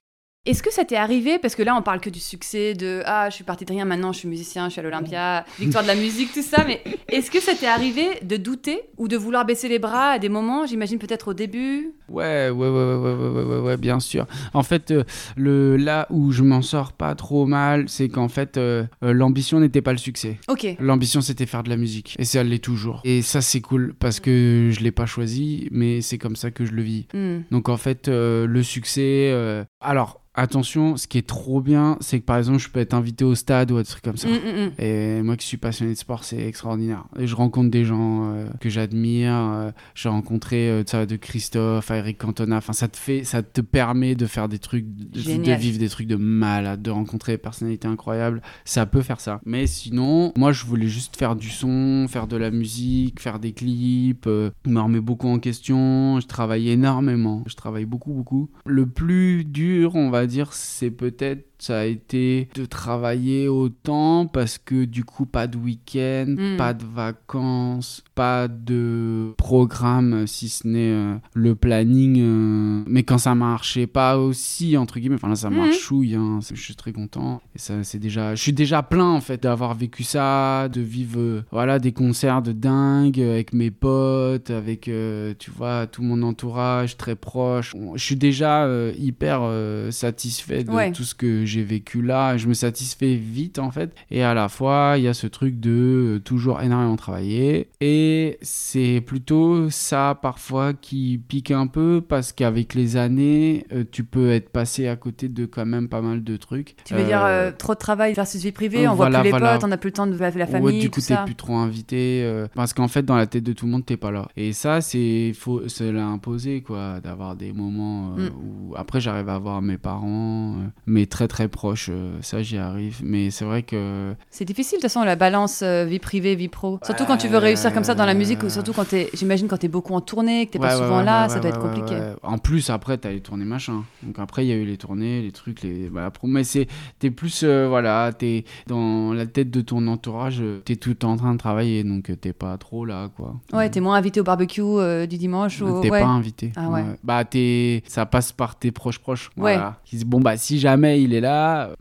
Est-ce 0.46 0.62
que 0.62 0.72
ça 0.72 0.84
t'est 0.84 0.96
arrivé 0.96 1.40
Parce 1.40 1.56
que 1.56 1.62
là, 1.64 1.74
on 1.76 1.82
parle 1.82 1.98
que 1.98 2.08
du 2.08 2.20
succès, 2.20 2.74
de 2.74 3.02
ah, 3.04 3.28
je 3.28 3.34
suis 3.34 3.42
parti 3.42 3.64
de 3.64 3.72
rien, 3.72 3.84
maintenant 3.84 4.12
je 4.12 4.18
suis 4.18 4.28
musicien, 4.28 4.66
je 4.66 4.72
suis 4.72 4.80
à 4.80 4.84
l'Olympia, 4.84 5.44
victoire 5.58 5.82
de 5.82 5.88
la 5.88 5.96
musique, 5.96 6.32
tout 6.32 6.42
ça. 6.42 6.64
Mais 6.64 6.84
est-ce 7.08 7.32
que 7.32 7.40
ça 7.40 7.52
t'est 7.54 7.66
arrivé 7.66 8.06
de 8.22 8.36
douter 8.36 8.82
ou 8.96 9.08
de 9.08 9.16
vouloir 9.16 9.44
baisser 9.44 9.68
les 9.68 9.80
bras 9.80 10.10
à 10.10 10.18
des 10.20 10.28
moments 10.28 10.64
J'imagine 10.64 11.00
peut-être 11.00 11.28
au 11.28 11.34
début? 11.34 11.94
Ouais, 12.08 12.48
ouais, 12.50 12.68
ouais, 12.68 12.94
ouais, 12.94 13.14
ouais, 13.14 13.42
ouais, 13.42 13.58
ouais, 13.58 13.76
bien 13.76 13.98
sûr. 13.98 14.28
En 14.54 14.62
fait, 14.62 14.92
euh, 14.92 15.02
le 15.36 15.76
là 15.76 16.06
où 16.10 16.30
je 16.30 16.44
m'en 16.44 16.62
sors 16.62 16.92
pas 16.92 17.16
trop 17.16 17.46
mal, 17.46 17.88
c'est 17.88 18.08
qu'en 18.08 18.28
fait, 18.28 18.56
euh, 18.56 18.84
euh, 19.02 19.12
l'ambition 19.12 19.58
n'était 19.58 19.82
pas 19.82 19.92
le 19.92 19.98
succès. 19.98 20.38
L'ambition, 20.78 21.22
c'était 21.22 21.46
faire 21.46 21.64
de 21.64 21.70
la 21.70 21.76
musique, 21.76 22.14
et 22.20 22.24
ça 22.24 22.44
l'est 22.44 22.62
toujours. 22.62 23.00
Et 23.02 23.22
ça, 23.22 23.40
c'est 23.40 23.60
cool 23.60 23.94
parce 23.98 24.20
que 24.20 24.70
je 24.72 24.78
l'ai 24.80 24.92
pas 24.92 25.06
choisi, 25.06 25.66
mais 25.72 26.02
c'est 26.02 26.18
comme 26.18 26.36
ça 26.36 26.52
que 26.52 26.64
je 26.64 26.72
le 26.72 26.82
vis. 26.82 27.08
Hmm. 27.12 27.40
Donc 27.50 27.68
en 27.68 27.76
fait, 27.76 28.06
le 28.08 28.62
succès. 28.62 29.34
alors 29.80 30.20
attention, 30.36 30.96
ce 30.96 31.06
qui 31.06 31.18
est 31.18 31.26
trop 31.26 31.60
bien, 31.60 31.96
c'est 32.00 32.20
que 32.20 32.24
par 32.24 32.36
exemple, 32.38 32.58
je 32.58 32.68
peux 32.68 32.80
être 32.80 32.94
invité 32.94 33.24
au 33.24 33.34
stade 33.34 33.70
ou 33.72 33.78
des 33.78 33.84
trucs 33.84 34.04
comme 34.04 34.16
ça. 34.16 34.28
Hmm, 34.28 34.32
hmm, 34.32 34.66
hmm. 34.66 34.70
Et 34.82 35.22
moi 35.22 35.36
qui 35.36 35.46
suis 35.46 35.56
passionné 35.56 35.92
de 35.94 35.98
sport, 35.98 36.24
c'est 36.24 36.46
extraordinaire. 36.46 37.04
Et 37.18 37.26
je 37.26 37.34
rencontre 37.34 37.70
des 37.70 37.84
gens 37.84 38.32
euh, 38.34 38.46
que 38.60 38.68
j'admire. 38.68 39.34
euh, 39.34 39.70
J'ai 39.94 40.08
rencontré 40.08 40.68
euh, 40.70 40.82
ça 40.86 41.06
de 41.06 41.16
Christophe, 41.16 41.90
à 41.90 41.96
Eric 41.96 42.18
Cantona. 42.18 42.56
Enfin, 42.58 42.72
ça 42.72 42.88
te 42.88 42.96
fait, 42.96 43.24
ça 43.24 43.42
te 43.42 43.60
permet 43.60 44.14
de 44.14 44.26
faire 44.26 44.48
des 44.48 44.58
trucs, 44.58 44.86
de, 44.86 45.20
vivre 45.54 45.78
des 45.78 45.88
trucs 45.88 46.06
de 46.06 46.16
malade, 46.16 46.82
de 46.82 46.90
rencontrer 46.90 47.32
des 47.32 47.38
personnalités 47.38 47.88
incroyables. 47.88 48.42
Ça 48.64 48.86
peut 48.86 49.02
faire 49.02 49.20
ça. 49.20 49.40
Mais 49.46 49.66
sinon, 49.66 50.32
moi, 50.36 50.52
je 50.52 50.64
voulais 50.66 50.88
juste 50.88 51.16
faire 51.16 51.36
du 51.36 51.48
son, 51.50 52.06
faire 52.08 52.26
de 52.26 52.36
la 52.36 52.50
musique, 52.50 53.20
faire 53.20 53.38
des 53.38 53.52
clips. 53.52 54.26
euh, 54.26 54.50
je 54.64 54.70
me 54.70 54.80
remets 54.80 55.00
beaucoup 55.00 55.28
en 55.28 55.38
question. 55.38 56.20
Je 56.20 56.26
travaille 56.26 56.68
énormément. 56.68 57.42
Je 57.46 57.54
travaille 57.54 57.84
beaucoup, 57.86 58.12
beaucoup. 58.12 58.50
Le 58.64 58.86
plus 58.86 59.44
dur, 59.44 59.94
on 59.94 60.10
va 60.10 60.25
dire, 60.26 60.52
c'est 60.52 60.90
peut-être 60.90 61.55
ça 61.58 61.80
a 61.80 61.84
été 61.84 62.48
de 62.54 62.64
travailler 62.66 63.48
autant 63.48 64.26
parce 64.26 64.58
que 64.58 64.84
du 64.84 65.04
coup 65.04 65.26
pas 65.26 65.46
de 65.46 65.56
week-end, 65.56 66.26
Mm. 66.36 66.56
pas 66.56 66.74
de 66.74 66.84
vacances, 66.84 68.02
pas 68.14 68.48
de 68.48 69.32
programme 69.38 70.26
si 70.26 70.48
ce 70.48 70.66
n'est 70.66 70.92
euh, 70.92 71.16
le 71.34 71.54
planning. 71.54 72.16
euh, 72.20 72.82
mais 72.86 73.02
quand 73.02 73.18
ça 73.18 73.34
marchait 73.34 73.86
pas 73.86 74.18
aussi 74.18 74.76
entre 74.76 74.98
guillemets, 74.98 75.16
enfin 75.16 75.28
là 75.28 75.36
ça 75.36 75.50
Mhm. 75.50 75.56
marche 75.56 75.78
chouille, 75.78 76.14
hein, 76.14 76.40
je 76.48 76.60
suis 76.60 76.74
très 76.74 76.92
content. 76.92 77.40
Et 77.54 77.58
ça 77.58 77.82
c'est 77.84 77.98
déjà, 77.98 78.34
je 78.34 78.42
suis 78.42 78.52
déjà 78.52 78.82
plein 78.82 79.06
en 79.10 79.20
fait 79.20 79.42
d'avoir 79.42 79.74
vécu 79.74 80.02
ça, 80.02 80.68
de 80.68 80.80
vivre 80.80 81.18
euh, 81.20 81.44
voilà 81.50 81.78
des 81.78 81.92
concerts 81.92 82.42
de 82.42 82.52
dingue 82.52 83.20
avec 83.20 83.52
mes 83.52 83.70
potes, 83.70 84.50
avec 84.50 84.90
tu 85.38 85.50
vois 85.50 85.86
tout 85.86 86.02
mon 86.02 86.22
entourage 86.22 86.96
très 86.96 87.16
proche. 87.16 87.74
Je 87.94 88.02
suis 88.04 88.16
déjà 88.16 88.68
hyper 88.98 89.42
satisfait 89.90 90.64
de 90.64 90.70
Ouais. 90.70 90.92
tout 90.92 91.02
ce 91.04 91.14
que 91.14 91.44
j'ai 91.44 91.55
vécu 91.62 92.02
là. 92.02 92.36
Je 92.36 92.46
me 92.48 92.54
satisfais 92.54 93.14
vite 93.14 93.58
en 93.58 93.70
fait. 93.70 93.94
Et 94.10 94.22
à 94.22 94.34
la 94.34 94.48
fois, 94.48 94.94
il 94.96 95.02
y 95.04 95.08
a 95.08 95.14
ce 95.14 95.26
truc 95.26 95.60
de 95.60 96.16
euh, 96.16 96.18
toujours 96.20 96.60
énormément 96.62 96.96
travailler. 96.96 97.68
Et 97.80 98.38
c'est 98.42 99.00
plutôt 99.04 99.70
ça 99.70 100.18
parfois 100.20 100.72
qui 100.74 101.20
pique 101.28 101.50
un 101.50 101.66
peu 101.66 102.02
parce 102.06 102.32
qu'avec 102.32 102.74
les 102.74 102.96
années, 102.96 103.66
euh, 103.72 103.84
tu 103.90 104.04
peux 104.04 104.30
être 104.30 104.48
passé 104.50 104.88
à 104.88 104.96
côté 104.96 105.28
de 105.28 105.46
quand 105.46 105.66
même 105.66 105.88
pas 105.88 106.00
mal 106.02 106.24
de 106.24 106.36
trucs. 106.36 106.76
Tu 106.84 106.94
veux 106.94 107.04
dire 107.04 107.22
Euh, 107.24 107.50
trop 107.56 107.74
de 107.74 107.78
travail 107.78 108.14
versus 108.14 108.42
vie 108.42 108.52
privée, 108.52 108.86
on 108.88 108.94
voilà, 108.94 109.18
voit 109.18 109.20
plus 109.20 109.24
les 109.24 109.30
voilà. 109.30 109.52
potes, 109.54 109.64
on 109.64 109.68
n'a 109.68 109.76
plus 109.76 109.88
le 109.88 109.92
temps 109.92 110.06
de 110.06 110.16
la, 110.16 110.30
la 110.30 110.44
Ouais, 110.44 110.46
famille, 110.46 110.80
du 110.80 110.90
coup, 110.90 111.00
t'es 111.00 111.16
plus 111.24 111.34
trop 111.34 111.56
invité. 111.56 112.22
euh, 112.24 112.46
parce 112.54 112.72
qu'en 112.72 112.88
fait, 112.88 113.02
dans 113.02 113.16
la 113.16 113.26
tête 113.26 113.44
de 113.44 113.52
tout 113.52 113.66
le 113.66 113.72
monde, 113.72 113.84
t'es 113.84 113.96
pas 113.96 114.10
là. 114.10 114.28
Et 114.36 114.52
ça, 114.52 114.80
c'est 114.80 115.32
faut 115.38 115.68
se 115.68 115.84
l'a 115.84 116.06
imposé, 116.06 116.62
quoi, 116.62 117.00
d'avoir 117.00 117.36
des 117.36 117.52
moments 117.52 118.14
Mm. 118.16 118.28
où. 118.28 118.74
Après, 118.76 119.00
j'arrive 119.00 119.28
à 119.28 119.38
voir 119.38 119.60
mes 119.62 119.76
parents, 119.78 120.56
mais 120.86 121.06
très 121.06 121.28
très 121.28 121.35
proches. 121.48 121.88
euh, 121.90 122.16
ça, 122.22 122.42
j'y 122.42 122.56
arrive. 122.58 123.00
Mais 123.02 123.30
c'est 123.30 123.44
vrai 123.44 123.62
que. 123.62 124.14
C'est 124.30 124.44
difficile 124.44 124.78
de 124.78 124.82
toute 124.82 124.90
façon 124.90 125.04
la 125.04 125.16
balance 125.16 125.60
euh, 125.62 125.84
vie 125.84 125.98
privée, 125.98 126.34
vie 126.34 126.48
pro. 126.48 126.78
Surtout 126.82 127.04
quand 127.04 127.16
tu 127.16 127.28
veux 127.28 127.38
réussir 127.38 127.72
comme 127.72 127.84
ça 127.84 127.94
dans 127.94 128.06
la 128.06 128.14
musique 128.14 128.42
ou 128.42 128.48
surtout 128.50 128.72
quand 128.72 128.88
t'es, 128.88 129.10
j'imagine 129.14 129.46
quand 129.48 129.58
t'es 129.58 129.68
beaucoup 129.68 129.94
en 129.94 130.00
tournée, 130.00 130.46
que 130.46 130.52
t'es 130.52 130.58
Ouais, 130.58 130.68
pas 130.68 130.76
ouais, 130.78 130.82
souvent 130.82 130.98
ouais, 130.98 131.04
là, 131.04 131.28
ça 131.28 131.38
doit 131.40 131.50
être 131.50 131.60
compliqué. 131.60 131.98
En 132.22 132.38
plus, 132.38 132.70
après, 132.70 132.96
t'as 132.98 133.10
les 133.10 133.20
tournées 133.20 133.44
machin. 133.44 133.84
Donc 134.02 134.18
après, 134.18 134.44
il 134.44 134.48
y 134.48 134.52
a 134.52 134.56
eu 134.56 134.64
les 134.64 134.76
tournées, 134.76 135.22
les 135.22 135.32
trucs, 135.32 135.62
les. 135.62 135.90
Après, 135.98 136.26
mais 136.28 136.44
c'est. 136.44 136.66
T'es 136.98 137.10
plus. 137.10 137.42
euh, 137.44 137.66
voilà, 137.68 138.12
t'es 138.16 138.44
dans 138.66 139.12
la 139.12 139.26
tête 139.26 139.50
de 139.50 139.60
ton 139.60 139.86
entourage, 139.88 140.38
euh, 140.40 140.60
t'es 140.64 140.76
tout 140.76 141.04
en 141.04 141.16
train 141.16 141.32
de 141.32 141.38
travailler. 141.38 141.84
Donc 141.84 142.10
t'es 142.20 142.32
pas 142.32 142.56
trop 142.58 142.84
là, 142.84 143.08
quoi. 143.16 143.34
Ouais, 143.52 143.68
t'es 143.70 143.80
moins 143.80 143.96
invité 143.96 144.20
au 144.20 144.24
barbecue 144.24 144.62
euh, 144.62 145.06
du 145.06 145.18
dimanche 145.18 145.60
ou 145.60 145.80
T'es 145.82 145.90
pas 145.90 146.04
invité. 146.04 146.52
Ah 146.56 146.68
ouais. 146.68 146.84
Bah 147.04 147.24
t'es, 147.24 147.82
ça 147.86 148.06
passe 148.06 148.32
par 148.32 148.56
tes 148.58 148.70
proches 148.72 148.98
proches. 148.98 149.30
Ouais. 149.36 149.54
Voilà. 149.56 149.80
Qui 149.84 149.96
disent 149.96 150.04
bon 150.06 150.20
bah 150.20 150.36
si 150.36 150.58
jamais 150.58 151.02
il 151.02 151.12
est 151.14 151.20
là, 151.20 151.25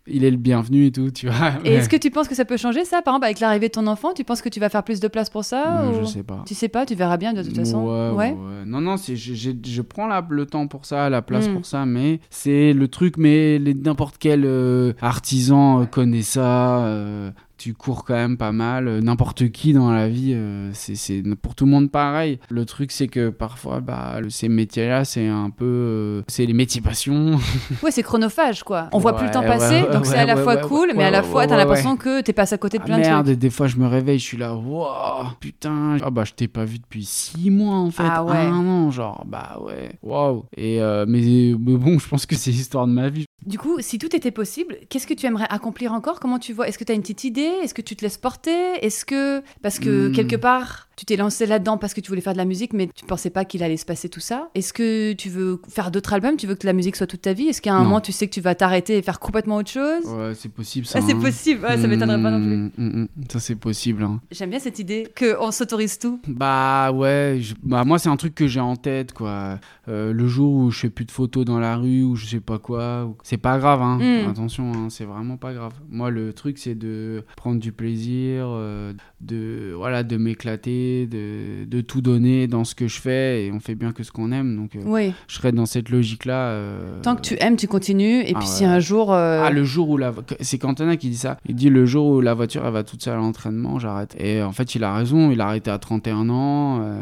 il 0.08 0.24
est 0.24 0.32
le 0.32 0.38
bienvenu 0.38 0.86
et 0.88 0.92
tout, 0.92 1.10
tu 1.12 1.28
vois. 1.28 1.52
Et 1.64 1.74
est-ce 1.74 1.90
que 1.90 1.96
tu 1.98 2.10
penses 2.12 2.28
que 2.28 2.36
ça 2.36 2.46
peut 2.46 2.58
changer 2.58 2.86
ça? 2.86 3.02
Par 3.02 3.14
exemple, 3.14 3.26
avec 3.26 3.40
l'arrivée 3.40 3.68
de 3.68 3.74
ton 3.74 3.88
enfant, 3.88 4.14
tu 4.14 4.24
penses 4.24 4.42
que 4.42 4.50
tu 4.50 4.60
vas 4.60 4.70
faire 4.70 4.84
plus 4.84 5.00
de 5.00 5.08
place 5.08 5.30
pour 5.30 5.44
ça 5.44 5.82
Non, 5.84 5.92
ou- 5.92 6.04
Je 6.04 6.04
sais 6.06 6.24
pas. 6.24 6.44
Tu 6.46 6.54
sais 6.56 6.68
pas, 6.70 6.86
tu 6.86 6.96
verras 6.96 7.18
bien 7.18 7.34
de 7.34 7.44
toute 7.44 7.56
façon? 7.56 7.84
Ouais, 7.86 8.10
ouais, 8.12 8.32
ouais. 8.32 8.66
Non, 8.66 8.82
non, 8.82 8.98
c'est, 8.98 9.16
je, 9.16 9.52
je 9.66 9.82
prends 9.82 10.08
la- 10.08 10.26
le 10.30 10.46
temps 10.46 10.68
pour 10.68 10.86
ça, 10.86 11.10
la 11.10 11.22
place 11.22 11.48
Mm. 11.50 11.54
pour 11.54 11.66
ça, 11.66 11.86
mais 11.86 12.20
c'est 12.30 12.74
le 12.74 12.88
truc, 12.88 13.16
mais 13.18 13.60
n'importe 13.60 14.16
quel 14.20 14.44
euh, 14.46 14.94
artisan 15.02 15.82
euh, 15.82 15.86
connaît 15.86 16.22
ça. 16.22 16.80
euh, 16.86 17.32
tu 17.58 17.74
cours 17.74 18.04
quand 18.06 18.14
même 18.14 18.38
pas 18.38 18.52
mal. 18.52 18.88
euh, 18.88 19.02
N'importe 19.02 19.50
qui 19.52 19.74
dans 19.74 19.92
la 19.92 20.08
vie, 20.10 20.32
euh, 20.34 20.70
c'est, 20.74 20.96
c'est 20.96 21.24
pour 21.42 21.56
tout 21.56 21.66
le 21.66 21.72
monde 21.72 21.90
pareil. 21.92 22.40
Le 22.50 22.66
truc, 22.66 22.92
c'est 22.92 23.08
que 23.08 23.30
parfois, 23.30 23.80
bah, 23.82 24.18
ces 24.30 24.50
métiers-là, 24.50 25.06
c'est 25.06 25.28
un 25.28 25.50
peu. 25.50 25.66
euh, 25.66 26.22
c'est 26.28 26.46
les 26.46 26.54
métiers 26.54 26.82
passion. 26.82 27.38
Ouais, 27.84 27.92
c'est 27.92 28.04
chronophage 28.04 28.64
quoi. 28.64 28.90
On 28.94 28.98
voit 29.00 29.16
plus 29.16 29.26
le 29.28 29.32
temps 29.32 29.42
passer, 29.42 29.82
ouais, 29.84 29.92
donc 29.92 30.06
c'est 30.06 30.18
à 30.18 30.26
la 30.26 30.36
fois 30.38 30.58
cool, 30.58 30.92
mais 30.96 31.04
à 31.04 31.12
la 31.12 31.24
fois 31.24 31.46
t'as 31.48 31.58
l'impression 31.58 31.98
que 31.98 32.22
t'es 32.22 32.34
passé 32.34 32.56
à 32.56 32.58
côté 32.58 32.78
de 32.78 32.84
Ah, 32.84 32.86
plein 32.86 32.98
de 32.98 33.02
merde, 33.02 33.26
trucs. 33.26 33.34
et 33.34 33.40
des 33.40 33.50
fois 33.50 33.68
je 33.68 33.78
me 33.78 33.88
réveille, 33.88 34.18
je 34.20 34.24
suis 34.24 34.38
là, 34.38 34.56
waouh, 34.56 35.28
putain, 35.40 35.98
ah 36.02 36.10
bah 36.10 36.24
je 36.26 36.34
t'ai 36.34 36.48
pas 36.48 36.66
vu 36.66 36.80
depuis 36.80 37.06
six 37.06 37.50
mois 37.52 37.76
en 37.76 37.92
fait, 37.92 38.04
Ah 38.06 38.24
ouais. 38.24 38.36
un 38.38 38.66
an, 38.66 38.92
genre, 38.92 39.24
bah 39.28 39.60
ouais, 39.64 39.92
waouh. 40.04 40.46
Et 40.58 40.82
euh, 40.82 41.06
mais, 41.08 41.20
mais 41.60 41.78
bon, 41.78 42.00
je 42.00 42.08
pense 42.08 42.26
que 42.26 42.36
c'est 42.36 42.52
l'histoire 42.52 42.88
de 42.88 42.94
ma 42.94 43.10
vie. 43.10 43.26
Du 43.46 43.58
coup, 43.60 43.78
si 43.80 43.98
tout 44.00 44.16
était 44.16 44.32
possible, 44.32 44.78
qu'est-ce 44.90 45.06
que 45.06 45.14
tu 45.14 45.26
aimerais 45.28 45.46
accomplir 45.50 45.94
encore? 45.94 46.20
Comment 46.20 46.40
tu 46.40 46.54
vois? 46.54 46.68
Est-ce 46.68 46.78
que 46.80 46.84
tu 46.84 46.92
as 46.92 46.96
une 46.96 47.02
petite 47.02 47.24
idée? 47.26 47.45
Est-ce 47.64 47.74
que 47.74 47.82
tu 47.82 47.96
te 47.96 48.04
laisses 48.04 48.18
porter? 48.18 48.74
Est-ce 48.82 49.06
que 49.06 49.42
parce 49.62 49.80
que 49.80 50.10
Hmm. 50.10 50.12
quelque 50.12 50.36
part 50.36 50.88
tu 50.98 51.04
t'es 51.04 51.18
lancé 51.18 51.46
là-dedans 51.46 51.78
parce 51.78 51.94
que 51.94 52.00
tu 52.00 52.08
voulais 52.10 52.22
faire 52.22 52.32
de 52.32 52.38
la 52.38 52.46
musique, 52.46 52.72
mais 52.72 52.88
tu 52.88 53.04
pensais 53.04 53.30
pas 53.30 53.44
qu'il 53.44 53.62
allait 53.64 53.76
se 53.76 53.84
passer 53.86 54.08
tout 54.08 54.22
ça? 54.22 54.50
Est-ce 54.56 54.72
que 54.72 55.12
tu 55.12 55.28
veux 55.30 55.60
faire 55.68 55.92
d'autres 55.92 56.14
albums? 56.14 56.38
Tu 56.38 56.48
veux 56.48 56.56
que 56.56 56.66
la 56.66 56.72
musique 56.72 56.96
soit 56.96 57.06
toute 57.08 57.22
ta 57.24 57.34
vie? 57.34 57.48
Est-ce 57.50 57.62
qu'à 57.62 57.74
un 57.74 57.80
Non. 57.80 57.84
moment 57.86 58.00
tu 58.02 58.14
sais 58.14 58.28
que 58.28 58.34
tu 58.34 58.40
vas 58.40 58.56
t'arrêter 58.56 58.98
et 58.98 59.02
faire 59.02 59.20
complètement 59.20 59.58
autre 59.58 59.70
chose? 59.72 60.06
Ouais, 60.06 60.32
c'est 60.36 60.48
possible 60.48 60.86
ça. 60.86 61.00
Ah, 61.00 61.06
c'est 61.06 61.14
hein. 61.14 61.20
possible, 61.20 61.66
ouais, 61.66 61.78
ça 61.78 61.88
m'étonnerait 61.88 62.22
pas 62.22 62.32
non 62.32 62.40
plus. 62.42 62.56
Mm, 62.56 62.72
mm, 62.78 63.02
mm, 63.02 63.08
ça 63.30 63.40
c'est 63.42 63.56
possible. 63.56 64.04
hein. 64.04 64.22
J'aime 64.32 64.52
bien 64.52 64.60
cette 64.60 64.80
idée 64.80 65.06
qu'on 65.20 65.52
s'autorise 65.52 66.00
tout. 66.00 66.22
Bah 66.28 66.92
ouais, 66.94 67.40
je- 67.42 67.56
bah 67.62 67.84
moi 67.84 68.00
c'est 68.00 68.10
un 68.10 68.16
truc 68.18 68.34
que 68.34 68.48
j'ai 68.48 68.62
en 68.62 68.78
tête 68.78 69.12
quoi. 69.12 69.60
Euh, 69.90 70.14
le 70.14 70.28
jour 70.28 70.54
où 70.54 70.72
je 70.72 70.80
fais 70.80 70.90
plus 70.90 71.04
de 71.06 71.12
photos 71.12 71.44
dans 71.44 71.60
la 71.60 71.76
rue 71.76 72.04
ou 72.04 72.16
je 72.16 72.26
sais 72.26 72.40
pas 72.40 72.58
quoi, 72.58 73.04
ou- 73.06 73.18
c'est 73.24 73.38
pas 73.38 73.58
grave 73.60 73.82
hein. 73.82 74.00
Attention, 74.30 74.72
hein, 74.74 74.88
c'est 74.90 75.04
vraiment 75.06 75.36
pas 75.36 75.54
grave. 75.54 75.74
Moi 75.90 76.10
le 76.10 76.32
truc 76.32 76.58
c'est 76.58 76.76
de 76.76 77.24
prendre 77.36 77.60
du 77.60 77.72
plaisir, 77.72 78.46
euh, 78.48 78.94
de 79.22 79.74
voilà, 79.76 80.04
de 80.04 80.18
m'éclater, 80.18 81.06
de, 81.08 81.66
de 81.66 81.82
tout 81.82 82.02
donner 82.02 82.48
dans 82.48 82.64
ce 82.64 82.76
que 82.76 82.88
je 82.88 83.00
fais 83.00 83.46
et 83.46 83.52
on 83.52 83.60
fait 83.60 83.76
bien 83.76 83.92
que 83.92 84.04
ce 84.04 84.12
qu'on 84.12 84.32
aime 84.32 84.56
donc 84.56 84.76
euh, 84.76 84.80
Oui. 84.86 85.14
je 85.28 85.36
serais 85.36 85.52
dans 85.52 85.66
cette 85.66 85.90
logique 85.90 86.26
là. 86.26 86.58
Tant 87.04 87.16
que 87.16 87.22
tu 87.22 87.36
aimes, 87.40 87.56
tu 87.56 87.68
continues. 87.68 88.22
Et 88.22 88.34
ah 88.36 88.40
puis 88.40 88.48
ouais. 88.48 88.54
si 88.54 88.66
un 88.66 88.80
jour. 88.80 89.14
euh, 89.14 89.44
Ah, 89.46 89.52
le 89.52 89.64
jour 89.64 89.90
où 89.90 89.98
la. 89.98 90.14
C'est 90.40 90.58
Cantona 90.58 90.98
qui 90.98 91.10
dit 91.10 91.18
ça. 91.18 91.38
Il 91.48 91.56
dit 91.56 91.70
le 91.70 91.86
jour 91.86 92.08
où 92.08 92.22
la 92.22 92.34
voiture 92.34 92.66
elle 92.66 92.74
va 92.74 92.84
toute 92.84 93.04
seule 93.04 93.14
à 93.16 93.18
l'entraînement, 93.18 93.80
j'arrête. 93.80 94.16
Et 94.20 94.42
en 94.42 94.52
fait, 94.52 94.76
il 94.76 94.84
a 94.84 94.94
raison. 94.96 95.32
Il 95.32 95.42
a 95.42 95.48
arrêté 95.48 95.70
à 95.72 95.78
31 95.78 96.30
ans. 96.30 97.00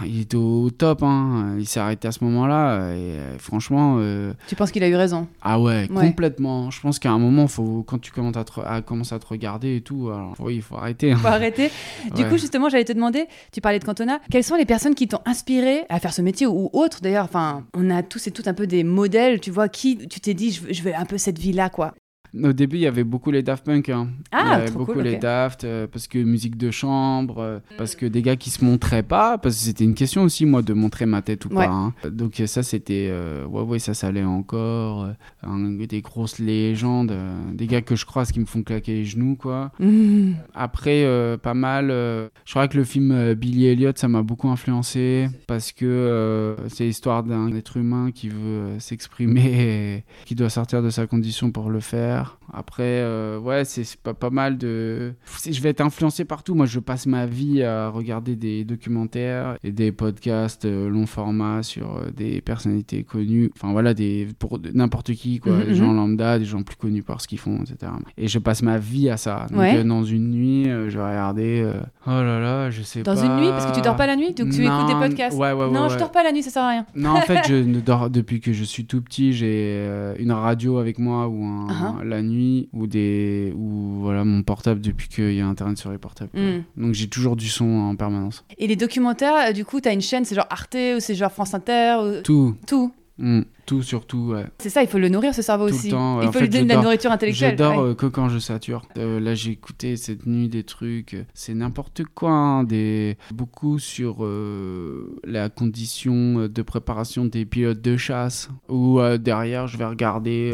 Euh, 0.00 0.06
il 0.06 0.20
était 0.22 0.36
au 0.36 0.70
top. 0.70 1.02
Hein. 1.02 1.56
Il 1.58 1.66
s'est 1.66 1.80
arrêté 1.80 2.08
à 2.08 2.12
ce 2.12 2.22
moment-là. 2.24 2.92
Et 2.94 3.18
euh, 3.18 3.38
franchement. 3.38 3.96
euh, 3.98 4.32
Tu 4.48 4.56
penses 4.56 4.70
qu'il 4.70 4.82
a 4.82 4.88
eu 4.88 4.94
raison? 4.96 5.26
Ah 5.42 5.60
ouais, 5.60 5.88
Ouais. 5.90 6.06
complètement. 6.06 6.70
Je 6.70 6.80
pense 6.80 6.98
qu'à 6.98 7.10
un 7.10 7.18
moment, 7.18 7.46
faut, 7.48 7.82
quand 7.86 7.98
tu 8.00 8.10
commences 8.12 8.36
à, 8.36 8.44
te, 8.44 8.60
à 8.60 8.80
commencer 8.82 9.14
à 9.14 9.18
te 9.18 9.26
regarder 9.26 9.76
et 9.76 9.80
tout, 9.80 10.08
alors, 10.08 10.34
oui, 10.40 10.56
il 10.56 10.62
faut 10.62 10.76
arrêter. 10.76 11.12
hein. 11.12 11.16
Faut 11.16 11.26
arrêter. 11.28 11.70
Du 12.14 12.22
Ouais. 12.22 12.28
coup, 12.28 12.38
justement, 12.38 12.68
j'allais 12.68 12.84
te 12.84 12.92
demander, 12.92 13.26
tu 13.52 13.60
parlais 13.60 13.78
de 13.78 13.84
Cantona, 13.84 14.18
quelles 14.30 14.44
sont 14.44 14.56
les 14.56 14.64
personnes 14.66 14.94
qui 14.94 15.08
t'ont 15.08 15.20
inspiré 15.24 15.82
à 15.88 15.98
faire 16.00 16.12
ce 16.12 16.22
métier 16.22 16.46
ou 16.46 16.70
autre? 16.72 17.00
D'ailleurs 17.02 17.24
Enfin, 17.24 17.64
on 17.74 17.90
a 17.90 18.02
tous 18.02 18.26
et 18.26 18.30
toutes 18.30 18.48
un 18.48 18.54
peu 18.54 18.66
des 18.66 18.84
modèles, 18.84 19.40
tu 19.40 19.50
vois, 19.50 19.68
qui 19.68 19.96
tu 20.08 20.20
t'es 20.20 20.34
dit, 20.34 20.50
je 20.52 20.62
veux, 20.62 20.72
je 20.72 20.82
veux 20.82 20.94
un 20.94 21.04
peu 21.04 21.18
cette 21.18 21.38
vie-là, 21.38 21.68
quoi. 21.70 21.94
Au 22.42 22.52
début, 22.52 22.76
il 22.76 22.82
y 22.82 22.86
avait 22.86 23.04
beaucoup 23.04 23.30
les 23.30 23.42
Daft 23.42 23.64
Punk. 23.66 23.88
hein. 23.90 24.08
Ah, 24.30 24.42
il 24.44 24.48
y 24.48 24.52
avait 24.54 24.66
trop 24.70 24.78
beaucoup 24.78 24.94
cool, 24.94 25.02
les. 25.02 25.16
Daft, 25.18 25.64
euh, 25.64 25.86
parce 25.86 26.08
que 26.08 26.18
musique 26.18 26.56
de 26.56 26.70
chambre, 26.70 27.38
euh, 27.40 27.58
parce 27.76 27.94
que 27.94 28.06
des 28.06 28.22
gars 28.22 28.36
qui 28.36 28.48
se 28.50 28.64
montraient 28.64 29.02
pas, 29.02 29.36
parce 29.36 29.56
que 29.56 29.60
c'était 29.62 29.84
une 29.84 29.94
question 29.94 30.22
aussi, 30.22 30.46
moi, 30.46 30.62
de 30.62 30.72
montrer 30.72 31.04
ma 31.04 31.20
tête 31.20 31.44
ou 31.44 31.48
Ouais. 31.50 31.66
pas. 31.66 31.70
hein. 31.70 31.92
Donc 32.10 32.42
ça, 32.46 32.62
c'était... 32.62 33.08
euh, 33.10 33.44
ouais, 33.46 33.60
ouais, 33.62 33.78
ça, 33.78 33.92
ça 33.94 34.06
allait 34.06 34.24
encore. 34.24 35.04
euh, 35.44 35.86
des 35.86 36.00
grosses 36.00 36.38
légendes, 36.38 37.12
des 37.52 37.66
gars 37.66 37.82
que 37.82 37.96
je 37.96 38.06
croise 38.06 38.32
qui 38.32 38.40
me 38.40 38.46
font 38.46 38.62
claquer 38.62 38.94
les 38.94 39.04
genoux, 39.04 39.36
quoi. 39.36 39.72
Mmh. 39.78 40.32
Après, 40.54 41.04
pas 41.42 41.54
mal. 41.54 41.88
je 41.88 42.50
crois 42.50 42.68
que 42.68 42.76
le 42.78 42.84
film 42.84 43.34
Billy 43.34 43.66
Elliot, 43.66 43.92
ça 43.96 44.08
m'a 44.08 44.22
beaucoup 44.22 44.48
influencé 44.48 45.28
parce 45.46 45.72
que 45.72 46.54
c'est 46.68 46.84
l'histoire 46.84 47.24
d'un 47.24 47.52
être 47.54 47.76
humain 47.76 48.10
qui 48.12 48.28
veut 48.28 48.78
s'exprimer 48.78 49.96
et 49.96 50.04
qui 50.24 50.34
doit 50.34 50.48
sortir 50.50 50.82
de 50.82 50.90
sa 50.90 51.06
condition 51.06 51.50
pour 51.50 51.68
le 51.70 51.80
faire. 51.80 52.21
Après, 52.52 52.82
euh, 52.84 53.38
ouais, 53.38 53.64
c'est 53.64 53.96
pas, 53.96 54.12
pas 54.14 54.30
mal 54.30 54.58
de. 54.58 55.14
Je 55.50 55.60
vais 55.62 55.70
être 55.70 55.80
influencé 55.80 56.24
partout. 56.24 56.54
Moi, 56.54 56.66
je 56.66 56.80
passe 56.80 57.06
ma 57.06 57.24
vie 57.26 57.62
à 57.62 57.88
regarder 57.88 58.36
des 58.36 58.64
documentaires 58.64 59.56
et 59.64 59.72
des 59.72 59.90
podcasts 59.92 60.64
euh, 60.66 60.88
long 60.88 61.06
format 61.06 61.62
sur 61.62 61.96
euh, 61.96 62.10
des 62.14 62.40
personnalités 62.42 63.04
connues. 63.04 63.50
Enfin, 63.56 63.72
voilà, 63.72 63.94
des, 63.94 64.28
pour 64.38 64.58
de- 64.58 64.70
n'importe 64.70 65.12
qui, 65.14 65.38
quoi. 65.40 65.52
Mhm, 65.52 65.64
des 65.64 65.74
gens 65.74 65.88
mhm. 65.88 65.96
lambda, 65.96 66.38
des 66.38 66.44
gens 66.44 66.62
plus 66.62 66.76
connus 66.76 67.02
par 67.02 67.20
ce 67.20 67.28
qu'ils 67.28 67.38
font, 67.38 67.58
etc. 67.62 67.90
Et 68.18 68.28
je 68.28 68.38
passe 68.38 68.62
ma 68.62 68.78
vie 68.78 69.08
à 69.08 69.16
ça. 69.16 69.46
Donc, 69.50 69.58
Ouais. 69.60 69.78
euh, 69.78 69.84
dans 69.84 70.04
une 70.04 70.30
nuit, 70.30 70.68
euh, 70.68 70.90
je 70.90 70.98
vais 70.98 71.04
regarder. 71.04 71.62
euh, 71.64 71.80
Oh 72.06 72.10
là 72.10 72.40
là, 72.40 72.70
je 72.70 72.82
sais 72.82 73.02
Dans 73.02 73.14
pas. 73.14 73.24
une 73.24 73.36
nuit, 73.40 73.48
parce 73.48 73.66
que 73.66 73.74
tu 73.74 73.80
dors 73.80 73.96
pas 73.96 74.06
la 74.06 74.16
nuit, 74.16 74.34
donc 74.34 74.50
tu 74.50 74.62
écoutes 74.64 74.86
des 74.88 74.94
podcasts. 75.08 75.36
Ouais, 75.38 75.52
ouais, 75.52 75.64
ouais. 75.64 75.70
non, 75.70 75.84
ouais. 75.84 75.88
je 75.90 75.98
dors 75.98 76.10
pas 76.12 76.22
la 76.22 76.32
nuit, 76.32 76.42
ça 76.42 76.50
sert 76.50 76.62
à 76.64 76.68
rien. 76.70 76.86
Non, 76.94 77.10
en 77.10 77.20
fait, 77.22 77.40
je 77.48 77.54
ne 77.64 77.80
dors 77.80 78.10
depuis 78.10 78.40
que 78.40 78.52
je 78.52 78.64
suis 78.64 78.84
tout 78.84 79.00
petit. 79.00 79.32
J'ai 79.32 79.46
euh, 79.86 80.14
une 80.18 80.32
radio 80.32 80.78
avec 80.78 80.98
moi 80.98 81.28
ou 81.28 81.44
un- 81.44 81.62
Uh-huh. 81.62 82.02
La 82.12 82.22
nuit 82.22 82.68
ou 82.72 82.86
des 82.86 83.52
ou 83.56 84.00
voilà 84.00 84.24
mon 84.24 84.42
portable 84.42 84.80
depuis 84.80 85.08
qu'il 85.08 85.34
y 85.34 85.40
a 85.40 85.46
internet 85.46 85.78
sur 85.78 85.90
les 85.90 85.98
portables. 85.98 86.30
quoi. 86.30 86.40
Mm. 86.40 86.64
Donc 86.76 86.94
j'ai 86.94 87.08
toujours 87.08 87.36
du 87.36 87.48
son 87.48 87.64
en 87.64 87.96
permanence. 87.96 88.44
Et 88.58 88.66
les 88.66 88.76
documentaires, 88.76 89.48
euh, 89.48 89.52
du 89.52 89.64
coup, 89.64 89.80
t'as 89.80 89.92
une 89.92 90.00
chaîne, 90.00 90.24
c'est 90.24 90.34
genre 90.34 90.46
Arte 90.50 90.76
ou 90.96 91.00
c'est 91.00 91.14
genre 91.14 91.32
France 91.32 91.54
Inter 91.54 91.96
ou... 92.02 92.22
Tout, 92.22 92.54
Tout. 92.66 92.92
Mm, 93.18 93.42
tout 93.66 93.82
surtout. 93.82 94.32
Ouais. 94.32 94.44
C'est 94.58 94.70
ça, 94.70 94.82
il 94.82 94.88
faut 94.88 94.98
le 94.98 95.08
nourrir, 95.08 95.34
ce 95.34 95.42
cerveau 95.42 95.66
Tout 95.68 95.74
le 95.74 95.78
aussi. 95.78 95.88
temps, 95.90 96.16
ouais. 96.18 96.24
Il 96.24 96.28
En 96.28 96.32
faut 96.32 96.38
fait, 96.38 96.44
lui 96.46 96.50
donner 96.50 96.64
de 96.64 96.68
la 96.68 96.74
dors- 96.74 96.84
nourriture 96.84 97.12
intellectuelle. 97.12 97.52
Je 97.52 97.56
dors 97.56 97.76
ouais. 97.82 97.90
euh, 97.90 97.94
que 97.94 98.06
quand 98.06 98.28
je 98.28 98.38
sature. 98.38 98.82
Euh, 98.98 99.20
là, 99.20 99.34
j'ai 99.34 99.52
écouté 99.52 99.96
cette 99.96 100.26
nuit 100.26 100.48
des 100.48 100.64
trucs. 100.64 101.16
C'est 101.34 101.54
n'importe 101.54 102.02
quoi. 102.14 102.30
hein, 102.30 102.64
des... 102.64 103.16
Beaucoup 103.32 103.78
sur 103.78 104.24
euh, 104.24 105.16
la 105.24 105.48
condition 105.48 106.48
de 106.48 106.62
préparation 106.62 107.24
des 107.24 107.44
pilotes 107.44 107.80
de 107.82 107.96
chasse. 107.96 108.50
Ou 108.68 109.00
euh, 109.00 109.18
derrière, 109.18 109.66
je 109.66 109.76
vais 109.78 109.84
regarder. 109.86 110.52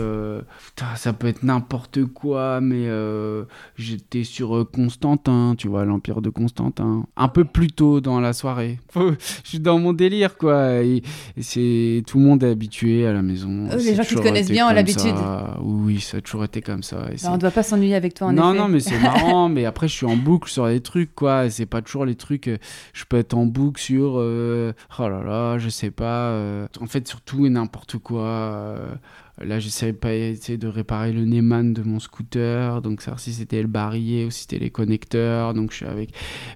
Putain, 0.67 0.95
ça 0.97 1.13
peut 1.13 1.27
être 1.29 1.43
n'importe 1.43 2.05
quoi, 2.05 2.61
mais 2.61 2.89
j'étais 3.77 4.25
sur 4.25 4.67
Constantin, 4.73 5.55
tu 5.57 5.69
vois, 5.69 5.85
l'Empire 5.85 6.21
de 6.23 6.31
Constantin. 6.31 7.07
Un 7.17 7.29
peu 7.29 7.45
plus 7.45 7.69
tôt 7.69 8.01
dans 8.01 8.21
la 8.21 8.33
soirée. 8.33 8.79
Je 8.95 9.49
suis 9.49 9.61
dans 9.61 9.79
mon 9.79 9.93
délire, 9.93 10.37
quoi. 10.37 10.83
Et, 10.83 11.03
et 11.37 11.43
c'est 11.43 12.03
tout 12.07 12.19
le 12.19 12.25
monde 12.25 12.43
est 12.43 12.51
habitué 12.51 12.98
à 13.07 13.13
la 13.13 13.23
maison. 13.23 13.69
Euh, 13.71 13.77
les 13.77 13.95
gens 13.95 14.03
qui 14.03 14.15
te 14.15 14.21
connaissent 14.21 14.51
bien 14.51 14.69
ont 14.69 14.73
l'habitude. 14.73 15.15
Oui, 15.61 16.01
ça 16.01 16.17
a 16.19 16.21
toujours 16.21 16.45
été 16.45 16.61
comme 16.61 16.83
ça. 16.83 17.07
et 17.13 17.17
Bah, 17.23 17.29
on 17.31 17.35
ne 17.35 17.39
doit 17.39 17.51
pas 17.51 17.63
s'ennuyer 17.63 17.95
avec 17.95 18.15
toi, 18.15 18.29
en 18.29 18.33
non, 18.33 18.51
effet. 18.51 18.59
non, 18.61 18.69
mais 18.69 18.81
c'est 18.81 18.99
marrant. 19.01 19.49
mais 19.49 19.65
après, 19.65 19.89
je 19.89 19.95
suis 19.95 20.07
en 20.07 20.17
boucle 20.17 20.51
sur 20.51 20.67
des 20.67 20.81
trucs, 20.81 21.15
quoi. 21.15 21.49
C'est 21.51 21.67
pas 21.67 21.83
toujours 21.83 22.05
les 22.05 22.15
trucs. 22.15 22.49
euh, 22.49 22.59
Je 22.93 23.05
peux 23.09 23.17
être 23.19 23.35
en 23.35 23.47
boucle 23.47 23.81
sur. 23.81 24.15
euh, 24.19 24.73
oh 24.99 25.09
là 25.09 25.23
là, 25.23 25.59
je 25.59 25.69
sais 25.69 25.91
pas. 25.91 26.29
euh, 26.31 26.67
en 26.81 26.87
fait, 26.87 27.07
sur 27.09 27.21
tout 27.21 27.47
et 27.47 27.51
n'importe 27.51 27.99
quoi. 27.99 28.77
Là, 29.45 29.59
j'essaie 29.59 29.93
pas 29.93 30.09
de 30.09 30.67
réparer 30.67 31.13
le 31.13 31.25
Neyman 31.25 31.73
de 31.73 31.83
mon 31.83 31.99
scooter, 32.01 32.83
donc 32.83 33.01
savoir 33.03 33.21
si 33.21 33.33
c'était 33.33 33.61
le 33.63 33.69
barillet 33.69 34.25
ou 34.27 34.31
si 34.31 34.43
c'était 34.43 34.59
les 34.59 34.71
connecteurs. 34.71 35.55
Donc, 35.55 35.71
je 35.71 35.77
suis 35.77 35.87
avec. 35.87 36.11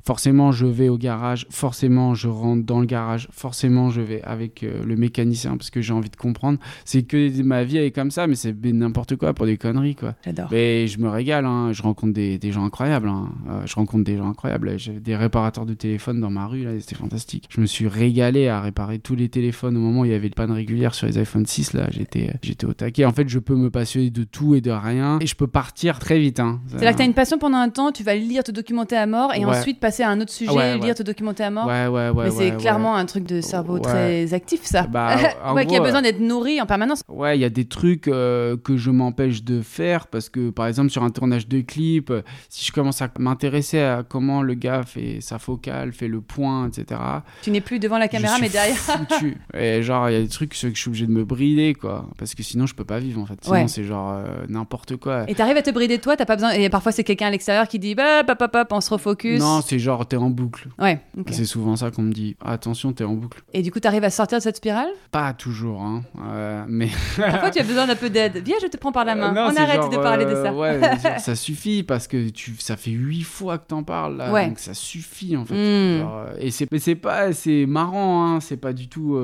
Forcément, 0.05 0.53
je 0.53 0.67
vais 0.67 0.89
au 0.89 0.99
garage. 0.99 1.47
Forcément, 1.51 2.15
je 2.15 2.29
rentre 2.29 2.65
dans 2.65 2.81
le 2.81 2.87
garage. 2.87 3.29
Forcément, 3.31 3.91
je 3.91 4.01
vais 4.01 4.23
avec 4.23 4.63
euh, 4.63 4.85
le 4.85 4.97
mécanicien 4.97 5.57
parce 5.57 5.71
que 5.71 5.81
j'ai 5.81 5.93
envie 5.93 6.11
de 6.11 6.17
comprendre. 6.17 6.59
C'est 6.85 7.03
que 7.03 7.43
ma 7.43 7.65
vie 7.65 7.77
elle 7.79 7.85
est 7.85 7.91
comme 7.93 8.11
ça, 8.11 8.27
mais 8.27 8.35
c'est 8.35 8.55
n'importe 8.65 9.17
quoi 9.17 9.35
pour 9.35 9.47
des 9.47 9.57
conneries, 9.57 9.95
quoi. 9.95 10.15
J'adore. 10.25 10.49
Mais 10.51 10.87
je 10.87 10.99
me 10.99 11.09
régale, 11.09 11.47
hein. 11.47 11.73
je 11.73 11.83
rencontre 11.83 12.13
des, 12.13 12.39
des 12.39 12.53
gens 12.53 12.65
incroyables. 12.65 13.09
hein. 13.09 13.31
Euh, 13.49 13.63
je 13.67 13.75
rencontre 13.75 14.05
des 14.05 14.17
gens 14.17 14.29
incroyables. 14.29 14.79
J'ai 14.79 14.93
des 15.01 15.17
réparateurs 15.17 15.67
de 15.67 15.75
téléphone 15.75 16.21
dans 16.21 16.31
ma 16.31 16.47
rue, 16.47 16.65
là, 16.65 16.71
c'était 16.81 16.95
fantastique. 16.97 17.49
Je 17.51 17.61
me 17.61 17.67
suis 17.67 17.87
régalé 17.89 18.49
à 18.49 18.61
réparer 18.61 18.99
tous 18.99 19.15
les 19.15 19.29
téléphones 19.29 19.77
au 19.77 19.81
moment 19.81 20.01
où 20.01 20.05
il 20.05 20.11
y 20.11 20.15
avait 20.15 20.29
des 20.29 20.35
pannes 20.35 20.51
régulières 20.53 20.95
sur 20.95 21.07
les 21.07 21.19
iPhone 21.19 21.47
6. 21.47 21.75
Là, 21.75 21.89
j'étais, 21.91 22.35
j'étais 22.43 22.67
au 22.73 22.75
taquet. 22.75 23.05
En 23.05 23.13
fait, 23.13 23.29
je 23.29 23.39
peux 23.39 23.55
me 23.55 23.71
passionner 23.71 24.11
de 24.11 24.25
tout 24.25 24.55
et 24.55 24.61
de 24.61 24.71
rien. 24.71 25.19
Et 25.21 25.27
je 25.27 25.35
peux 25.37 25.47
partir 25.47 25.99
très 25.99 26.19
vite. 26.19 26.41
Hein. 26.41 26.61
C'est 26.69 26.85
là 26.85 26.93
que 26.93 26.97
tu 26.97 27.03
as 27.03 27.07
une 27.07 27.15
passion 27.15 27.39
pendant 27.39 27.59
un 27.59 27.69
temps, 27.69 27.93
tu 27.93 28.03
vas 28.03 28.15
lire, 28.15 28.43
te 28.43 28.51
documenter 28.51 28.97
à 28.97 29.07
mort 29.07 29.33
et 29.35 29.45
Ouais. 29.45 29.57
ensuite 29.57 29.79
passer 29.81 30.03
à 30.03 30.11
un 30.11 30.21
autre 30.21 30.33
sujet, 30.33 30.51
Ouais, 30.51 30.57
ouais. 30.75 30.79
lire, 30.79 30.95
te 30.95 31.03
documenter 31.03 31.45
à 31.45 31.51
mort. 31.51 31.67
Ouais, 31.67 31.87
ouais, 31.87 32.09
ouais. 32.11 32.25
mais 32.25 32.31
c'est 32.31 32.57
clairement 32.57 32.97
un 32.97 33.05
truc 33.07 33.25
de 33.25 33.41
cerveau 33.41 33.79
très 33.79 34.33
actif, 34.35 34.61
ça. 34.65 34.83
Bah, 34.87 35.17
ouais, 35.55 35.67
qui 35.67 35.77
a 35.77 35.81
besoin 35.81 36.03
d'être 36.03 36.21
nourri 36.21 36.61
en 36.61 36.67
permanence. 36.67 37.03
Ouais, 37.09 37.37
il 37.39 37.41
y 37.41 37.45
a 37.45 37.51
des 37.51 37.65
trucs 37.67 38.09
euh, 38.09 38.57
que 38.57 38.77
je 38.77 38.91
m'empêche 38.91 39.43
de 39.45 39.61
faire 39.63 40.07
parce 40.07 40.29
que, 40.29 40.51
par 40.51 40.67
exemple, 40.67 40.91
sur 40.91 41.03
un 41.03 41.11
tournage 41.11 41.47
de 41.49 41.61
clip, 41.61 42.11
euh, 42.11 42.23
si 42.49 42.65
je 42.67 42.73
commence 42.73 43.03
à 43.03 43.09
m'intéresser 43.19 43.81
à 43.81 44.03
comment 44.09 44.43
le 44.43 44.55
gars 44.55 44.83
fait 44.85 45.19
sa 45.21 45.39
focale, 45.39 45.93
fait 45.93 46.09
le 46.09 46.21
point, 46.21 46.69
etc. 46.69 47.01
Tu 47.43 47.51
n'es 47.51 47.61
plus 47.61 47.79
devant 47.79 47.99
la 47.99 48.09
caméra, 48.09 48.37
je 48.37 48.41
mais 48.43 48.49
derrière. 48.49 48.77
foutu. 48.77 49.37
Et 49.55 49.83
genre, 49.83 50.09
il 50.09 50.13
y 50.15 50.17
a 50.17 50.23
des 50.23 50.29
trucs 50.29 50.51
que 50.51 50.57
je 50.57 50.75
suis 50.75 50.89
obligé 50.89 51.07
de 51.07 51.13
me 51.13 51.25
brider, 51.25 51.75
quoi. 51.75 52.09
Parce 52.19 52.35
que 52.35 52.43
sinon, 52.43 52.62
sinon 52.63 52.67
je 52.67 52.75
peux 52.75 52.85
pas 52.85 52.99
vivre 52.99 53.21
en 53.21 53.27
fait. 53.27 53.39
Sinon 53.43 53.53
Ouais. 53.57 53.69
c'est 53.69 53.85
genre 53.85 54.13
euh, 54.15 54.45
n'importe 54.49 54.97
quoi. 54.97 55.25
Et 55.29 55.35
t'arrives 55.35 55.57
à 55.57 55.63
te 55.63 55.71
brider 55.71 55.97
de 55.99 56.03
toi, 56.03 56.17
t'as 56.17 56.25
pas 56.25 56.37
besoin. 56.37 56.51
Et 56.53 56.69
parfois 56.69 56.93
c'est 56.93 57.05
quelqu'un 57.05 57.27
à 57.27 57.31
l'extérieur 57.31 57.67
qui 57.69 57.79
dit 57.79 57.95
bah, 57.95 58.25
pop, 58.25 58.39
pop, 58.39 58.53
pop, 58.53 58.69
on 58.71 58.81
se 58.81 58.91
refocus. 58.91 59.41
Non, 59.41 59.61
c'est 59.61 59.79
genre 59.79 60.07
t'es 60.07 60.17
en 60.17 60.31
boucle. 60.31 60.69
Ouais. 60.79 61.01
C'est 61.31 61.45
souvent 61.45 61.77
ça 61.77 61.91
qu'on 61.91 62.03
me 62.03 62.13
dit. 62.13 62.37
Attention, 62.45 62.93
t'es 62.93 63.05
en 63.05 63.15
boucle. 63.15 63.43
Et 63.53 63.63
du 63.63 63.71
coup, 63.73 63.81
t'arrives 63.81 64.05
à 64.05 64.11
sortir 64.11 64.39
de 64.39 64.43
cette 64.43 64.57
spirale? 64.57 64.89
Pas 65.11 65.33
toujours, 65.33 65.83
hein. 65.83 66.03
euh, 66.25 66.65
mais 66.69 66.89
Parfois, 67.17 67.51
tu 67.51 67.59
as 67.59 67.65
besoin 67.65 67.87
d'un 67.87 67.97
peu 67.97 68.11
d'aide. 68.11 68.43
Viens, 68.45 68.57
je 68.63 68.67
te 68.69 68.77
prends 68.77 68.93
par 68.93 69.05
la 69.05 69.15
main. 69.15 69.31
Euh, 69.31 69.35
non, 69.35 69.53
on 69.53 69.57
arrête 69.61 69.83
genre, 69.83 69.91
de 69.91 69.97
parler 69.97 70.25
de 70.25 70.35
ça. 70.35 70.53
Ouais, 70.55 70.81
genre, 71.03 71.19
ça 71.19 71.35
suffit 71.35 71.83
parce 71.83 72.07
que 72.09 72.29
tu, 72.31 72.55
ça 72.59 72.77
fait 72.77 72.91
huit 72.91 73.23
fois 73.23 73.59
que 73.59 73.67
t'en 73.67 73.83
parles 73.83 74.17
là, 74.17 74.33
Ouais. 74.33 74.49
donc 74.49 74.59
ça 74.59 74.75
suffit 74.75 75.37
en 75.37 75.45
fait. 75.45 75.55
Hmm. 75.55 76.01
Genre, 76.01 76.25
et 76.39 76.51
c'est, 76.51 76.71
mais 76.71 76.79
c'est 76.79 76.95
pas, 76.95 77.33
c'est 77.33 77.67
marrant, 77.67 78.27
hein, 78.27 78.41
c'est 78.41 78.57
pas 78.57 78.73
du 78.73 78.89
tout. 78.89 79.17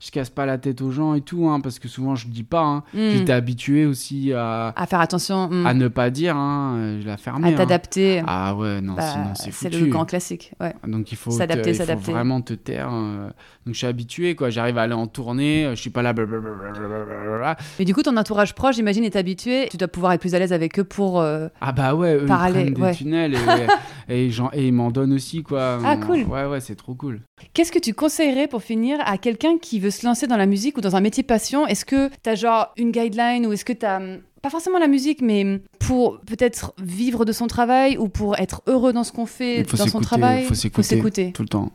je 0.00 0.10
casse 0.10 0.30
pas 0.30 0.46
la 0.46 0.58
tête 0.58 0.80
aux 0.82 0.90
gens 0.90 1.14
et 1.14 1.20
tout, 1.20 1.48
hein, 1.48 1.60
parce 1.60 1.78
que 1.78 1.88
souvent 1.88 2.14
je 2.14 2.28
dis 2.28 2.42
pas. 2.44 2.62
Hein. 2.62 2.83
Hmm. 2.92 3.10
J'étais 3.10 3.32
habitué 3.32 3.86
aussi 3.86 4.32
à, 4.32 4.72
À 4.76 4.86
faire 4.86 5.00
attention, 5.00 5.48
hmm. 5.48 5.66
à 5.66 5.74
ne 5.74 5.88
pas 5.88 6.10
dire. 6.10 6.36
Hein, 6.36 6.74
euh, 6.76 7.00
je 7.00 7.06
la 7.06 7.16
fermé. 7.16 7.48
à 7.48 7.50
hein. 7.52 7.54
t'adapter. 7.56 8.22
Ah 8.26 8.54
ouais, 8.54 8.80
non, 8.80 8.94
Bah, 8.94 9.02
sinon 9.10 9.24
c'est 9.34 9.52
c'est 9.52 9.70
foutu. 9.70 9.84
le 9.84 9.90
grand 9.90 10.04
classique. 10.04 10.52
Ouais. 10.60 10.74
Donc 10.86 11.10
il 11.12 11.16
faut, 11.16 11.30
S'adapter, 11.30 11.72
te- 11.72 11.82
il 11.82 11.98
faut 11.98 12.12
vraiment 12.12 12.40
te 12.40 12.54
taire. 12.54 12.90
euh. 12.92 13.28
Donc 13.66 13.74
je 13.74 13.78
suis 13.78 13.86
habitué, 13.86 14.34
quoi. 14.34 14.50
J'arrive 14.50 14.76
à 14.78 14.82
aller 14.82 14.92
en 14.94 15.06
tournée, 15.06 15.64
euh, 15.64 15.70
je 15.74 15.80
suis 15.80 15.90
pas 15.90 16.02
là. 16.02 16.12
blablabla. 16.12 17.56
Mais 17.78 17.84
du 17.84 17.94
coup, 17.94 18.02
ton 18.02 18.16
entourage 18.16 18.54
proche, 18.54 18.76
j'imagine, 18.76 19.04
est 19.04 19.16
habitué. 19.16 19.68
Tu 19.70 19.76
dois 19.76 19.88
pouvoir 19.88 20.12
être 20.12 20.20
plus 20.20 20.34
à 20.34 20.38
l'aise 20.38 20.52
avec 20.52 20.78
eux 20.78 20.84
pour. 20.84 21.20
euh, 21.20 21.48
Ah 21.60 21.72
bah 21.72 21.94
ouais, 21.94 22.16
eux, 22.16 22.26
Parler, 22.26 22.60
ils 22.60 22.72
prennent 22.72 22.74
des 22.74 22.80
ouais. 22.82 22.94
tunnels 22.94 23.34
et, 24.08 24.28
et, 24.54 24.66
ils 24.66 24.72
m'en 24.72 24.90
donnent 24.90 25.12
aussi, 25.12 25.42
quoi. 25.42 25.78
Ah, 25.84 25.96
cool. 25.96 26.22
Ouais, 26.24 26.44
ouais, 26.46 26.60
c'est 26.60 26.74
trop 26.76 26.94
cool. 26.94 27.20
Qu'est-ce 27.52 27.72
que 27.72 27.78
tu 27.78 27.94
conseillerais 27.94 28.46
pour 28.48 28.62
finir 28.62 28.98
à 29.04 29.18
quelqu'un 29.18 29.58
qui 29.58 29.80
veut 29.80 29.90
se 29.90 30.06
lancer 30.06 30.26
dans 30.26 30.36
la 30.36 30.46
musique 30.46 30.78
ou 30.78 30.80
dans 30.80 30.96
un 30.96 31.00
métier 31.00 31.22
passion? 31.22 31.66
Est-ce 31.66 31.84
que 31.84 32.10
t'as 32.22 32.34
genre 32.34 32.72
une 32.76 32.90
guideline 32.90 33.46
ou 33.46 33.52
est-ce 33.52 33.64
que 33.64 33.72
t'as 33.72 33.98
hum, 33.98 34.18
pas 34.42 34.50
forcément 34.50 34.78
la 34.78 34.88
musique, 34.88 35.22
mais 35.22 35.60
pour 35.78 36.20
peut-être 36.20 36.74
vivre 36.82 37.24
de 37.24 37.32
son 37.32 37.46
travail 37.46 37.96
ou 37.96 38.08
pour 38.08 38.38
être 38.38 38.62
heureux 38.66 38.92
dans 38.92 39.04
ce 39.04 39.12
qu'on 39.12 39.26
fait 39.26 39.60
Il 39.60 39.78
dans 39.78 39.86
son 39.86 40.00
travail 40.00 40.44
faut 40.44 40.54
s'écouter. 40.54 40.82
s'écouter. 40.88 41.32
Tout 41.32 41.42
le 41.42 41.48
temps. 41.48 41.72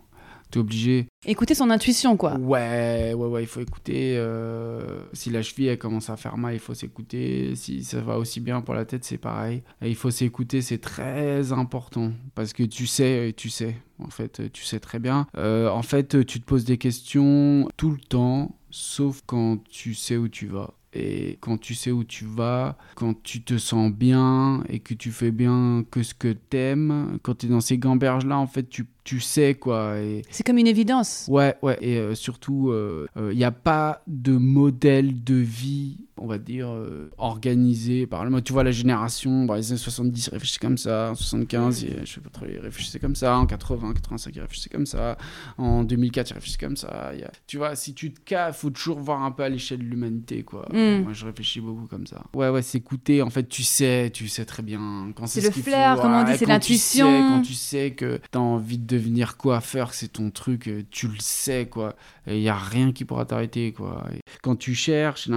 T'es 0.50 0.58
obligé. 0.58 1.06
Écouter 1.26 1.54
son 1.54 1.70
intuition, 1.70 2.16
quoi. 2.16 2.34
Ouais, 2.34 3.12
ouais, 3.14 3.26
ouais, 3.26 3.42
il 3.44 3.46
faut 3.46 3.60
écouter. 3.60 4.14
euh, 4.16 5.00
si 5.12 5.30
la 5.30 5.42
cheville, 5.42 5.68
elle 5.68 5.78
commence 5.78 6.10
à 6.10 6.16
faire 6.16 6.36
mal, 6.36 6.54
il 6.54 6.58
faut 6.58 6.74
s'écouter. 6.74 7.54
Si 7.54 7.84
ça 7.84 8.00
va 8.00 8.18
aussi 8.18 8.40
bien 8.40 8.60
pour 8.60 8.74
la 8.74 8.84
tête, 8.84 9.04
c'est 9.04 9.16
pareil. 9.18 9.62
Et 9.80 9.88
il 9.88 9.94
faut 9.94 10.10
s'écouter, 10.10 10.60
c'est 10.60 10.78
très 10.78 11.52
important. 11.52 12.10
Parce 12.34 12.52
que 12.52 12.64
tu 12.64 12.88
sais, 12.88 13.32
tu 13.36 13.48
sais. 13.48 13.76
En 14.02 14.10
fait, 14.10 14.50
tu 14.52 14.64
sais 14.64 14.80
très 14.80 14.98
bien. 14.98 15.28
Euh, 15.36 15.68
en 15.68 15.82
fait, 15.82 16.24
tu 16.26 16.40
te 16.40 16.44
poses 16.44 16.64
des 16.64 16.78
questions 16.78 17.68
tout 17.76 17.90
le 17.92 17.98
temps, 18.00 18.56
sauf 18.70 19.20
quand 19.26 19.58
tu 19.68 19.94
sais 19.94 20.16
où 20.16 20.26
tu 20.28 20.46
vas. 20.48 20.74
Et 20.92 21.38
quand 21.40 21.58
tu 21.58 21.74
sais 21.74 21.92
où 21.92 22.02
tu 22.02 22.24
vas, 22.24 22.76
quand 22.96 23.22
tu 23.22 23.42
te 23.42 23.58
sens 23.58 23.92
bien 23.92 24.64
et 24.68 24.80
que 24.80 24.94
tu 24.94 25.12
fais 25.12 25.30
bien 25.30 25.84
que 25.90 26.02
ce 26.02 26.14
que 26.14 26.32
t'aimes, 26.32 27.18
quand 27.22 27.38
tu 27.38 27.46
es 27.46 27.48
dans 27.48 27.60
ces 27.60 27.78
gamberges-là, 27.78 28.36
en 28.36 28.46
fait, 28.48 28.68
tu, 28.68 28.86
tu 29.10 29.18
sais 29.20 29.54
quoi. 29.54 29.98
Et, 29.98 30.22
C'est 30.30 30.44
comme 30.46 30.58
une 30.58 30.68
évidence. 30.68 31.26
Ouais, 31.28 31.56
ouais, 31.62 31.76
et 31.80 31.98
euh, 31.98 32.14
surtout, 32.14 32.72
il 33.16 33.36
n'y 33.36 33.42
a 33.44 33.50
pas 33.50 34.02
de 34.06 34.32
modèle 34.36 35.24
de 35.24 35.34
vie, 35.34 35.96
on 36.16 36.26
va 36.28 36.38
dire, 36.38 36.68
euh, 36.68 37.10
organisé 37.18 38.06
par 38.06 38.24
le 38.24 38.40
Tu 38.42 38.52
vois, 38.52 38.62
la 38.62 38.70
génération, 38.70 39.44
bah, 39.46 39.56
les 39.56 39.70
années 39.72 39.78
70, 39.80 40.26
ils 40.26 40.30
réfléchissaient 40.30 40.60
comme 40.60 40.78
ça, 40.78 41.10
en 41.10 41.14
75, 41.16 41.82
ils- 41.82 42.06
je 42.06 42.12
sais 42.12 42.20
pas 42.20 42.30
trop, 42.30 42.46
ils 42.48 42.58
réfléchissaient 42.58 43.00
comme 43.00 43.16
ça, 43.16 43.36
en 43.36 43.46
80, 43.46 43.92
85, 43.94 44.36
ils 44.36 44.40
réfléchissaient 44.40 44.68
comme 44.70 44.86
ça, 44.86 45.18
en 45.58 45.82
2004, 45.82 46.30
ils 46.30 46.34
réfléchissaient 46.34 46.64
comme 46.64 46.76
ça. 46.76 47.10
Il 47.14 47.20
y 47.20 47.24
a- 47.24 47.32
Tu 47.48 47.56
vois, 47.56 47.74
si 47.74 47.94
tu 47.94 48.12
te 48.12 48.20
cas, 48.20 48.52
faut 48.52 48.70
toujours 48.70 49.00
voir 49.00 49.22
un 49.24 49.30
peu 49.32 49.42
à 49.42 49.48
l'échelle 49.48 49.78
de 49.78 49.84
l'humanité, 49.84 50.42
quoi. 50.44 50.68
Mm. 50.72 51.02
Moi, 51.02 51.12
je 51.12 51.26
réfléchis 51.26 51.60
beaucoup 51.60 51.86
comme 51.86 52.06
ça. 52.06 52.22
Ouais, 52.34 52.48
ouais, 52.48 52.62
s'écouter, 52.62 53.22
en 53.22 53.30
fait, 53.30 53.48
tu 53.48 53.62
sais, 53.64 54.10
tu 54.14 54.28
sais 54.28 54.44
très 54.44 54.62
bien 54.62 55.10
quand 55.16 55.26
C'est 55.26 55.40
c'est 55.40 55.48
le 55.48 55.52
ce 55.54 55.60
flair, 55.60 55.96
faut. 55.96 56.02
comme 56.02 56.12
on 56.12 56.22
dit, 56.24 56.30
Ouais, 56.30 56.32
c'est 56.38 56.44
sais- 56.44 56.46
l'intuition. 56.52 57.06
Quand 57.28 57.42
tu 57.42 57.54
sais 57.54 57.90
que 57.92 58.20
t'as 58.30 58.38
envie 58.38 58.78
de 58.78 58.84
devenir 59.00 59.36
coiffeur, 59.36 59.94
c'est 59.94 60.08
ton 60.08 60.30
truc, 60.30 60.68
euh, 60.68 60.82
tu 60.90 61.08
le 61.08 61.18
sais, 61.18 61.66
quoi. 61.66 61.96
Il 62.26 62.40
y 62.40 62.48
a 62.48 62.56
rien 62.56 62.92
qui 62.92 63.04
pourra 63.04 63.24
t'arrêter, 63.24 63.72
quoi. 63.72 64.06
Quand 64.42 64.56
tu 64.56 64.74
cherches, 64.74 65.28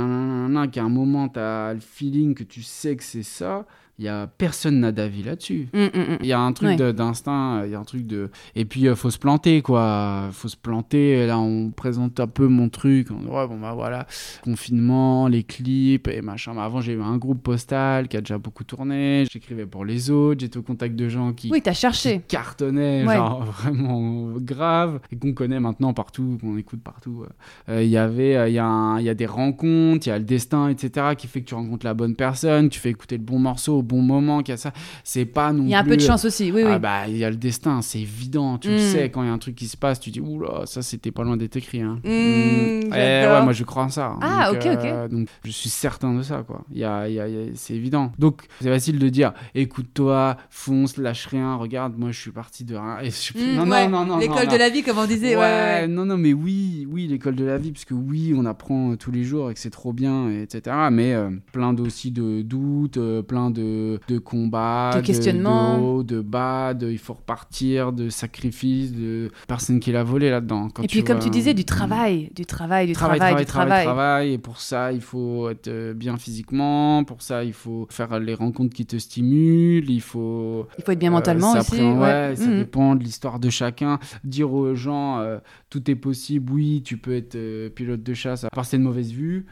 qu'à 0.67 0.83
un 0.83 0.89
moment, 0.89 1.29
t'as 1.29 1.73
le 1.73 1.79
feeling 1.79 2.35
que 2.35 2.43
tu 2.43 2.61
sais 2.61 2.95
que 2.95 3.03
c'est 3.03 3.23
ça, 3.23 3.65
y 3.99 4.07
a 4.07 4.27
personne 4.27 4.79
n'a 4.79 4.91
d'avis 4.91 5.23
là-dessus. 5.23 5.69
Hum, 5.73 5.89
hum, 5.93 6.01
hum. 6.09 6.17
Il 6.21 6.25
y 6.27 6.33
a 6.33 6.39
un 6.39 6.51
truc 6.51 6.79
Ouais. 6.79 6.93
d'instinct, 6.93 7.63
il 7.65 7.71
y 7.71 7.75
a 7.75 7.79
un 7.79 7.83
truc 7.83 8.07
de... 8.07 8.29
Et 8.55 8.65
puis, 8.65 8.81
il 8.81 8.95
faut 8.95 9.11
se 9.11 9.19
planter, 9.19 9.61
quoi. 9.61 10.29
faut 10.31 10.47
se 10.47 10.57
planter. 10.57 11.27
Là, 11.27 11.37
on 11.39 11.69
présente 11.69 12.19
un 12.19 12.27
peu 12.27 12.47
mon 12.47 12.69
truc. 12.69 13.09
On 13.11 13.19
dit, 13.21 13.27
ouais, 13.27 13.47
bon, 13.47 13.59
bah 13.59 13.73
voilà, 13.73 14.07
confinement, 14.43 15.27
les 15.27 15.43
clips 15.43 16.07
et 16.07 16.21
machin. 16.21 16.53
Bah, 16.55 16.63
avant, 16.65 16.81
j'ai 16.81 16.93
eu 16.93 17.01
un 17.01 17.17
groupe 17.17 17.41
postal 17.43 18.07
qui 18.07 18.17
a 18.17 18.21
déjà 18.21 18.37
beaucoup 18.37 18.63
tourné. 18.63 19.25
J'écrivais 19.31 19.65
pour 19.65 19.85
les 19.85 20.09
autres. 20.09 20.41
J'étais 20.41 20.57
au 20.57 20.61
contact 20.63 20.95
de 20.95 21.09
gens 21.09 21.33
qui, 21.33 21.49
Oui, 21.51 21.61
t'as 21.61 21.71
qui 21.73 21.79
cherché. 21.81 22.21
cartonnaient, 22.27 23.05
Ouais. 23.05 23.15
genre 23.15 23.43
vraiment 23.61 24.31
grave, 24.37 24.99
et 25.11 25.15
qu'on 25.17 25.33
connaît 25.33 25.59
maintenant 25.59 25.93
partout, 25.93 26.37
qu'on 26.41 26.57
écoute 26.57 26.81
partout. 26.83 27.25
Euh, 27.69 27.83
Il 27.83 27.89
y 27.89 27.97
avait, 27.97 28.35
euh, 28.35 28.49
il 28.49 28.53
y, 28.53 28.59
a 28.59 28.97
il 28.99 29.05
y 29.05 29.09
a 29.09 29.13
des 29.13 29.25
rencontres, 29.25 30.07
il 30.07 30.09
y 30.09 30.13
a 30.13 30.17
le 30.17 30.23
destin, 30.25 30.69
etc., 30.69 31.07
qui 31.17 31.27
fait 31.27 31.41
que 31.41 31.45
tu 31.47 31.55
rencontres 31.55 31.85
la 31.85 31.93
bonne 31.93 32.15
personne, 32.15 32.69
tu 32.69 32.79
fais 32.79 32.89
écouter 32.89 33.17
le 33.17 33.23
bon 33.23 33.39
morceau 33.39 33.79
au 33.79 33.81
bon 33.83 33.92
moment, 34.01 34.41
qu'il 34.41 34.51
y 34.51 34.55
a 34.55 34.57
ça. 34.57 34.71
C'est 35.03 35.25
pas 35.25 35.51
non 35.53 35.63
Il 35.63 35.69
y 35.69 35.75
a 35.75 35.79
un 35.79 35.83
plus- 35.83 35.91
peu 35.91 35.97
de 35.97 36.01
chance 36.01 36.25
aussi, 36.25 36.51
oui, 36.51 36.61
oui. 36.63 36.71
ah 36.71 36.79
bah 36.79 37.07
il 37.07 37.17
y 37.17 37.23
a 37.23 37.29
le 37.29 37.35
destin, 37.35 37.81
c'est 37.81 37.99
évident, 38.01 38.57
tu 38.57 38.69
le 38.69 38.75
Mm. 38.75 38.79
sais 38.79 39.09
quand 39.09 39.23
il 39.23 39.27
y 39.27 39.29
a 39.29 39.33
un 39.33 39.37
truc 39.37 39.55
qui 39.55 39.67
se 39.67 39.77
passe, 39.77 39.99
tu 39.99 40.09
dis 40.11 40.19
oula 40.19 40.65
ça 40.65 40.81
c'était 40.81 41.11
pas 41.11 41.23
loin 41.23 41.37
d'être 41.37 41.55
écrit. 41.55 41.81
Hein. 41.81 41.99
Mm, 42.03 42.09
Mm. 42.09 42.93
Eh 42.93 43.27
ouais 43.27 43.41
moi 43.43 43.53
je 43.53 43.63
crois 43.63 43.83
en 43.83 43.89
ça. 43.89 44.15
Ah, 44.21 44.51
Donc, 44.51 44.61
ok, 44.61 44.67
ok. 44.73 44.85
euh, 44.85 45.07
donc 45.07 45.27
je 45.45 45.51
suis 45.51 45.69
certain 45.69 46.13
de 46.13 46.21
ça 46.21 46.43
quoi. 46.45 46.63
Il 46.71 46.77
y 46.79 46.83
a, 46.83 47.07
y 47.09 47.19
a- 47.19 47.27
y 47.27 47.35
a- 47.37 47.51
c'est 47.55 47.73
évident. 47.75 48.11
Donc 48.19 48.43
c'est 48.61 48.69
facile 48.69 48.99
de 48.99 49.09
dire 49.09 49.33
écoute-toi, 49.55 50.37
fonce, 50.49 50.97
lâche 50.97 51.25
rien, 51.27 51.55
regarde 51.55 51.97
moi 51.97 52.11
je 52.11 52.19
suis 52.19 52.31
parti 52.31 52.63
de 52.63 52.75
rien. 52.75 52.99
Et 53.01 53.09
je- 53.09 53.55
non, 53.55 53.69
ouais. 53.69 53.87
non 53.87 53.99
non 54.01 54.05
non 54.05 54.17
L'école 54.19 54.47
de 54.47 54.57
la 54.57 54.69
vie, 54.69 54.83
comme 54.83 54.97
on 54.97 55.05
disait. 55.05 55.35
Ouais, 55.35 55.87
non, 55.87 56.05
non, 56.05 56.17
mais 56.17 56.33
oui, 56.33 56.87
oui, 56.89 57.07
l'école 57.07 57.35
de 57.35 57.45
la 57.45 57.57
vie, 57.57 57.71
parce 57.71 57.85
que 57.85 57.93
oui, 57.93 58.33
on 58.37 58.45
apprend 58.45 58.91
euh, 58.91 58.95
tous 58.97 59.11
les 59.11 59.23
jours 59.23 59.49
et 59.49 59.53
que 59.53 59.59
c'est 59.59 59.69
trop 59.69 59.93
bien, 59.93 60.29
et 60.29 60.43
etc. 60.43 60.75
Mais 60.91 61.13
euh, 61.13 61.29
plein 61.51 61.75
aussi 61.79 62.11
de 62.11 62.41
doutes, 62.41 62.97
euh, 62.97 63.21
plein 63.21 63.49
de, 63.49 63.61
de 64.07 64.17
combats, 64.17 64.91
De 64.95 65.01
questionnements. 65.01 65.77
de, 65.77 65.83
haut, 65.83 66.03
de 66.03 66.21
bas, 66.21 66.73
de 66.73 66.89
il 66.89 66.97
faut 66.97 67.13
repartir, 67.13 67.91
de 67.93 68.09
sacrifices, 68.09 68.93
de 68.93 69.29
personne 69.47 69.79
qui 69.79 69.91
l'a 69.91 70.03
volé 70.03 70.29
là-dedans. 70.29 70.67
Et 70.81 70.87
puis, 70.87 71.03
comme 71.03 71.17
vois- 71.17 71.23
tu 71.25 71.29
disais, 71.29 71.53
du 71.53 71.65
travail, 71.65 72.31
du 72.35 72.45
travail, 72.45 72.87
du 72.87 72.93
Travail, 72.93 73.19
travail, 73.19 73.45
travail, 73.45 73.81
du 73.81 73.85
travail. 73.85 74.33
Et 74.33 74.37
pour 74.37 74.59
ça, 74.59 74.91
il 74.91 75.01
faut 75.01 75.49
être 75.49 75.67
euh, 75.67 75.93
bien 75.93 76.17
physiquement. 76.17 77.03
Pour 77.03 77.21
ça, 77.21 77.43
il 77.43 77.53
faut 77.53 77.87
faire 77.89 78.19
les 78.19 78.33
rencontres 78.33 78.73
qui 78.75 78.85
te 78.85 78.97
stimulent. 78.97 79.89
Il 79.89 80.01
faut 80.01 80.67
Il 80.77 80.83
faut 80.83 80.91
être 80.91 80.99
bien 80.99 81.09
euh, 81.09 81.13
mentalement 81.13 81.53
aussi. 81.53 81.77
prend- 81.77 81.93
ouais, 81.99 82.29
ouais. 82.29 82.35
ça 82.35 82.45
Mhm. 82.47 82.57
dépend 82.59 82.95
de 82.95 83.03
l'histoire 83.03 83.39
de 83.39 83.49
chacun. 83.49 83.99
Dire 84.23 84.51
aux 84.53 84.75
gens, 84.75 85.19
euh, 85.19 85.39
tout 85.69 85.89
est 85.89 85.95
possible, 85.95 86.51
oui, 86.53 86.81
tu 86.83 86.97
peux 86.97 87.13
être 87.15 87.35
euh, 87.35 87.69
pilote 87.69 88.03
de 88.03 88.13
chasse, 88.13 88.43
à 88.43 88.49
part 88.49 88.65
c'est 88.65 88.77
une 88.77 88.83
mauvaise 88.83 89.11
vue. 89.11 89.45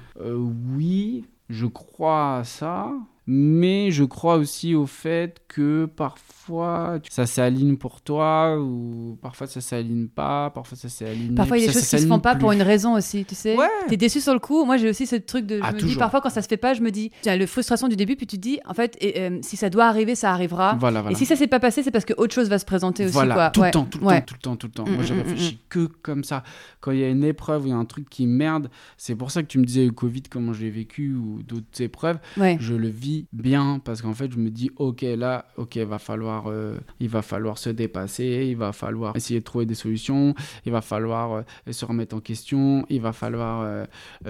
Oui, 0.76 1.26
je 1.50 1.66
crois 1.66 2.38
à 2.38 2.44
ça. 2.44 2.92
Mais 3.34 3.92
je 3.92 4.04
crois 4.04 4.36
aussi 4.36 4.76
au 4.76 4.86
fait 4.86 5.42
que 5.48 5.86
parfois 5.86 7.00
ça 7.10 7.26
s'aligne 7.26 7.78
pour 7.78 8.02
toi 8.02 8.58
ou 8.60 9.18
parfois 9.22 9.48
ça 9.48 9.62
s'aligne 9.62 10.08
pas, 10.10 10.50
parfois 10.50 10.78
ça 10.78 10.90
s'aligne. 10.90 11.34
Parfois, 11.34 11.58
il 11.58 11.62
y 11.62 11.64
a 11.64 11.68
des 11.68 11.74
choses 11.74 11.88
qui 11.88 11.98
se 11.98 12.08
font 12.08 12.20
pas 12.20 12.36
pour 12.36 12.52
une 12.52 12.62
raison 12.62 12.94
aussi, 12.94 13.24
tu 13.24 13.34
sais. 13.34 13.56
Ouais. 13.58 13.70
T'es 13.88 13.96
déçu 13.96 14.20
sur 14.20 14.34
le 14.34 14.40
coup. 14.40 14.66
Moi, 14.66 14.76
j'ai 14.76 14.90
aussi 14.90 15.08
ce 15.08 15.16
truc 15.16 15.46
de. 15.46 15.60
Je 15.60 15.62
Ah, 15.64 15.72
me 15.72 15.80
dis 15.80 15.96
parfois 15.96 16.20
quand 16.20 16.30
ça 16.30 16.42
se 16.42 16.50
fait 16.50 16.58
pas, 16.58 16.74
je 16.74 16.82
me 16.82 16.92
dis, 16.92 17.10
tiens, 17.22 17.38
le 17.38 17.46
frustration 17.46 17.88
du 17.88 17.96
début, 17.96 18.18
puis 18.18 18.28
tu 18.28 18.36
te 18.36 18.42
dis, 18.42 18.60
en 18.66 18.74
fait, 18.74 18.98
et, 19.00 19.22
euh, 19.22 19.40
si 19.44 19.56
ça 19.56 19.70
doit 19.70 19.86
arriver, 19.86 20.16
ça 20.16 20.32
arrivera. 20.34 20.76
Voilà, 20.78 21.02
voilà. 21.02 21.16
Et 21.16 21.18
si 21.18 21.26
ça 21.26 21.38
s'est 21.38 21.48
pas 21.48 21.62
passé, 21.62 21.84
c'est 21.84 21.92
parce 21.92 22.04
que 22.06 22.14
autre 22.18 22.34
chose 22.34 22.50
va 22.50 22.60
se 22.60 22.66
présenter 22.66 23.06
aussi, 23.06 23.14
Voilà, 23.14 23.34
quoi. 23.36 23.50
tout 23.52 23.62
Ouais. 23.62 23.68
le 23.68 23.72
temps, 23.72 23.86
tout 23.86 24.00
le 24.00 24.06
Ouais. 24.08 24.20
temps, 24.20 24.26
tout 24.26 24.34
le 24.34 24.40
temps, 24.42 24.56
tout 24.58 24.68
le 24.68 24.74
temps. 24.74 24.86
Mm, 24.88 24.94
Moi, 24.96 25.04
je 25.06 25.14
mm, 25.14 25.18
mm, 25.18 25.20
réfléchis 25.22 25.60
que 25.70 25.86
comme 26.02 26.26
ça. 26.26 26.44
Quand 26.82 26.92
il 26.92 27.00
y 27.00 27.04
a 27.06 27.10
une 27.10 27.24
épreuve, 27.24 27.64
il 27.68 27.70
y 27.70 27.74
a 27.74 27.78
un 27.78 27.86
truc 27.86 28.10
qui 28.10 28.28
merde, 28.28 28.70
c'est 28.98 29.16
pour 29.16 29.32
ça 29.32 29.42
que 29.42 29.48
tu 29.48 29.58
me 29.58 29.64
disais 29.64 29.86
le 29.86 29.92
Covid, 29.92 30.24
comment 30.30 30.52
je 30.52 30.64
l'ai 30.64 30.70
vécu 30.72 31.14
ou 31.16 31.44
d'autres 31.44 31.80
épreuves. 31.82 32.18
Je 32.60 32.74
le 32.74 32.90
vis 32.90 33.21
bien 33.34 33.80
parce 33.84 34.02
qu'en 34.02 34.14
fait, 34.14 34.32
je 34.32 34.38
me 34.38 34.50
dis, 34.50 34.72
ok, 34.76 35.02
là, 35.18 35.46
ok, 35.58 35.78
va 35.78 36.00
falloir, 36.00 36.46
euh, 36.48 36.76
il 37.00 37.10
va 37.10 37.22
falloir 37.22 37.58
se 37.58 37.70
dépasser, 37.70 38.48
il 38.50 38.56
va 38.58 38.72
falloir 38.74 39.16
essayer 39.16 39.40
de 39.40 39.46
trouver 39.46 39.66
des 39.66 39.76
solutions, 39.76 40.34
il 40.66 40.72
va 40.72 40.82
falloir 40.82 41.34
euh, 41.34 41.72
se 41.72 41.86
remettre 41.86 42.16
en 42.16 42.20
question, 42.20 42.86
il 42.90 43.02
va 43.02 43.12
falloir 43.14 43.62
euh, 43.62 43.86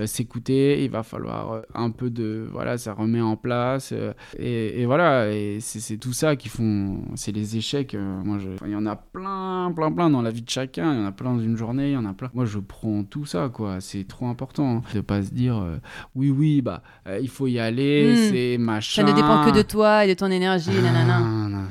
s'écouter, 0.06 0.84
il 0.84 0.90
va 0.90 1.04
falloir 1.04 1.62
un 1.74 1.90
peu 1.92 2.10
de, 2.10 2.48
voilà, 2.52 2.78
ça 2.78 2.94
remet 2.94 3.22
en 3.22 3.36
place. 3.36 3.94
et, 4.38 4.82
et 4.82 4.86
voilà, 4.86 5.32
et 5.32 5.60
c'est 5.60 5.98
tout 5.98 6.14
ça 6.14 6.36
qui 6.36 6.50
font, 6.50 7.02
c'est 7.16 7.32
les 7.32 7.58
échecs. 7.58 7.96
moi, 8.24 8.38
je- 8.40 8.50
il 8.66 8.72
y 8.72 8.76
en 8.76 8.86
a 8.86 8.96
plein, 8.96 9.72
plein, 9.76 9.92
plein 9.92 10.10
dans 10.10 10.22
la 10.22 10.32
vie 10.32 10.42
de 10.42 10.50
chacun. 10.50 10.94
Il 10.94 11.00
y 11.00 11.04
en 11.04 11.06
a 11.06 11.12
plein 11.12 11.34
dans 11.34 11.40
une 11.42 11.58
journée, 11.58 11.90
il 11.90 11.94
y 11.94 11.98
en 11.98 12.06
a 12.06 12.14
plein. 12.14 12.30
Moi, 12.34 12.46
je 12.46 12.60
prends 12.60 13.04
tout 13.04 13.26
ça, 13.26 13.50
quoi. 13.50 13.80
C'est 13.82 14.08
trop 14.08 14.28
important 14.28 14.78
hein, 14.78 14.82
de 14.94 15.02
pas 15.02 15.22
se 15.22 15.32
dire, 15.32 15.64
oui, 16.16 16.30
oui, 16.32 16.62
bah, 16.62 16.82
il 17.22 17.30
faut 17.30 17.48
y 17.48 17.60
aller, 17.60 18.12
Mm. 18.12 18.16
c'est 18.32 18.58
machin. 18.76 19.02
Ça 19.02 19.08
ne 19.08 19.14
dépend 19.16 19.46
que 19.46 19.52
de 19.52 19.62
toi 19.62 20.06
et 20.06 20.08
de 20.08 20.14
ton 20.14 20.32
énergie, 20.32 20.72
nanana. 20.72 21.18
Ah, 21.18 21.50
non. 21.50 21.64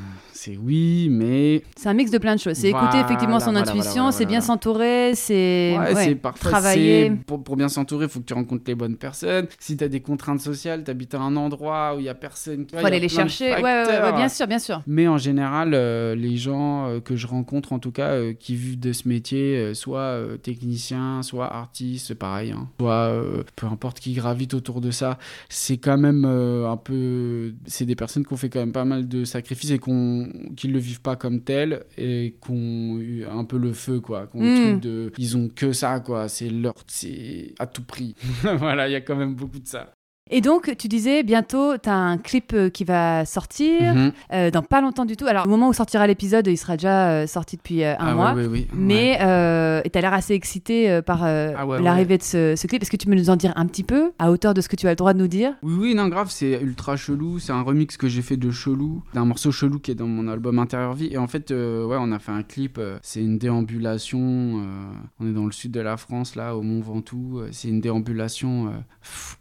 C'est 0.43 0.57
oui, 0.57 1.09
mais. 1.11 1.63
C'est 1.77 1.91
un 1.91 1.93
mix 1.93 2.11
de 2.11 2.17
plein 2.17 2.35
de 2.35 2.41
choses. 2.41 2.57
C'est 2.57 2.71
écouter 2.71 2.99
effectivement 2.99 3.41
son 3.41 3.55
intuition, 3.57 4.11
c'est 4.11 4.25
bien 4.25 4.41
s'entourer, 4.41 5.13
c'est 5.15 5.77
ouais, 5.79 6.17
travailler. 6.41 7.11
Pour, 7.27 7.45
pour, 7.45 7.57
bien 7.57 7.69
s'entourer, 7.69 8.07
il 8.07 8.11
faut 8.11 8.21
que 8.21 8.25
tu 8.25 8.33
rencontres 8.33 8.65
les 8.67 8.75
bonnes 8.75 8.97
personnes. 8.97 9.49
Si 9.59 9.77
tu 9.77 9.85
as 9.85 9.89
des 9.89 10.01
contraintes 10.01 10.41
sociales, 10.41 10.83
tu 10.83 10.91
habites 10.91 11.15
à 11.15 11.21
un 11.21 11.37
endroit 11.37 11.95
où 11.95 11.99
il 11.99 12.07
y 12.07 12.09
a 12.09 12.15
personne. 12.15 12.65
Il 12.73 12.79
faut 12.79 12.87
aller 12.87 13.01
les 13.01 13.11
chercher. 13.11 13.53
Ouais, 13.53 13.63
ouais, 13.63 14.13
bien 14.15 14.31
sûr, 14.31 14.47
bien 14.47 14.59
sûr. 14.59 14.83
Mais 14.87 15.07
en 15.09 15.19
général, 15.19 15.73
euh, 15.75 16.15
les 16.15 16.39
gens 16.39 16.89
euh, 16.89 17.01
que 17.01 17.17
je 17.17 17.27
rencontre, 17.27 17.75
en 17.75 17.79
tout 17.79 17.93
cas, 17.93 18.13
euh, 18.13 18.33
qui 18.33 18.57
vivent 18.57 18.81
de 18.81 18.95
ce 18.95 19.09
métier, 19.09 19.75
soit 19.75 20.21
technicien, 20.43 21.23
soit 21.23 21.55
artiste, 21.55 22.15
pareil, 22.15 22.53
hein. 22.53 22.69
soit 22.79 23.13
peu 23.57 23.67
importe 23.67 24.01
qui 24.01 24.15
gravite 24.15 24.55
autour 24.55 24.81
de 24.81 24.91
ça, 24.91 25.19
c'est 25.51 25.77
quand 25.77 25.99
même 25.99 26.25
un 26.25 26.77
peu. 26.79 27.53
C'est 27.67 27.85
des 27.85 27.97
personnes 27.97 28.25
qui 28.25 28.33
ont 28.33 28.39
fait 28.39 28.49
quand 28.49 28.61
même 28.61 28.73
pas 28.73 28.87
mal 28.87 29.07
de 29.07 29.25
sacrifices 29.25 29.73
et 29.73 29.79
qu'on 29.79 30.30
qui 30.57 30.69
le 30.69 30.79
vivent 30.79 31.01
pas 31.01 31.17
comme 31.17 31.43
tel 31.43 31.85
et 31.97 32.37
qu'on 32.41 32.99
eu 32.99 33.25
un 33.25 33.45
peu 33.45 33.59
le 33.59 33.73
feu, 33.73 34.01
quoi. 34.01 34.29
Hmm. 34.35 34.81
de, 34.81 35.13
ils 35.19 35.37
ont 35.37 35.49
que 35.49 35.73
ça, 35.73 36.01
quoi. 36.01 36.29
C'est 36.29 36.51
leur. 36.51 36.75
C'est 36.87 37.55
à 37.59 37.67
tout 37.67 37.85
prix. 37.85 38.15
voilà, 38.59 38.89
il 38.89 38.93
y 38.93 38.97
a 38.97 39.01
quand 39.01 39.17
même 39.17 39.35
beaucoup 39.35 39.59
de 39.59 39.67
ça. 39.67 39.93
Et 40.33 40.41
donc, 40.41 40.77
tu 40.79 40.87
disais, 40.87 41.25
bientôt, 41.25 41.77
tu 41.77 41.89
as 41.89 41.95
un 41.95 42.17
clip 42.17 42.53
euh, 42.55 42.71
qui 42.71 42.85
va 42.85 43.25
sortir, 43.25 43.95
mhm. 43.95 44.13
euh, 44.33 44.51
dans 44.53 44.63
pas 44.63 44.81
longtemps 44.81 45.05
du 45.05 45.17
tout. 45.17 45.27
Alors, 45.27 45.47
au 45.47 45.51
moment 45.51 45.69
où 45.69 45.73
sortira 45.73 46.07
l'épisode, 46.07 46.47
il 46.47 46.57
sera 46.57 46.77
déjà 46.77 47.11
euh, 47.11 47.27
sorti 47.27 47.57
depuis 47.57 47.85
un 47.85 47.97
ah 47.99 48.15
mois. 48.15 48.35
Oui, 48.35 48.47
oui, 48.47 48.67
mais 48.73 49.17
tu 49.19 49.99
as 49.99 50.01
l'air 50.01 50.15
assez 50.15 50.35
excité 50.35 51.03
par 51.03 51.25
ah 51.25 51.67
l'arrivée 51.81 52.17
de 52.17 52.23
ce, 52.23 52.67
clip. 52.67 52.81
Est-ce 52.83 52.91
que 52.91 52.97
tu 52.97 53.09
peux 53.09 53.15
nous 53.15 53.31
en 53.31 53.37
dire 53.37 53.53
un 53.57 53.67
petit 53.67 53.83
peu, 53.83 54.13
à 54.21 54.31
hauteur 54.31 54.55
de 54.55 54.61
ce 54.61 54.69
que 54.69 54.77
tu 54.77 54.87
as 54.87 54.91
le 54.91 54.97
droit 54.97 55.13
de 55.13 55.19
nous 55.19 55.27
dire? 55.27 55.55
Oui, 55.63 55.75
oui, 55.79 55.95
non, 55.95 56.07
grave, 56.07 56.31
c'est 56.31 56.61
ultra 56.63 56.97
chelou. 56.97 57.41
C'est 57.41 57.53
un 57.53 57.63
remix 57.63 57.97
que 57.97 58.09
j'ai 58.09 58.23
fait 58.23 58.37
de 58.37 58.51
Chelou, 58.51 59.03
d'un 59.15 59.25
morceau 59.25 59.51
Chelou 59.51 59.81
qui 59.81 59.91
est 59.91 59.97
dans 59.97 60.07
mon 60.07 60.29
album 60.29 60.59
Intérieur 60.61 60.95
Vie. 60.95 61.09
Et 61.11 61.19
en 61.19 61.27
fait, 61.27 61.51
ouais, 61.51 61.97
on 61.99 62.13
a 62.13 62.19
fait 62.21 62.33
un 62.33 62.45
clip. 62.45 62.81
c'est 63.03 63.21
une 63.21 63.39
déambulation. 63.39 64.21
on 65.19 65.27
est 65.29 65.33
dans 65.33 65.47
le 65.47 65.53
sud 65.53 65.73
de 65.73 65.81
la 65.81 65.97
France, 65.97 66.37
là, 66.37 66.57
au 66.57 66.63
Mont 66.63 66.81
Ventoux. 66.81 67.43
C'est 67.51 67.69
une 67.69 67.81
déambulation 67.81 68.73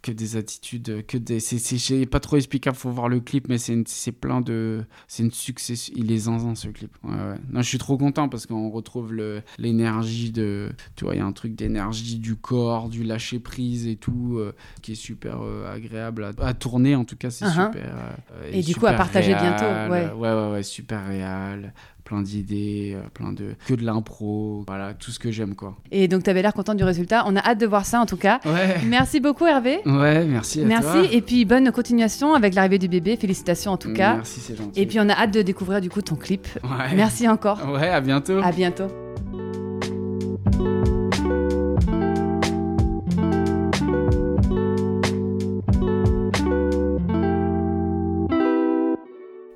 que 0.02 0.10
des 0.10 0.36
attitudes 0.36 0.79
que 1.06 1.18
des. 1.18 1.40
C'est 1.40 2.06
pas 2.06 2.20
trop 2.20 2.36
explicable, 2.36 2.76
faut 2.76 2.90
voir 2.90 3.08
le 3.08 3.20
clip, 3.20 3.48
mais 3.48 3.58
c'est 3.58 4.12
plein 4.12 4.40
de. 4.40 4.84
C'est 5.08 5.22
une 5.22 5.30
succès. 5.30 5.74
Il 5.94 6.12
est 6.12 6.18
zinzin 6.18 6.54
ce 6.54 6.68
clip. 6.68 6.96
Ouais, 7.02 7.12
ouais. 7.12 7.38
Non, 7.50 7.62
je 7.62 7.68
suis 7.68 7.78
trop 7.78 7.96
content 7.96 8.28
parce 8.28 8.46
qu'on 8.46 8.70
retrouve 8.70 9.14
l'énergie 9.58 10.32
de. 10.32 10.70
Tu 10.96 11.04
vois, 11.04 11.14
il 11.14 11.18
y 11.18 11.20
a 11.20 11.26
un 11.26 11.32
truc 11.32 11.54
d'énergie 11.54 12.18
du 12.18 12.36
corps, 12.36 12.88
du 12.88 13.02
lâcher 13.02 13.38
prise 13.38 13.86
et 13.86 13.96
tout, 13.96 14.36
euh, 14.38 14.54
qui 14.82 14.92
est 14.92 14.96
super 14.96 15.40
euh, 15.42 15.72
agréable 15.72 16.30
à, 16.38 16.54
tourner. 16.54 16.94
En 16.94 17.04
tout 17.04 17.16
cas, 17.16 17.30
c'est 17.30 17.44
uh-huh. 17.44 17.66
super. 17.66 17.94
Euh, 18.32 18.50
et, 18.52 18.62
du 18.62 18.74
coup, 18.74 18.86
à 18.86 18.94
partager 18.94 19.34
bientôt. 19.34 19.64
Ouais. 19.90 20.10
ouais, 20.12 20.32
ouais, 20.32 20.50
ouais, 20.52 20.62
super 20.62 21.06
réel 21.06 21.72
plein 22.10 22.22
d'idées, 22.22 22.96
euh, 22.96 23.08
plein 23.14 23.32
de 23.32 23.54
que 23.68 23.74
de 23.74 23.84
l'impro, 23.84 24.64
voilà, 24.66 24.94
tout 24.94 25.12
ce 25.12 25.20
que 25.20 25.30
j'aime 25.30 25.54
quoi. 25.54 25.76
Et 25.92 26.08
donc 26.08 26.24
tu 26.24 26.30
avais 26.30 26.42
l'air 26.42 26.52
content 26.52 26.74
du 26.74 26.82
résultat. 26.82 27.22
On 27.26 27.36
a 27.36 27.40
hâte 27.40 27.60
de 27.60 27.66
voir 27.66 27.86
ça 27.86 28.00
en 28.00 28.06
tout 28.06 28.16
cas. 28.16 28.40
Merci 28.84 29.20
beaucoup 29.20 29.46
Hervé. 29.46 29.78
Ouais, 29.86 30.24
merci 30.24 30.62
à 30.62 30.64
Merci 30.64 30.98
et 31.12 31.20
puis 31.20 31.44
bonne 31.44 31.70
continuation 31.70 32.34
avec 32.34 32.54
l'arrivée 32.54 32.78
du 32.78 32.88
bébé. 32.88 33.16
Félicitations 33.16 33.70
en 33.70 33.76
tout 33.76 33.92
cas. 33.92 34.14
Merci, 34.14 34.40
c'est 34.40 34.56
gentil. 34.56 34.80
Et 34.80 34.86
puis 34.86 34.98
on 34.98 35.08
a 35.08 35.12
hâte 35.12 35.32
de 35.32 35.42
découvrir 35.42 35.80
du 35.80 35.88
coup 35.88 36.02
ton 36.02 36.16
clip. 36.16 36.48
Merci 36.96 37.28
encore. 37.28 37.60
Ouais, 37.72 37.88
à 37.88 38.00
bientôt. 38.00 38.40
À 38.42 38.50
bientôt. 38.50 38.88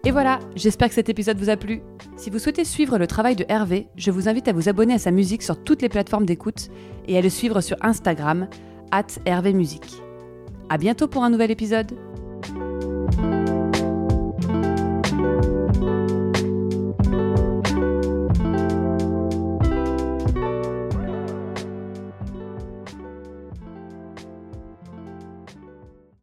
Et 0.06 0.10
voilà, 0.10 0.38
j'espère 0.54 0.88
que 0.88 0.94
cet 0.94 1.08
épisode 1.08 1.38
vous 1.38 1.48
a 1.48 1.56
plu. 1.56 1.80
Si 2.18 2.28
vous 2.28 2.38
souhaitez 2.38 2.66
suivre 2.66 2.98
le 2.98 3.06
travail 3.06 3.36
de 3.36 3.46
Hervé, 3.48 3.88
je 3.96 4.10
vous 4.10 4.28
invite 4.28 4.48
à 4.48 4.52
vous 4.52 4.68
abonner 4.68 4.92
à 4.92 4.98
sa 4.98 5.10
musique 5.10 5.42
sur 5.42 5.64
toutes 5.64 5.80
les 5.80 5.88
plateformes 5.88 6.26
d'écoute 6.26 6.68
et 7.08 7.16
à 7.16 7.22
le 7.22 7.30
suivre 7.30 7.62
sur 7.62 7.78
Instagram, 7.80 8.46
at 8.90 9.06
Hervé 9.24 9.54
Musique. 9.54 10.02
À 10.68 10.76
bientôt 10.76 11.08
pour 11.08 11.24
un 11.24 11.30
nouvel 11.30 11.50
épisode. 11.50 11.92